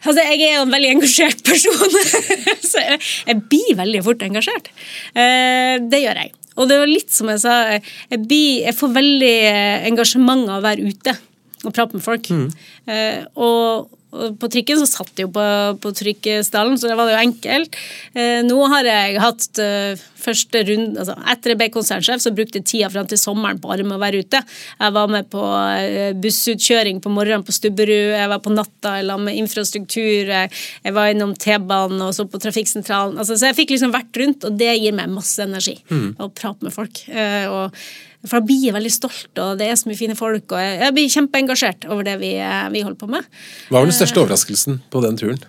Altså, 0.00 0.22
jeg 0.24 0.40
er 0.46 0.54
jo 0.56 0.64
en 0.64 0.72
veldig 0.72 0.90
engasjert 0.94 1.42
person, 1.44 1.96
så 2.70 2.84
jeg, 2.86 3.40
blir 3.52 3.76
veldig 3.76 4.04
fort 4.06 4.22
engasjert. 4.24 4.70
Eh, 5.12 5.76
det 5.92 6.00
gjør 6.00 6.22
jeg. 6.24 6.32
Og 6.60 6.68
det 6.68 6.78
var 6.80 6.90
litt 6.90 7.12
som 7.12 7.30
jeg 7.32 7.42
sa, 7.42 7.56
jeg, 7.76 8.20
blir, 8.24 8.62
jeg 8.64 8.76
får 8.76 8.94
veldig 8.96 9.34
eh, 9.50 9.88
engasjement 9.90 10.48
av 10.48 10.60
å 10.60 10.64
være 10.64 10.88
ute 10.88 11.16
og 11.60 11.74
prate 11.76 11.96
med 11.96 12.04
folk. 12.04 12.30
Eh, 12.32 13.20
og, 13.36 13.90
og 13.92 13.99
på 14.10 14.50
trikken 14.50 14.80
så 14.80 14.88
satt 14.88 15.12
jeg 15.14 15.28
jo 15.28 15.32
på, 15.34 15.46
på 15.82 15.92
trykkestallen, 15.94 16.78
så 16.78 16.90
det 16.90 16.96
var 16.98 17.12
jo 17.12 17.20
enkelt. 17.20 17.76
Eh, 18.14 18.40
nå 18.46 18.58
har 18.72 18.88
jeg 18.88 19.20
hatt 19.22 19.60
eh, 19.62 20.02
første 20.20 20.62
runde 20.68 21.00
altså 21.00 21.14
Etter 21.30 21.54
jeg 21.54 21.60
ble 21.60 21.68
konsernsjef, 21.72 22.22
så 22.24 22.32
brukte 22.34 22.60
jeg 22.60 22.66
tida 22.68 22.90
fram 22.92 23.08
til 23.10 23.20
sommeren 23.20 23.60
bare 23.62 23.86
med 23.86 23.96
å 23.96 24.02
være 24.02 24.24
ute. 24.24 24.42
Jeg 24.80 24.96
var 24.96 25.12
med 25.14 25.30
på 25.32 25.44
eh, 25.76 26.10
bussutkjøring 26.18 27.00
på 27.04 27.12
morgenen 27.14 27.46
på 27.46 27.54
Stubberud, 27.54 28.16
jeg 28.16 28.32
var 28.34 28.42
på 28.44 28.54
natta 28.54 28.96
i 28.98 29.06
lag 29.06 29.22
med 29.22 29.38
infrastruktur, 29.40 30.34
jeg, 30.34 30.52
jeg 30.84 30.96
var 30.96 31.14
innom 31.14 31.36
T-banen 31.38 32.02
og 32.06 32.14
så 32.16 32.26
på 32.30 32.42
trafikksentralen. 32.42 33.18
Altså, 33.20 33.38
så 33.38 33.50
jeg 33.50 33.60
fikk 33.62 33.76
liksom 33.76 33.94
vært 33.94 34.22
rundt, 34.22 34.46
og 34.48 34.58
det 34.60 34.74
gir 34.76 34.96
meg 34.96 35.12
masse 35.12 35.42
energi. 35.44 35.78
Å 35.90 36.30
prate 36.34 36.66
med 36.66 36.74
folk. 36.74 37.04
Eh, 37.08 37.46
og 37.50 37.76
for 38.26 38.36
da 38.40 38.46
blir 38.50 38.66
jeg 38.66 38.74
veldig 38.76 38.92
stolt, 38.92 39.30
og 39.40 39.56
det 39.60 39.68
er 39.70 39.78
så 39.80 39.88
mye 39.88 39.96
fine 39.96 40.16
folk. 40.18 40.52
Og 40.52 40.60
jeg, 40.60 40.92
blir 40.96 41.08
kjempeengasjert 41.14 41.86
over 41.88 42.04
det 42.04 42.18
vi, 42.20 42.34
eh, 42.36 42.66
vi 42.74 42.82
holder 42.84 42.98
på 43.00 43.08
med. 43.08 43.24
Hva 43.70 43.80
var 43.80 43.88
den 43.88 43.96
største 43.96 44.20
overraskelsen 44.20 44.80
på 44.92 45.00
den 45.06 45.16
turen? 45.20 45.40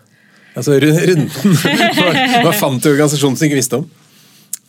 Altså 0.56 0.78
ru- 0.80 1.02
runden. 1.10 1.58
Hva, 2.46 2.54
fant 2.56 2.84
du 2.84 2.90
i 2.90 2.94
organisasjonen 2.94 3.38
som 3.40 3.48
ikke 3.48 3.60
visste 3.60 3.82
om? 3.82 3.90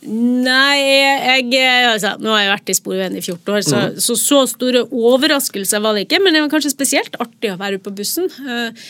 Nei, 0.03 0.79
jeg 0.83 1.87
altså, 1.87 2.17
Nå 2.19 2.33
har 2.33 2.41
jeg 2.43 2.51
vært 2.51 2.71
i 2.73 2.75
Sporveien 2.75 3.13
i 3.15 3.21
14 3.23 3.53
år, 3.55 3.61
så, 3.63 3.81
så 4.03 4.17
så 4.19 4.41
store 4.51 4.81
overraskelser 4.91 5.79
var 5.83 5.95
det 5.95 6.05
ikke. 6.07 6.19
Men 6.23 6.35
det 6.35 6.41
var 6.43 6.51
kanskje 6.51 6.73
spesielt 6.73 7.15
artig 7.23 7.53
å 7.53 7.59
være 7.61 7.79
ute 7.79 7.87
på 7.87 7.95
bussen. 8.01 8.27
Eh, 8.43 8.83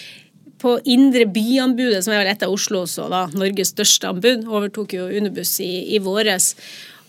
På 0.63 0.77
Indre 0.87 1.25
Byanbudet, 1.27 2.01
som 2.05 2.13
er 2.15 2.21
vel 2.23 2.31
et 2.31 2.43
av 2.45 2.53
Oslos 2.53 2.95
og 3.03 3.09
da 3.11 3.25
Norges 3.35 3.73
største 3.75 4.07
anbud, 4.09 4.45
overtok 4.47 4.93
jo 4.95 5.09
Unibuss 5.11 5.57
i, 5.61 5.71
i 5.93 5.99
våres. 5.99 6.53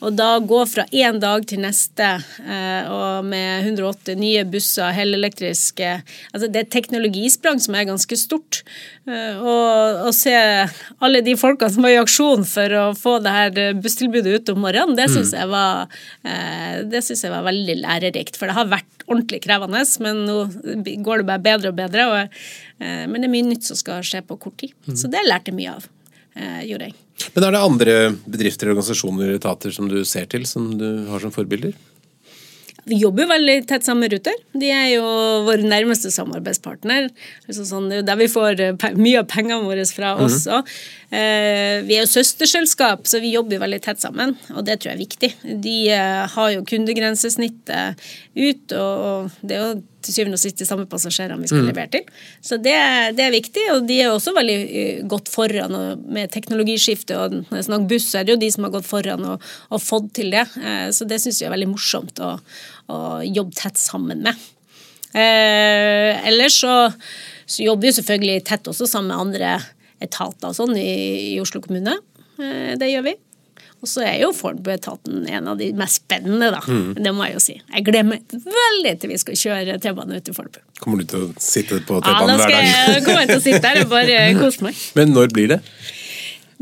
Og 0.03 0.13
da 0.19 0.39
gå 0.43 0.59
fra 0.69 0.85
én 0.93 1.17
dag 1.23 1.45
til 1.49 1.63
neste 1.63 2.07
eh, 2.43 2.91
og 2.93 3.25
med 3.25 3.69
108 3.71 4.17
nye 4.19 4.43
busser, 4.45 4.91
helelektriske 4.93 5.91
altså 6.35 6.49
Det 6.51 6.61
er 6.61 6.67
et 6.67 6.73
teknologisprang 6.75 7.61
som 7.63 7.77
er 7.79 7.87
ganske 7.89 8.19
stort. 8.19 8.63
Eh, 9.09 9.39
og 9.39 10.09
å 10.09 10.13
se 10.17 10.35
alle 10.35 11.23
de 11.25 11.37
folka 11.41 11.71
som 11.73 11.87
var 11.87 11.95
i 11.95 12.01
aksjon 12.03 12.45
for 12.49 12.77
å 12.81 12.85
få 12.99 13.17
det 13.25 13.33
her 13.33 13.79
busstilbudet 13.81 14.35
ut 14.43 14.53
om 14.53 14.61
morgenen, 14.67 14.97
det 14.99 15.09
syns 15.13 15.33
jeg, 15.37 15.49
var, 15.49 15.89
eh, 16.27 16.83
det 16.91 17.05
synes 17.07 17.25
jeg 17.25 17.33
var 17.33 17.47
veldig 17.49 17.79
lærerikt. 17.85 18.37
For 18.41 18.51
det 18.51 18.59
har 18.59 18.69
vært 18.75 19.07
ordentlig 19.07 19.43
krevende, 19.47 19.85
men 20.05 20.25
nå 20.29 20.39
går 21.07 21.23
det 21.23 21.29
bare 21.31 21.45
bedre 21.49 21.73
og 21.73 21.79
bedre. 21.81 22.07
Og, 22.11 22.39
eh, 22.81 23.07
men 23.07 23.21
det 23.21 23.31
er 23.31 23.35
mye 23.39 23.51
nytt 23.55 23.65
som 23.71 23.79
skal 23.79 24.05
skje 24.05 24.25
på 24.27 24.37
kort 24.43 24.59
tid. 24.61 24.75
Så 24.93 25.09
det 25.13 25.25
lærte 25.29 25.53
jeg 25.53 25.61
mye 25.63 25.77
av. 25.79 25.89
eh, 26.37 26.63
gjorde 26.67 26.89
jeg. 26.91 27.04
Men 27.35 27.47
er 27.47 27.55
det 27.55 27.65
andre 27.65 27.97
bedrifter, 28.27 28.71
organisasjoner 28.73 29.33
og 29.33 29.41
etater 29.41 29.75
som 29.75 29.91
du 29.91 30.01
ser 30.09 30.27
til, 30.31 30.47
som 30.49 30.73
du 30.79 30.87
har 31.11 31.23
som 31.23 31.35
forbilder? 31.35 31.75
Vi 32.85 32.99
jobber 33.01 33.25
jo 33.25 33.31
veldig 33.31 33.55
tett 33.69 33.87
sammen 33.87 34.05
med 34.05 34.13
Ruter. 34.13 34.37
De 34.53 34.69
er 34.69 34.91
jo 34.93 35.05
vår 35.47 35.63
nærmeste 35.65 36.11
samarbeidspartner. 36.13 37.09
Altså 37.49 37.65
sånn, 37.69 37.89
er 37.97 38.05
der 38.05 38.19
vi 38.21 38.29
får 38.29 38.61
eh, 38.61 38.85
mye 38.99 39.23
av 39.23 39.29
pengene 39.31 39.65
våre 39.65 39.87
fra 39.89 40.13
også. 40.21 40.61
Eh, 41.09 41.81
vi 41.87 41.97
er 41.97 42.03
jo 42.03 42.11
søsterselskap, 42.13 43.09
så 43.09 43.23
vi 43.25 43.33
jobber 43.33 43.63
veldig 43.63 43.81
tett 43.87 44.05
sammen, 44.05 44.37
og 44.53 44.67
det 44.69 44.81
tror 44.81 44.93
jeg 44.93 44.99
er 44.99 45.05
viktig. 45.05 45.33
De 45.65 45.79
eh, 45.97 46.21
har 46.35 46.53
jo 46.53 46.67
kundegrensesnittet 46.69 48.05
ut, 48.37 48.77
og 48.77 49.33
det 49.41 49.57
er 49.57 49.65
jo 49.65 49.83
til 50.05 50.15
syvende 50.17 50.39
og 50.39 50.43
sist 50.43 50.61
de 50.61 50.67
samme 50.69 50.87
passasjerene 50.91 51.41
vi 51.43 51.51
skal 51.51 51.65
levere 51.69 51.91
til. 51.97 52.05
Så 52.45 52.59
det, 52.63 52.77
det 53.19 53.25
er 53.27 53.35
viktig, 53.35 53.65
og 53.75 53.87
de 53.89 53.99
er 54.05 54.13
også 54.13 54.35
veldig 54.37 54.59
godt 55.11 55.31
foran 55.33 55.77
med 56.05 56.33
teknologiskifte. 56.35 57.17
og 57.19 57.37
Når 57.41 57.59
jeg 57.61 57.69
snakker 57.69 57.91
buss, 57.95 58.09
er 58.15 58.25
det 58.29 58.35
jo 58.37 58.41
de 58.45 58.51
som 58.55 58.69
har 58.69 58.75
gått 58.77 58.89
foran 58.89 59.25
og, 59.35 59.47
og 59.71 59.83
fått 59.83 60.13
til 60.21 60.33
det. 60.35 60.47
Eh, 60.61 60.89
Så 60.95 61.09
det 61.09 61.21
syns 61.23 61.41
jeg 61.43 61.49
er 61.51 61.57
veldig 61.57 61.73
morsomt 61.73 62.21
å, 62.25 62.35
å 62.93 62.99
jobbe 63.25 63.57
tett 63.59 63.81
sammen 63.81 64.25
med. 64.27 64.49
Eh, 65.15 66.27
ellers 66.29 66.57
så, 66.65 66.75
så 67.47 67.63
jobber 67.63 67.89
vi 67.89 67.97
selvfølgelig 67.99 68.45
tett 68.49 68.71
også 68.71 68.89
sammen 68.91 69.13
med 69.13 69.23
andre 69.29 69.53
etater 70.03 70.51
og 70.51 70.57
sånn 70.57 70.75
i, 70.77 71.35
i 71.35 71.41
Oslo 71.43 71.63
kommune. 71.65 71.97
Eh, 72.39 72.75
det 72.81 72.91
gjør 72.91 73.07
vi. 73.11 73.15
Og 73.85 73.89
så 73.91 74.01
er 74.07 74.15
jo 74.23 74.31
Fornebu-etaten 74.33 75.27
en 75.29 75.51
av 75.53 75.59
de 75.61 75.67
mest 75.77 76.01
spennende, 76.01 76.49
da. 76.55 76.63
Det 76.97 77.11
må 77.13 77.27
jeg 77.29 77.37
jo 77.37 77.43
si. 77.45 77.57
Jeg 77.61 77.85
glemmer 77.85 78.23
veldig 78.33 78.95
til 79.03 79.13
vi 79.13 79.19
skal 79.21 79.37
kjøre 79.37 79.77
T-bane 79.83 80.17
ut 80.17 80.25
til 80.25 80.37
Fornebu. 80.37 80.63
Kommer 80.81 81.03
du 81.03 81.11
til 81.13 81.27
å 81.27 81.29
sitte 81.37 81.83
på 81.85 82.01
T-banen 82.01 82.41
hver 82.41 82.49
dag? 82.49 82.65
Ja, 82.65 82.73
da 82.73 82.87
skal 82.89 82.97
jeg 82.97 83.05
komme 83.11 83.27
til 83.29 83.37
å 83.37 83.45
sitte 83.45 83.63
der 83.67 83.83
og 83.83 83.93
bare 83.93 84.19
kose 84.41 84.65
meg. 84.65 84.81
Men 84.97 85.13
når 85.13 85.37
blir 85.37 85.53
det? 85.53 85.61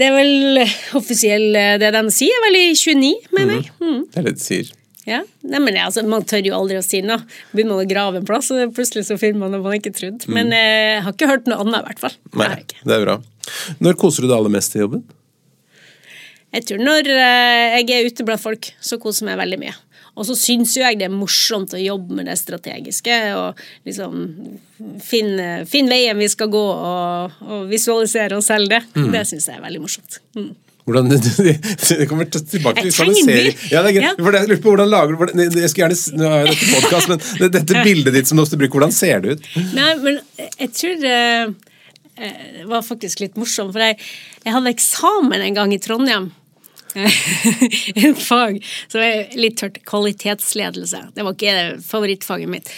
Det 0.01 0.09
er 0.09 0.15
vel 0.17 0.63
offisiell 0.99 1.53
Det 1.79 1.91
de 1.95 2.03
sier, 2.17 2.35
er 2.35 2.47
vel 2.49 2.59
i 2.59 2.67
29, 2.75 3.13
mener 3.39 3.61
jeg. 3.61 3.71
Mm. 3.79 4.03
Det 4.09 4.19
er 4.23 4.27
det 4.27 4.37
de 4.41 4.47
sier. 4.49 4.75
Ja. 5.07 5.23
Nei, 5.47 5.63
men 5.63 5.79
altså, 5.83 6.03
Man 6.07 6.27
tør 6.27 6.43
jo 6.47 6.59
aldri 6.59 6.79
å 6.79 6.85
si 6.85 7.05
noe. 7.07 7.23
Begynner 7.55 7.77
man 7.77 7.87
å 7.87 7.91
grave 7.91 8.19
en 8.19 8.27
plass, 8.27 8.51
og 8.55 8.75
plutselig 8.75 9.07
så 9.07 9.19
finner 9.21 9.45
man 9.45 9.55
noe 9.55 9.63
man 9.63 9.79
ikke 9.79 9.95
trodde. 9.95 10.27
Men 10.33 10.51
eh, 10.57 10.99
jeg 10.99 11.07
har 11.07 11.15
ikke 11.15 11.31
hørt 11.31 11.51
noe 11.51 11.63
annet, 11.63 11.83
i 11.83 11.91
hvert 11.93 12.03
fall. 12.09 12.19
Nei, 12.43 12.55
det 12.83 12.99
er 12.99 13.07
bra. 13.07 13.19
Når 13.83 13.99
koser 14.03 14.25
du 14.25 14.31
deg 14.31 14.39
aller 14.41 14.55
mest 14.59 14.75
i 14.75 14.83
jobben? 14.83 15.07
Jeg 16.53 16.67
tror 16.69 16.83
når 16.85 17.09
eh, 17.15 17.79
jeg 17.81 17.91
er 17.97 18.11
ute 18.11 18.25
blant 18.29 18.43
folk, 18.43 18.69
så 18.85 18.99
koser 19.01 19.25
jeg 19.25 19.31
meg 19.33 19.41
veldig 19.45 19.59
mye. 19.63 19.75
Og 20.13 20.27
så 20.29 20.35
syns 20.37 20.75
jo 20.77 20.83
jeg 20.85 20.99
det 21.01 21.07
er 21.07 21.13
morsomt 21.15 21.73
å 21.73 21.79
jobbe 21.81 22.19
med 22.19 22.27
det 22.29 22.35
strategiske 22.37 23.15
og 23.33 23.61
liksom 23.89 24.19
finne, 25.01 25.47
finne 25.71 25.95
veien 25.95 26.19
vi 26.21 26.29
skal 26.29 26.51
gå 26.53 26.61
og, 26.61 27.39
og 27.47 27.63
visualisere 27.71 28.37
oss 28.37 28.51
selv 28.53 28.69
det. 28.75 28.83
Det 28.93 29.23
syns 29.31 29.49
jeg 29.49 29.57
er 29.57 29.65
veldig 29.65 29.81
morsomt. 29.87 30.19
Mm. 30.37 30.51
Hvordan, 30.85 31.09
det 31.15 32.07
kommer 32.11 32.29
til- 32.29 32.45
tilbake 32.51 32.83
til 32.83 32.91
visualisering. 32.91 33.57
Ja, 33.71 33.81
det 33.87 33.93
er 33.93 33.97
greit. 33.97 34.07
Ja. 34.11 34.13
For 34.19 34.35
det, 34.35 34.43
jeg 34.43 34.51
lurer 34.53 34.63
på 34.67 34.73
hvordan 34.75 34.91
lager 34.93 35.17
du 35.17 35.43
Jeg 35.63 35.71
skulle 35.73 35.89
gjerne, 35.89 36.19
Nå 36.21 36.29
har 36.35 36.41
jeg 36.43 36.53
dette 36.53 36.71
podcast, 36.75 37.13
men 37.41 37.53
dette 37.57 37.85
bildet 37.87 38.17
ditt 38.19 38.29
som 38.29 38.37
du 38.37 38.45
ofte 38.45 38.59
bruker, 38.61 38.77
hvordan 38.83 38.93
ser 38.97 39.23
det 39.25 39.39
ut? 39.39 39.49
Nei, 39.79 39.93
men 40.03 40.21
jeg 40.59 40.73
tror 40.77 41.09
eh, 41.15 41.55
eh, 42.19 42.45
det 42.59 42.69
var 42.69 42.85
faktisk 42.85 43.23
litt 43.25 43.39
morsomt, 43.41 43.73
for 43.73 43.81
jeg, 43.87 43.97
jeg 44.45 44.57
hadde 44.59 44.75
eksamen 44.75 45.47
en 45.49 45.57
gang 45.63 45.73
i 45.73 45.81
Trondheim. 45.81 46.29
en 48.07 48.19
fag 48.19 48.59
som 48.89 49.01
er 49.01 49.33
litt 49.39 49.59
tørt. 49.61 49.81
Kvalitetsledelse. 49.89 51.07
Det 51.17 51.25
var 51.25 51.37
ikke 51.37 51.81
favorittfaget 51.87 52.53
mitt. 52.53 52.71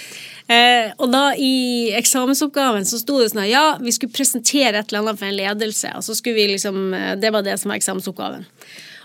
Eh, 0.44 0.90
og 1.00 1.08
da 1.08 1.30
i 1.40 1.92
eksamensoppgaven 1.96 2.84
så 2.84 3.00
sto 3.00 3.16
det 3.20 3.30
sånn 3.32 3.46
at 3.46 3.52
ja, 3.52 3.66
vi 3.80 3.94
skulle 3.96 4.12
presentere 4.12 4.80
et 4.82 4.90
eller 4.90 5.06
annet 5.06 5.20
for 5.20 5.30
en 5.30 5.38
ledelse, 5.38 5.92
og 5.96 6.04
så 6.04 6.16
skulle 6.18 6.36
vi 6.36 6.50
liksom, 6.52 6.82
eh, 6.94 7.12
det 7.20 7.32
var 7.32 7.46
det 7.46 7.56
som 7.60 7.72
var 7.72 7.80
eksamensoppgaven. 7.80 8.44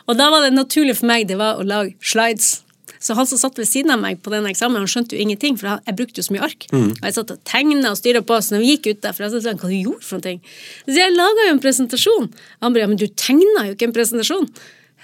Og 0.10 0.18
da 0.20 0.28
var 0.34 0.44
det 0.44 0.56
naturlig 0.58 0.98
for 1.00 1.08
meg 1.08 1.30
det 1.30 1.38
var 1.40 1.62
å 1.62 1.68
lage 1.68 1.96
slides. 2.04 2.60
Så 3.00 3.16
han 3.16 3.28
som 3.30 3.40
satt 3.40 3.56
ved 3.56 3.68
siden 3.70 3.94
av 3.94 4.02
meg 4.02 4.20
på 4.20 4.32
den 4.34 4.48
eksamen, 4.50 4.82
han 4.82 4.90
skjønte 4.92 5.16
jo 5.16 5.24
ingenting, 5.24 5.56
for 5.56 5.78
jeg 5.78 5.96
brukte 5.96 6.20
jo 6.20 6.26
så 6.28 6.34
mye 6.36 6.48
ark. 6.50 6.66
Mm. 6.74 6.90
Og 6.98 7.06
jeg 7.08 7.16
satt 7.16 7.32
og 7.32 7.40
tegna 7.48 7.94
og 7.94 8.00
styra 8.00 8.22
på, 8.28 8.40
så 8.44 8.56
når 8.56 8.64
vi 8.66 8.74
gikk 8.74 8.90
ut 8.90 9.06
derfra, 9.06 9.30
så 9.32 9.40
sa 9.40 9.54
han 9.54 9.62
hva 9.62 9.70
du 9.72 9.78
gjorde 9.78 10.04
for 10.04 10.26
noe. 10.26 10.52
Så 10.90 10.98
jeg 10.98 11.16
laga 11.16 11.46
jo 11.48 11.54
en 11.54 11.64
presentasjon. 11.64 12.28
Han 12.60 12.76
bare 12.76 12.84
ja, 12.84 12.90
men 12.92 13.00
du 13.00 13.08
tegna 13.08 13.70
jo 13.70 13.78
ikke 13.78 13.88
en 13.88 13.96
presentasjon. 13.96 14.50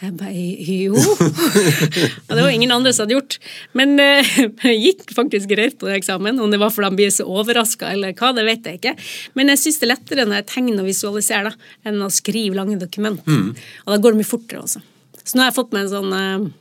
Jeg 0.02 0.12
bare 0.20 0.32
jo. 0.36 0.96
og 2.28 2.32
det 2.36 2.42
var 2.42 2.50
ingen 2.52 2.74
andre 2.76 2.92
som 2.92 3.06
hadde 3.06 3.16
gjort. 3.16 3.38
Men 3.78 3.96
uh, 3.96 4.34
det 4.60 4.74
gikk 4.76 5.14
faktisk 5.16 5.48
greit 5.54 5.78
på 5.80 5.88
eksamen. 5.94 6.42
Om 6.44 6.52
det 6.52 6.60
var 6.62 6.74
fordi 6.76 6.90
han 6.90 7.00
blir 7.00 7.14
så 7.16 7.28
overraska 7.32 7.94
eller 7.96 8.16
hva, 8.18 8.34
det 8.36 8.44
vet 8.48 8.68
jeg 8.68 8.82
ikke. 8.82 8.96
Men 9.40 9.54
jeg 9.54 9.64
syns 9.64 9.80
det 9.80 9.88
er 9.88 9.94
lettere 9.94 10.28
når 10.28 10.42
jeg 10.42 10.50
tegner 10.52 10.84
og 10.84 10.92
visualiserer 10.92 11.50
da, 11.52 11.72
enn 11.88 12.04
å 12.04 12.12
skrive 12.14 12.60
lange 12.60 12.78
dokument. 12.82 13.24
Og 13.86 13.96
da 13.96 14.02
går 14.04 14.16
det 14.16 14.24
mye 14.24 14.34
fortere 14.36 14.66
også. 14.66 14.84
Så 15.24 15.38
nå 15.38 15.46
har 15.46 15.54
jeg 15.54 15.58
fått 15.58 15.74
meg 15.74 15.88
en 15.88 15.94
sånn 15.96 16.14
uh, 16.14 16.52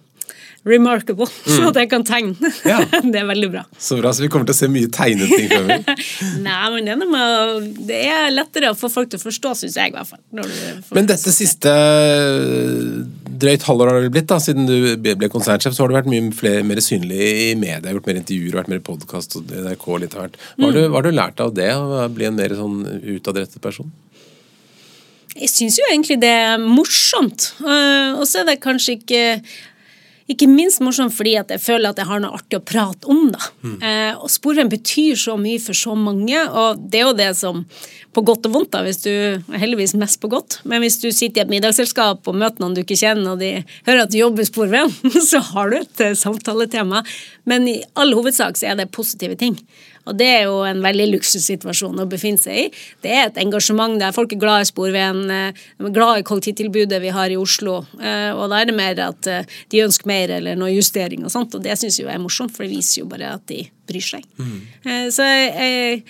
remarkable, 0.64 1.28
så 1.54 1.68
at 1.68 1.78
jeg 1.82 1.90
kan 1.92 2.04
tegne. 2.06 2.50
Ja. 2.66 2.80
det 3.12 3.20
er 3.20 3.26
veldig 3.28 3.50
bra. 3.52 3.64
Så 3.78 3.98
bra, 4.00 4.12
så 4.14 4.24
vi 4.24 4.30
kommer 4.32 4.48
til 4.48 4.56
å 4.56 4.58
se 4.58 4.68
mye 4.72 4.90
tegnet 4.92 5.32
ting 5.32 5.48
fremover. 5.50 6.04
Nei, 6.46 6.60
men 6.74 6.88
det 6.88 6.94
er, 6.94 7.10
med, 7.14 7.68
det 7.90 8.00
er 8.08 8.30
lettere 8.34 8.72
å 8.72 8.78
få 8.78 8.90
folk 8.92 9.12
til 9.12 9.20
å 9.20 9.24
forstå, 9.24 9.54
syns 9.62 9.78
jeg 9.80 9.92
i 9.92 9.96
hvert 9.96 10.08
fall. 10.08 10.22
du 10.32 10.94
Men 10.96 11.10
dette 11.10 11.34
siste 11.34 11.74
drøyt 13.44 13.66
halvår 13.68 13.90
har 13.90 14.06
det 14.06 14.12
blitt, 14.14 14.28
da, 14.30 14.38
siden 14.42 14.68
du 14.68 14.94
ble 15.04 15.30
konsernsjef, 15.32 15.76
så 15.76 15.84
har 15.84 15.92
du 15.92 15.98
vært 15.98 16.10
mye 16.10 16.30
flere, 16.36 16.64
mer 16.66 16.80
synlig 16.84 17.20
i 17.50 17.50
media, 17.58 17.92
gjort 17.92 18.08
mer 18.08 18.22
intervjuer, 18.22 18.56
vært 18.62 18.72
mer 18.72 18.84
podkast 18.84 19.36
og 19.40 19.52
NRK 19.52 19.86
litt 20.04 20.16
av 20.16 20.24
hvert. 20.24 20.40
Hva 20.56 20.70
har, 20.70 20.78
du, 20.78 20.96
har 20.96 21.06
du 21.06 21.12
lært 21.12 21.44
av 21.44 21.52
det, 21.56 21.70
å 21.76 22.08
bli 22.14 22.30
en 22.30 22.38
mer 22.38 22.56
sånn 22.56 22.80
utadrettet 23.16 23.60
person? 23.64 23.92
Jeg 25.34 25.50
syns 25.50 25.80
jo 25.80 25.86
egentlig 25.90 26.20
det 26.22 26.30
er 26.30 26.60
morsomt. 26.62 27.48
Eh, 27.58 28.14
og 28.14 28.22
så 28.30 28.42
er 28.42 28.52
det 28.52 28.60
kanskje 28.62 28.98
ikke 29.00 29.22
ikke 30.30 30.48
minst 30.48 30.80
morsomt 30.80 31.12
fordi 31.12 31.34
jeg 31.36 31.60
føler 31.60 31.92
at 31.92 32.00
jeg 32.00 32.08
har 32.08 32.22
noe 32.22 32.38
artig 32.38 32.56
å 32.56 32.64
prate 32.64 33.08
om. 33.12 33.26
da. 33.34 33.50
Eh, 33.84 34.12
og 34.16 34.30
Sporveien 34.32 34.72
betyr 34.72 35.18
så 35.20 35.36
mye 35.40 35.60
for 35.60 35.76
så 35.76 35.96
mange, 35.98 36.38
og 36.48 36.80
det 36.80 37.02
er 37.02 37.06
jo 37.08 37.18
det 37.18 37.30
som 37.36 37.64
på 38.14 38.24
godt 38.26 38.46
og 38.48 38.54
vondt, 38.54 38.72
da, 38.74 38.82
hvis 38.86 39.02
du 39.04 39.10
heldigvis 39.58 39.96
mest 40.00 40.20
på 40.22 40.30
godt, 40.32 40.60
men 40.64 40.84
hvis 40.84 41.00
du 41.02 41.08
sitter 41.10 41.42
i 41.42 41.44
et 41.44 41.52
middagsselskap 41.52 42.26
og 42.30 42.38
møter 42.40 42.62
noen 42.62 42.76
du 42.76 42.82
ikke 42.84 42.98
kjenner, 43.00 43.34
og 43.34 43.42
de 43.42 43.64
hører 43.88 44.04
at 44.04 44.12
du 44.14 44.20
jobber 44.20 44.46
Sporveien, 44.48 44.92
så 45.30 45.42
har 45.52 45.72
du 45.72 45.80
et 45.80 46.04
eh, 46.04 46.14
samtaletema. 46.18 47.02
Men 47.50 47.66
i 47.68 47.80
all 47.98 48.14
hovedsak 48.16 48.56
så 48.60 48.70
er 48.72 48.78
det 48.80 48.92
positive 48.94 49.36
ting. 49.40 49.58
Og 50.04 50.16
det 50.20 50.26
er 50.28 50.42
jo 50.44 50.58
en 50.68 50.82
veldig 50.84 51.06
luksussituasjon 51.14 52.02
å 52.02 52.06
befinne 52.08 52.40
seg 52.40 52.58
i. 52.60 52.64
Det 53.04 53.12
er 53.12 53.22
et 53.30 53.38
engasjement 53.40 53.96
der 54.00 54.12
folk 54.12 54.34
er 54.36 54.40
glad 54.42 54.64
i 54.64 54.68
Sporveien, 54.68 55.22
eh, 55.32 55.62
de 55.80 55.88
er 55.88 55.94
glad 55.96 56.20
i 56.20 56.26
kollektivtilbudet 56.28 57.00
vi 57.00 57.12
har 57.14 57.32
i 57.32 57.38
Oslo. 57.40 57.78
eh, 58.00 58.30
Og 58.34 58.50
da 58.52 58.60
er 58.60 58.68
det 58.68 58.76
mer 58.76 59.00
at 59.00 59.26
eh, 59.30 59.48
de 59.72 59.84
ønsker 59.86 60.10
mer 60.10 60.36
eller 60.38 60.60
noe 60.60 60.74
justering 60.74 61.24
og 61.24 61.32
sånt, 61.32 61.56
og 61.56 61.64
det 61.64 61.78
syns 61.80 61.98
jeg 61.98 62.12
er 62.12 62.20
morsomt, 62.20 62.52
for 62.52 62.66
det 62.66 62.74
viser 62.76 63.00
jo 63.02 63.08
bare 63.08 63.32
at 63.38 63.46
de 63.48 63.64
bryr 63.88 64.04
seg. 64.04 64.24
Mm. 64.40 64.60
Så 65.12 65.24
jeg, 65.24 66.04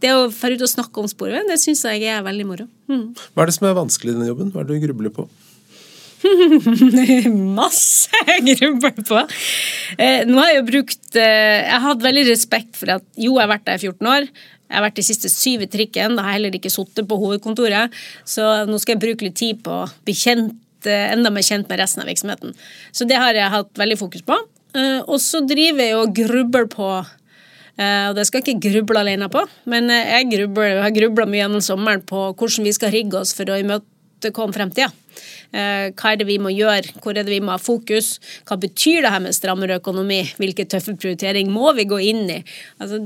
det 0.00 0.10
å 0.16 0.26
dra 0.32 0.50
ut 0.54 0.64
og 0.66 0.72
snakke 0.72 1.02
om 1.02 1.08
Sporveien, 1.10 1.48
det 1.50 1.60
syns 1.60 1.84
jeg 1.86 2.08
er 2.08 2.24
veldig 2.24 2.46
moro. 2.48 2.66
Mm. 2.90 3.10
Hva 3.34 3.44
er 3.44 3.50
det 3.50 3.56
som 3.58 3.68
er 3.68 3.78
vanskelig 3.78 4.12
i 4.12 4.16
denne 4.16 4.30
jobben? 4.30 4.52
Hva 4.54 4.62
er 4.62 4.68
det 4.68 4.78
du 4.78 4.86
grubler 4.86 5.14
på? 5.14 5.26
Masse 7.60 8.24
grubler 8.44 8.96
på. 9.08 9.20
Eh, 9.96 10.24
nå 10.28 10.40
har 10.40 10.50
jeg 10.50 10.58
jo 10.58 10.64
brukt 10.68 11.16
eh, 11.16 11.60
Jeg 11.64 11.84
hatt 11.86 12.02
veldig 12.04 12.24
respekt 12.28 12.74
for 12.76 12.92
at 12.98 13.06
jo, 13.16 13.38
jeg 13.38 13.44
har 13.44 13.52
vært 13.54 13.68
der 13.68 13.80
i 13.80 13.86
14 13.88 14.10
år. 14.14 14.28
Jeg 14.70 14.78
har 14.78 14.84
vært 14.86 15.00
de 15.00 15.06
siste 15.06 15.30
syv 15.32 15.64
i 15.66 15.70
trikken. 15.70 16.16
Da 16.16 16.24
har 16.26 16.34
jeg 16.34 16.40
heller 16.40 16.58
ikke 16.60 16.72
sittet 16.72 17.08
på 17.10 17.18
hovedkontoret. 17.18 17.96
Så 18.28 18.46
nå 18.68 18.78
skal 18.78 18.96
jeg 18.96 19.04
bruke 19.06 19.26
litt 19.26 19.38
tid 19.40 19.62
på 19.66 19.80
å 19.82 19.88
bli 20.06 20.14
kjent, 20.14 20.60
eh, 20.86 21.08
enda 21.14 21.32
mer 21.34 21.46
kjent 21.46 21.68
med 21.72 21.80
resten 21.80 22.04
av 22.04 22.10
virksomheten. 22.10 22.54
Så 22.92 23.08
det 23.08 23.18
har 23.18 23.34
jeg 23.34 23.50
hatt 23.56 23.72
veldig 23.80 23.98
fokus 23.98 24.26
på. 24.28 24.38
Eh, 24.78 25.00
og 25.02 25.18
så 25.18 25.42
driver 25.42 25.82
jeg 25.82 25.98
og 25.98 26.14
grubler 26.14 26.68
på 26.70 26.90
og 28.10 28.18
det 28.18 28.26
skal 28.28 28.42
jeg 28.42 28.56
ikke 28.56 28.70
gruble 28.74 29.00
alene 29.00 29.30
på, 29.32 29.44
men 29.70 29.88
eh, 29.92 30.16
jeg 30.18 30.30
grubler, 30.34 30.82
har 30.84 30.92
grubla 30.92 31.26
mye 31.28 31.44
gjennom 31.44 31.64
sommeren 31.64 32.02
på 32.04 32.30
hvordan 32.34 32.66
vi 32.68 32.74
skal 32.76 32.92
rigge 32.92 33.20
oss 33.22 33.32
for 33.36 33.48
å 33.48 33.56
imøtekomme 33.60 34.56
fremtida. 34.56 34.90
Eh, 35.50 35.88
Hva 35.96 36.12
er 36.12 36.20
det 36.20 36.28
vi 36.28 36.36
må 36.42 36.52
gjøre, 36.52 36.92
hvor 37.00 37.16
er 37.16 37.24
det 37.24 37.32
vi 37.32 37.40
må 37.44 37.54
ha 37.54 37.62
fokus? 37.62 38.18
Hva 38.48 38.58
betyr 38.60 39.02
det 39.06 39.14
her 39.14 39.24
med 39.24 39.36
strammere 39.36 39.80
økonomi? 39.80 40.20
Hvilke 40.38 40.68
tøffe 40.68 40.94
prioriteringer 40.98 41.50
må 41.52 41.72
vi 41.78 41.88
gå 41.90 41.98
inn 42.10 42.24
i? 42.28 42.38
Altså, 42.82 43.02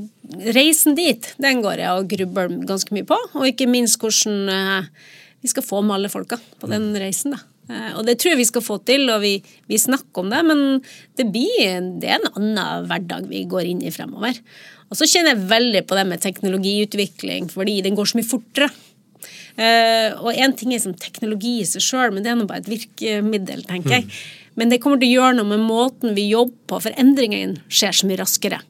Reisen 0.57 0.99
dit, 0.99 1.31
den 1.39 1.63
går 1.65 1.85
jeg 1.85 1.95
og 1.95 2.11
grubler 2.11 2.53
ganske 2.67 2.97
mye 2.97 3.07
på, 3.09 3.19
og 3.37 3.49
ikke 3.49 3.71
minst 3.71 4.01
hvordan 4.03 4.53
eh, 4.53 4.93
vi 5.45 5.53
skal 5.53 5.67
få 5.67 5.85
med 5.85 6.01
alle 6.01 6.13
folka 6.13 6.41
på 6.61 6.71
den 6.73 6.91
reisen. 6.99 7.37
da. 7.37 7.45
Eh, 7.71 7.91
Og 7.97 8.05
det 8.07 8.19
tror 8.21 8.35
jeg 8.35 8.43
vi 8.43 8.49
skal 8.51 8.65
få 8.65 8.79
til, 8.85 9.09
og 9.13 9.23
vi, 9.25 9.35
vi 9.71 9.81
snakker 9.81 10.25
om 10.25 10.33
det, 10.33 10.43
men 10.45 10.65
det, 11.17 11.29
blir, 11.33 11.91
det 12.01 12.11
er 12.11 12.19
en 12.21 12.33
annen 12.35 12.89
hverdag 12.91 13.29
vi 13.31 13.45
går 13.51 13.71
inn 13.71 13.85
i 13.85 13.93
fremover. 13.95 14.41
Og 14.91 14.99
så 15.01 15.09
kjenner 15.09 15.35
jeg 15.35 15.49
veldig 15.51 15.85
på 15.89 15.97
det 15.99 16.07
med 16.11 16.23
teknologiutvikling, 16.23 17.49
fordi 17.53 17.81
den 17.87 17.97
går 17.97 18.11
så 18.11 18.21
mye 18.21 18.29
fortere. 18.29 18.71
Eh, 19.57 20.11
og 20.19 20.35
én 20.35 20.53
ting 20.59 20.75
er 20.75 20.83
som 20.83 20.95
teknologi 20.99 21.61
i 21.63 21.69
seg 21.69 21.83
sjøl, 21.85 22.13
men 22.15 22.25
det 22.25 22.33
er 22.33 22.39
nå 22.39 22.47
bare 22.51 22.65
et 22.65 22.73
virkemiddel, 22.73 23.65
tenker 23.69 24.01
jeg. 24.01 24.09
Men 24.59 24.71
det 24.71 24.81
kommer 24.83 25.01
til 25.01 25.11
å 25.11 25.17
gjøre 25.17 25.39
noe 25.39 25.51
med 25.51 25.65
måten 25.67 26.15
vi 26.15 26.29
jobber 26.31 26.55
på, 26.71 26.83
for 26.85 27.01
endringene 27.01 27.63
skjer 27.73 27.97
så 27.97 28.07
mye 28.07 28.21
raskere. 28.21 28.61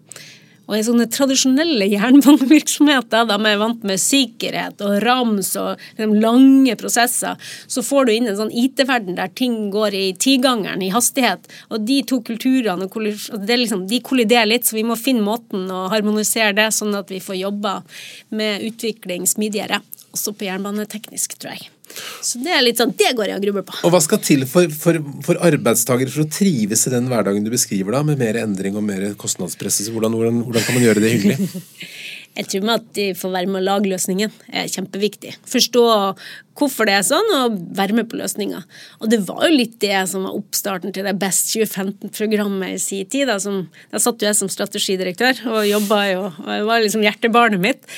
Og 0.64 0.76
i 0.78 0.84
sånne 0.86 1.06
tradisjonelle 1.12 1.88
jernbanevirksomheter, 1.92 3.26
vi 3.28 3.50
er 3.50 3.60
vant 3.60 3.84
med 3.86 4.00
sikkerhet 4.00 4.80
og 4.84 4.96
rams 5.04 5.52
og 5.60 5.82
liksom 5.98 6.14
lange 6.22 6.76
prosesser, 6.80 7.36
så 7.68 7.84
får 7.84 8.08
du 8.08 8.14
inn 8.14 8.30
en 8.30 8.38
sånn 8.38 8.54
IT-verden 8.54 9.18
der 9.18 9.32
ting 9.36 9.68
går 9.74 9.96
i 9.98 10.06
tigangeren 10.16 10.84
i 10.84 10.92
hastighet. 10.94 11.50
Og 11.68 11.84
de 11.84 12.00
to 12.08 12.22
kulturene 12.24 12.88
liksom, 12.88 13.86
de 13.90 14.00
kolliderer 14.04 14.48
litt, 14.54 14.64
så 14.68 14.78
vi 14.78 14.86
må 14.88 14.96
finne 15.00 15.26
måten 15.26 15.68
å 15.68 15.86
harmonisere 15.92 16.56
det, 16.56 16.70
sånn 16.72 16.96
at 16.96 17.12
vi 17.12 17.20
får 17.24 17.42
jobba 17.42 17.78
med 18.34 18.64
utvikling 18.70 19.28
smidigere. 19.28 19.82
Også 20.14 20.32
på 20.32 20.48
jernbaneteknisk, 20.48 21.36
tror 21.42 21.58
jeg. 21.58 21.73
Så 22.24 22.40
det 22.42 22.54
er 22.54 22.62
litt 22.64 22.80
sånn, 22.80 22.94
det 22.98 23.12
går 23.16 23.30
jeg 23.30 23.38
og 23.38 23.44
grubler 23.44 23.66
på. 23.68 23.76
Og 23.86 23.92
hva 23.94 24.00
skal 24.02 24.20
til 24.24 24.46
for, 24.50 24.70
for, 24.72 24.98
for 25.26 25.40
arbeidstakere 25.46 26.10
for 26.10 26.24
å 26.24 26.30
trives 26.32 26.86
i 26.88 26.94
den 26.94 27.10
hverdagen 27.10 27.44
du 27.44 27.52
beskriver, 27.52 27.94
da, 27.94 28.02
med 28.06 28.20
mer 28.20 28.40
endring 28.40 28.78
og 28.80 28.86
mer 28.86 29.10
kostnadspress? 29.20 29.82
Hvordan, 29.92 30.16
hvordan, 30.16 30.40
hvordan 30.48 30.66
kan 30.66 30.78
man 30.78 30.86
gjøre 30.88 31.04
det 31.04 31.12
hyggelig? 31.16 31.38
Jeg 32.34 32.48
tror 32.50 32.64
med 32.66 32.80
at 32.80 32.86
de 32.96 33.06
får 33.14 33.30
være 33.30 33.50
med 33.50 33.60
å 33.60 33.66
lage 33.68 33.90
løsningen, 33.90 34.32
er 34.50 34.70
kjempeviktig. 34.70 35.36
Forstå 35.46 35.84
hvorfor 36.58 36.86
det 36.86 36.96
er 36.96 37.04
sånn, 37.06 37.30
og 37.38 37.58
være 37.78 37.96
med 37.98 38.08
på 38.10 38.18
løsninga. 38.18 38.60
Og 39.00 39.10
det 39.10 39.20
var 39.26 39.44
jo 39.46 39.54
litt 39.54 39.76
det 39.82 39.96
som 40.10 40.26
var 40.26 40.36
oppstarten 40.38 40.94
til 40.94 41.06
det 41.06 41.16
Best 41.20 41.52
2015-programmet 41.54 42.76
i 42.76 42.82
sin 42.82 43.10
tid. 43.10 43.28
Da, 43.30 43.38
som, 43.42 43.64
da 43.90 44.02
satt 44.02 44.22
jo 44.22 44.28
jeg 44.30 44.38
som 44.38 44.50
strategidirektør 44.50 45.44
og 45.50 45.62
jobba 45.68 46.00
jo, 46.10 46.28
og 46.30 46.50
det 46.50 46.60
var 46.70 46.84
liksom 46.84 47.06
hjertebarnet 47.06 47.62
mitt. 47.62 47.90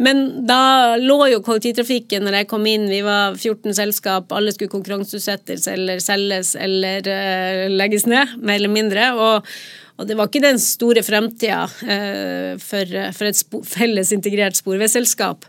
Men 0.00 0.46
da 0.48 0.96
lå 1.00 1.18
jo 1.34 1.42
kollektivtrafikken 1.44 2.24
når 2.24 2.40
jeg 2.40 2.50
kom 2.52 2.64
inn, 2.68 2.88
vi 2.88 3.02
var 3.04 3.36
14 3.36 3.76
selskap, 3.76 4.32
alle 4.32 4.52
skulle 4.56 4.72
konkurranseutsettes 4.72 5.68
eller 5.72 6.00
selges 6.04 6.54
eller 6.56 7.04
uh, 7.04 7.66
legges 7.72 8.08
ned, 8.08 8.36
mer 8.40 8.60
eller 8.60 8.72
mindre. 8.72 9.12
og 9.16 9.52
og 10.00 10.08
det 10.08 10.16
var 10.16 10.30
ikke 10.30 10.40
den 10.42 10.58
store 10.62 11.04
fremtida 11.04 11.66
eh, 11.84 12.56
for, 12.62 12.96
for 13.16 13.28
et 13.28 13.60
felles 13.68 14.12
integrert 14.16 14.56
sporveiselskap. 14.56 15.44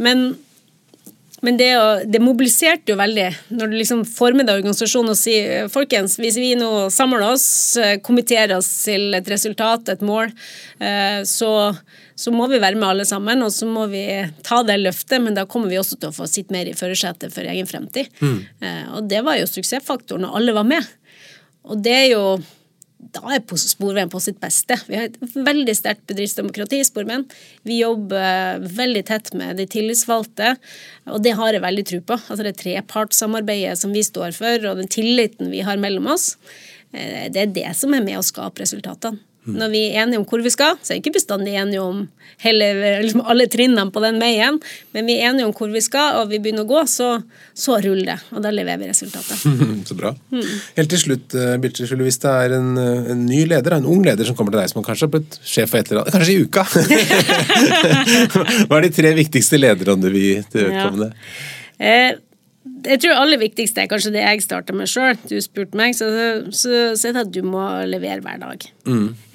Men, 0.00 0.30
men 1.44 1.58
det, 1.60 1.68
det 2.08 2.22
mobiliserte 2.24 2.94
jo 2.94 2.96
veldig 2.96 3.26
når 3.52 3.68
du 3.68 3.76
liksom 3.76 4.06
former 4.08 4.48
deg 4.48 4.62
organisasjonen 4.62 5.12
og 5.12 5.20
sier 5.20 5.68
folkens, 5.72 6.16
hvis 6.16 6.40
vi 6.40 6.54
nå 6.56 6.70
samler 6.94 7.26
oss, 7.28 7.46
eh, 7.76 7.98
kommenterer 8.00 8.56
oss 8.56 8.70
til 8.86 9.12
et 9.20 9.28
resultat, 9.30 9.92
et 9.92 10.06
mål, 10.06 10.32
eh, 10.80 11.20
så, 11.28 11.52
så 12.16 12.32
må 12.32 12.48
vi 12.48 12.62
være 12.64 12.80
med 12.80 12.88
alle 12.88 13.08
sammen, 13.08 13.44
og 13.44 13.52
så 13.52 13.68
må 13.68 13.84
vi 13.92 14.06
ta 14.48 14.62
det 14.64 14.80
løftet, 14.80 15.20
men 15.20 15.36
da 15.36 15.44
kommer 15.44 15.68
vi 15.68 15.82
også 15.82 16.00
til 16.00 16.08
å 16.08 16.16
få 16.16 16.30
sitte 16.30 16.56
mer 16.56 16.72
i 16.72 16.76
førersetet 16.78 17.36
for 17.36 17.44
egen 17.52 17.68
fremtid. 17.68 18.08
Eh, 18.64 18.84
og 18.96 19.12
det 19.12 19.20
var 19.28 19.42
jo 19.42 19.52
suksessfaktoren, 19.52 20.24
og 20.24 20.40
alle 20.40 20.56
var 20.56 20.72
med. 20.72 20.92
Og 21.68 21.84
det 21.84 21.98
er 22.00 22.12
jo 22.14 22.24
da 23.12 23.34
er 23.34 23.42
Sporveien 23.58 24.10
på 24.12 24.20
sitt 24.22 24.38
beste. 24.42 24.76
Vi 24.88 24.96
har 24.98 25.08
et 25.08 25.18
veldig 25.34 25.74
sterkt 25.76 26.06
bedriftsdemokrati 26.10 26.80
i 26.80 26.86
Sporveien. 26.86 27.26
Vi 27.66 27.80
jobber 27.80 28.62
veldig 28.64 29.04
tett 29.10 29.32
med 29.36 29.60
de 29.60 29.66
tillitsvalgte, 29.70 30.54
og 31.10 31.22
det 31.24 31.34
har 31.38 31.52
jeg 31.52 31.64
veldig 31.64 31.86
tro 31.90 32.00
på. 32.12 32.18
Altså 32.22 32.46
det 32.46 32.56
trepartssamarbeidet 32.62 33.76
som 33.80 33.94
vi 33.94 34.04
står 34.06 34.34
for, 34.36 34.70
og 34.70 34.80
den 34.80 34.90
tilliten 34.92 35.52
vi 35.52 35.64
har 35.66 35.80
mellom 35.80 36.12
oss, 36.14 36.34
eh, 36.92 37.30
det 37.32 37.42
er 37.42 37.54
det 37.60 37.70
som 37.76 37.94
er 37.94 38.04
med 38.06 38.20
å 38.20 38.26
skape 38.26 38.64
resultatene. 38.64 39.20
Når 39.44 39.68
vi 39.72 39.80
er 39.90 39.94
enige 40.04 40.18
om 40.20 40.24
hvor 40.28 40.40
vi 40.40 40.50
skal, 40.52 40.72
så 40.80 40.88
er 40.92 40.96
vi 40.96 41.00
ikke 41.02 41.18
bestandig 41.18 41.52
enige 41.60 41.80
om 41.84 41.98
hele, 42.40 42.66
liksom 43.04 43.20
alle 43.28 43.44
trinnene 43.52 43.92
på 43.92 44.00
den 44.04 44.16
veien, 44.22 44.54
men 44.96 45.02
vi 45.08 45.14
er 45.18 45.24
enige 45.30 45.46
om 45.48 45.54
hvor 45.56 45.68
vi 45.72 45.82
skal, 45.84 46.08
og 46.20 46.24
vi 46.32 46.38
begynner 46.42 46.64
å 46.64 46.70
gå, 46.70 46.80
så, 46.90 47.08
så 47.52 47.72
ruller 47.84 48.06
det. 48.14 48.18
Og 48.32 48.38
da 48.44 48.50
leverer 48.54 48.80
vi 48.80 48.90
resultatet. 48.90 49.36
Så 49.88 49.94
bra. 49.98 50.10
Helt 50.32 50.90
til 50.90 51.00
slutt, 51.00 51.34
eh, 51.36 51.56
Birte 51.60 51.84
Skjule, 51.84 52.06
hvis 52.06 52.20
det 52.22 52.30
er 52.30 52.50
en, 52.56 52.70
eh, 52.80 53.10
en 53.12 53.20
ny 53.28 53.40
leder, 53.50 53.72
en 53.76 53.90
ung 53.90 54.02
leder 54.06 54.24
som 54.26 54.36
kommer 54.38 54.52
til 54.54 54.60
deg 54.62 54.70
som 54.72 54.86
kanskje 54.86 55.04
har 55.08 55.12
blitt 55.12 55.32
sjef 55.44 55.68
for 55.72 55.78
et 55.80 55.88
eller 55.92 56.02
annet, 56.04 56.14
kanskje 56.14 56.32
i 56.32 56.42
uka 56.44 56.62
Hva 58.68 58.74
er 58.78 58.84
de 58.86 58.96
tre 58.96 59.10
viktigste 59.18 59.56
lederne 59.60 60.00
du 60.00 60.08
vil 60.14 60.44
til 60.48 60.60
vedkommende? 60.70 61.08
Eh, 61.78 62.12
jeg 62.64 63.00
tror 63.02 63.18
aller 63.20 63.40
viktigste 63.40 63.82
er 63.82 63.88
kanskje 63.90 64.14
det 64.14 64.22
jeg 64.22 64.42
starta 64.44 64.72
med 64.76 64.88
sjøl. 64.88 65.18
Du 65.28 65.34
spurte 65.44 65.76
meg, 65.76 65.92
så, 65.96 66.06
så, 66.48 66.94
så 66.96 67.10
er 67.10 67.18
at 67.20 67.32
du 67.32 67.42
må 67.44 67.60
levere 67.88 68.24
hver 68.24 68.40
dag. 68.40 68.64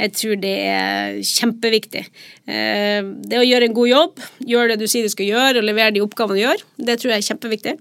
Jeg 0.01 0.13
tror 0.17 0.39
det 0.41 0.53
er 0.65 1.19
kjempeviktig. 1.29 2.03
Eh, 2.49 3.11
det 3.29 3.37
å 3.37 3.45
gjøre 3.45 3.69
en 3.69 3.77
god 3.77 3.91
jobb, 3.91 4.25
gjøre 4.49 4.73
det 4.73 4.79
du 4.81 4.89
sier 4.89 5.05
du 5.05 5.13
skal 5.13 5.29
gjøre, 5.29 5.61
og 5.61 5.69
levere 5.69 5.93
de 5.93 6.03
oppgavene 6.05 6.39
du 6.39 6.43
gjør, 6.43 6.65
det 6.89 6.97
tror 7.01 7.13
jeg 7.13 7.21
er 7.21 7.29
kjempeviktig. 7.29 7.75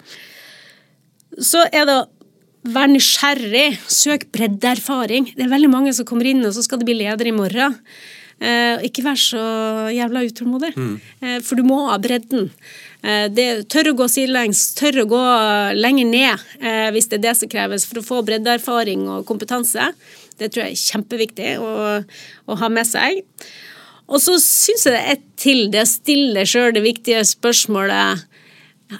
Så 1.48 1.64
er 1.72 1.88
det 1.88 1.96
å 1.96 2.06
være 2.68 2.92
nysgjerrig, 2.98 3.66
søk 3.88 4.28
breddeerfaring. 4.34 5.32
Det 5.32 5.46
er 5.46 5.52
veldig 5.56 5.72
mange 5.72 5.96
som 5.96 6.08
kommer 6.08 6.28
inn, 6.28 6.44
og 6.44 6.52
så 6.56 6.64
skal 6.66 6.82
de 6.82 6.90
bli 6.90 7.00
leder 7.00 7.32
i 7.32 7.36
morgen. 7.36 7.76
Eh, 8.38 8.84
ikke 8.86 9.02
vær 9.02 9.18
så 9.18 9.40
jævla 9.90 10.22
utålmodig, 10.28 10.70
eh, 11.24 11.40
for 11.42 11.58
du 11.58 11.64
må 11.66 11.88
ha 11.88 11.96
bredden. 11.98 12.52
Eh, 13.02 13.26
det, 13.30 13.46
tør 13.70 13.92
å 13.92 13.96
gå 14.00 14.08
sidelengs, 14.10 14.72
tør 14.78 15.04
å 15.04 15.08
gå 15.10 15.22
lenger 15.78 16.08
ned 16.08 16.46
eh, 16.58 16.88
hvis 16.94 17.06
det 17.10 17.20
er 17.20 17.26
det 17.28 17.34
som 17.38 17.50
kreves 17.50 17.86
for 17.86 18.00
å 18.00 18.06
få 18.06 18.22
breddeerfaring 18.26 19.06
og 19.12 19.26
kompetanse. 19.28 19.92
Det 20.38 20.50
tror 20.50 20.66
jeg 20.66 20.74
er 20.74 20.82
kjempeviktig 20.82 21.52
å, 21.62 21.70
å 22.46 22.58
ha 22.58 22.70
med 22.72 22.88
seg. 22.88 23.22
Og 24.08 24.22
så 24.24 24.38
syns 24.42 24.86
jeg 24.86 24.94
det 24.94 25.02
er 25.02 25.14
ett 25.14 25.28
til. 25.38 25.62
Det 25.70 25.84
å 25.84 25.90
stille 25.90 26.46
sjøl 26.48 26.74
det 26.74 26.82
viktige 26.86 27.22
spørsmålet 27.28 28.26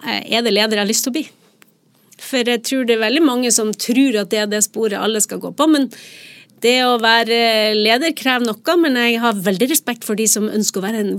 eh, 0.05 0.23
Er 0.37 0.47
det 0.47 0.55
leder 0.55 0.79
jeg 0.79 0.85
har 0.85 0.91
lyst 0.91 1.07
til 1.07 1.15
å 1.15 1.19
bli? 1.19 1.27
For 2.19 2.51
jeg 2.51 2.65
tror 2.67 2.87
det 2.87 2.97
er 2.97 3.05
veldig 3.07 3.25
mange 3.25 3.51
som 3.55 3.71
tror 3.75 4.19
at 4.21 4.31
det 4.31 4.43
er 4.43 4.51
det 4.51 4.65
sporet 4.67 4.99
alle 4.99 5.23
skal 5.23 5.41
gå 5.43 5.53
på. 5.55 5.67
Men 5.71 5.87
det 6.63 6.81
å 6.87 6.99
være 7.03 7.75
leder 7.79 8.15
krever 8.19 8.47
noe, 8.47 8.79
men 8.83 8.99
jeg 8.99 9.21
har 9.23 9.43
veldig 9.47 9.71
respekt 9.71 10.07
for 10.07 10.19
de 10.19 10.27
som 10.31 10.51
ønsker 10.51 10.83
å 10.83 10.87
være 10.87 11.03
en 11.05 11.13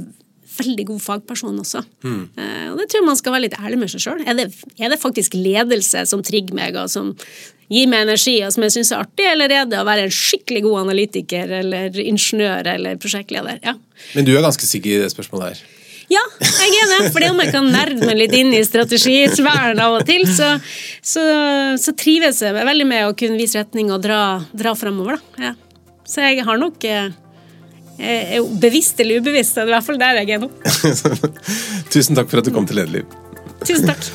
veldig 0.60 0.86
god 0.92 1.02
fagperson 1.02 1.62
også. 1.64 1.82
Mm. 2.04 2.24
og 2.72 2.78
det 2.82 2.90
tror 2.92 3.00
jeg 3.02 3.08
man 3.08 3.20
skal 3.20 3.34
være 3.36 3.46
litt 3.48 3.58
ærlig 3.60 3.80
med 3.82 3.94
seg 3.94 4.04
sjøl. 4.06 4.22
Er, 4.28 4.38
det- 4.40 4.52
er 4.80 4.90
det 4.94 5.00
faktisk 5.02 5.34
ledelse 5.40 6.06
som 6.10 6.22
trigger 6.26 6.54
meg, 6.58 6.76
og 6.80 6.90
som 6.92 7.16
gir 7.70 7.86
meg 7.92 8.08
energi, 8.08 8.38
og 8.46 8.52
som 8.54 8.64
jeg 8.66 8.74
syns 8.78 8.92
er 8.96 9.04
artig, 9.04 9.26
eller 9.30 9.52
er 9.54 9.66
det 9.70 9.78
å 9.78 9.86
være 9.86 10.08
en 10.08 10.14
skikkelig 10.14 10.64
god 10.66 10.80
analytiker 10.88 11.52
eller 11.60 12.00
ingeniør 12.02 12.66
eller 12.76 12.96
prosjektleder? 13.02 13.60
Ja. 13.66 13.76
Men 14.16 14.26
du 14.26 14.32
er 14.38 14.42
ganske 14.46 14.66
sikker 14.66 14.96
i 14.96 15.04
det 15.04 15.12
spørsmålet 15.14 15.52
her. 15.52 15.68
Ja, 16.10 16.24
jeg 16.42 16.72
er 16.82 16.88
det. 16.90 17.12
Fordi 17.14 17.28
om 17.30 17.38
jeg 17.44 17.52
kan 17.54 17.68
nerde 17.70 18.02
meg 18.10 18.18
litt 18.18 18.34
inn 18.34 18.50
i 18.58 18.64
strategisfæren 18.66 19.78
av 19.84 20.00
og 20.00 20.08
til, 20.10 20.24
så, 20.26 20.56
så, 21.06 21.22
så 21.78 21.94
trives 21.94 22.42
jeg 22.42 22.56
veldig 22.58 22.88
med 22.90 23.06
å 23.06 23.14
kunne 23.18 23.38
vise 23.38 23.62
retning 23.62 23.92
og 23.94 24.02
dra, 24.02 24.40
dra 24.58 24.74
framover. 24.74 25.20
Da. 25.38 25.52
Ja. 25.52 25.54
Så 26.10 26.26
jeg 26.26 26.42
har 26.48 26.58
nok 26.58 26.82
eh, 26.90 27.12
Bevisst 28.62 29.00
eller 29.04 29.20
ubevisst, 29.20 29.58
det 29.58 29.66
er 29.66 29.72
i 29.72 29.76
hvert 29.76 29.88
fall 29.90 30.00
der 30.00 30.22
jeg 30.22 30.38
er 30.38 30.44
nå. 30.46 30.50
Tusen 31.94 32.16
takk 32.16 32.32
for 32.32 32.40
at 32.40 32.48
du 32.48 32.54
kom 32.56 32.68
til 32.70 32.80
Lederliv. 32.80 33.08
Tusen 33.66 33.90
takk. 33.90 34.08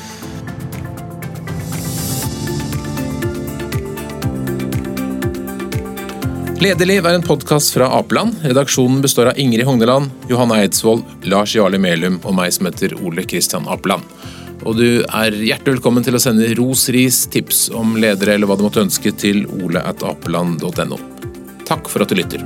Lederliv 6.65 7.05
er 7.05 7.13
en 7.19 7.25
podkast 7.25 7.75
fra 7.75 7.91
Apeland. 7.93 8.39
Redaksjonen 8.41 9.01
består 9.03 9.29
av 9.29 9.39
Ingrid 9.39 9.67
Hogneland, 9.67 10.09
Johanna 10.31 10.61
Eidsvoll, 10.63 11.03
Lars 11.29 11.53
Jarle 11.53 11.77
Melum 11.77 12.15
og 12.23 12.33
meg 12.39 12.55
som 12.55 12.65
heter 12.69 12.95
Ole 13.05 13.25
Kristian 13.27 13.67
Apeland. 13.69 14.07
Og 14.65 14.79
du 14.79 14.87
er 15.03 15.35
hjertelig 15.35 15.75
velkommen 15.75 16.05
til 16.05 16.17
å 16.17 16.23
sende 16.23 16.47
ros, 16.57 16.87
ris, 16.95 17.25
tips 17.29 17.67
om 17.75 17.93
ledere 18.01 18.33
eller 18.33 18.49
hva 18.49 18.57
du 18.57 18.65
måtte 18.65 18.81
ønske 18.81 19.13
til 19.13 19.43
ole.apeland.no. 19.59 20.99
Takk 21.67 21.91
for 21.91 22.01
at 22.01 22.09
du 22.09 22.17
lytter. 22.23 22.41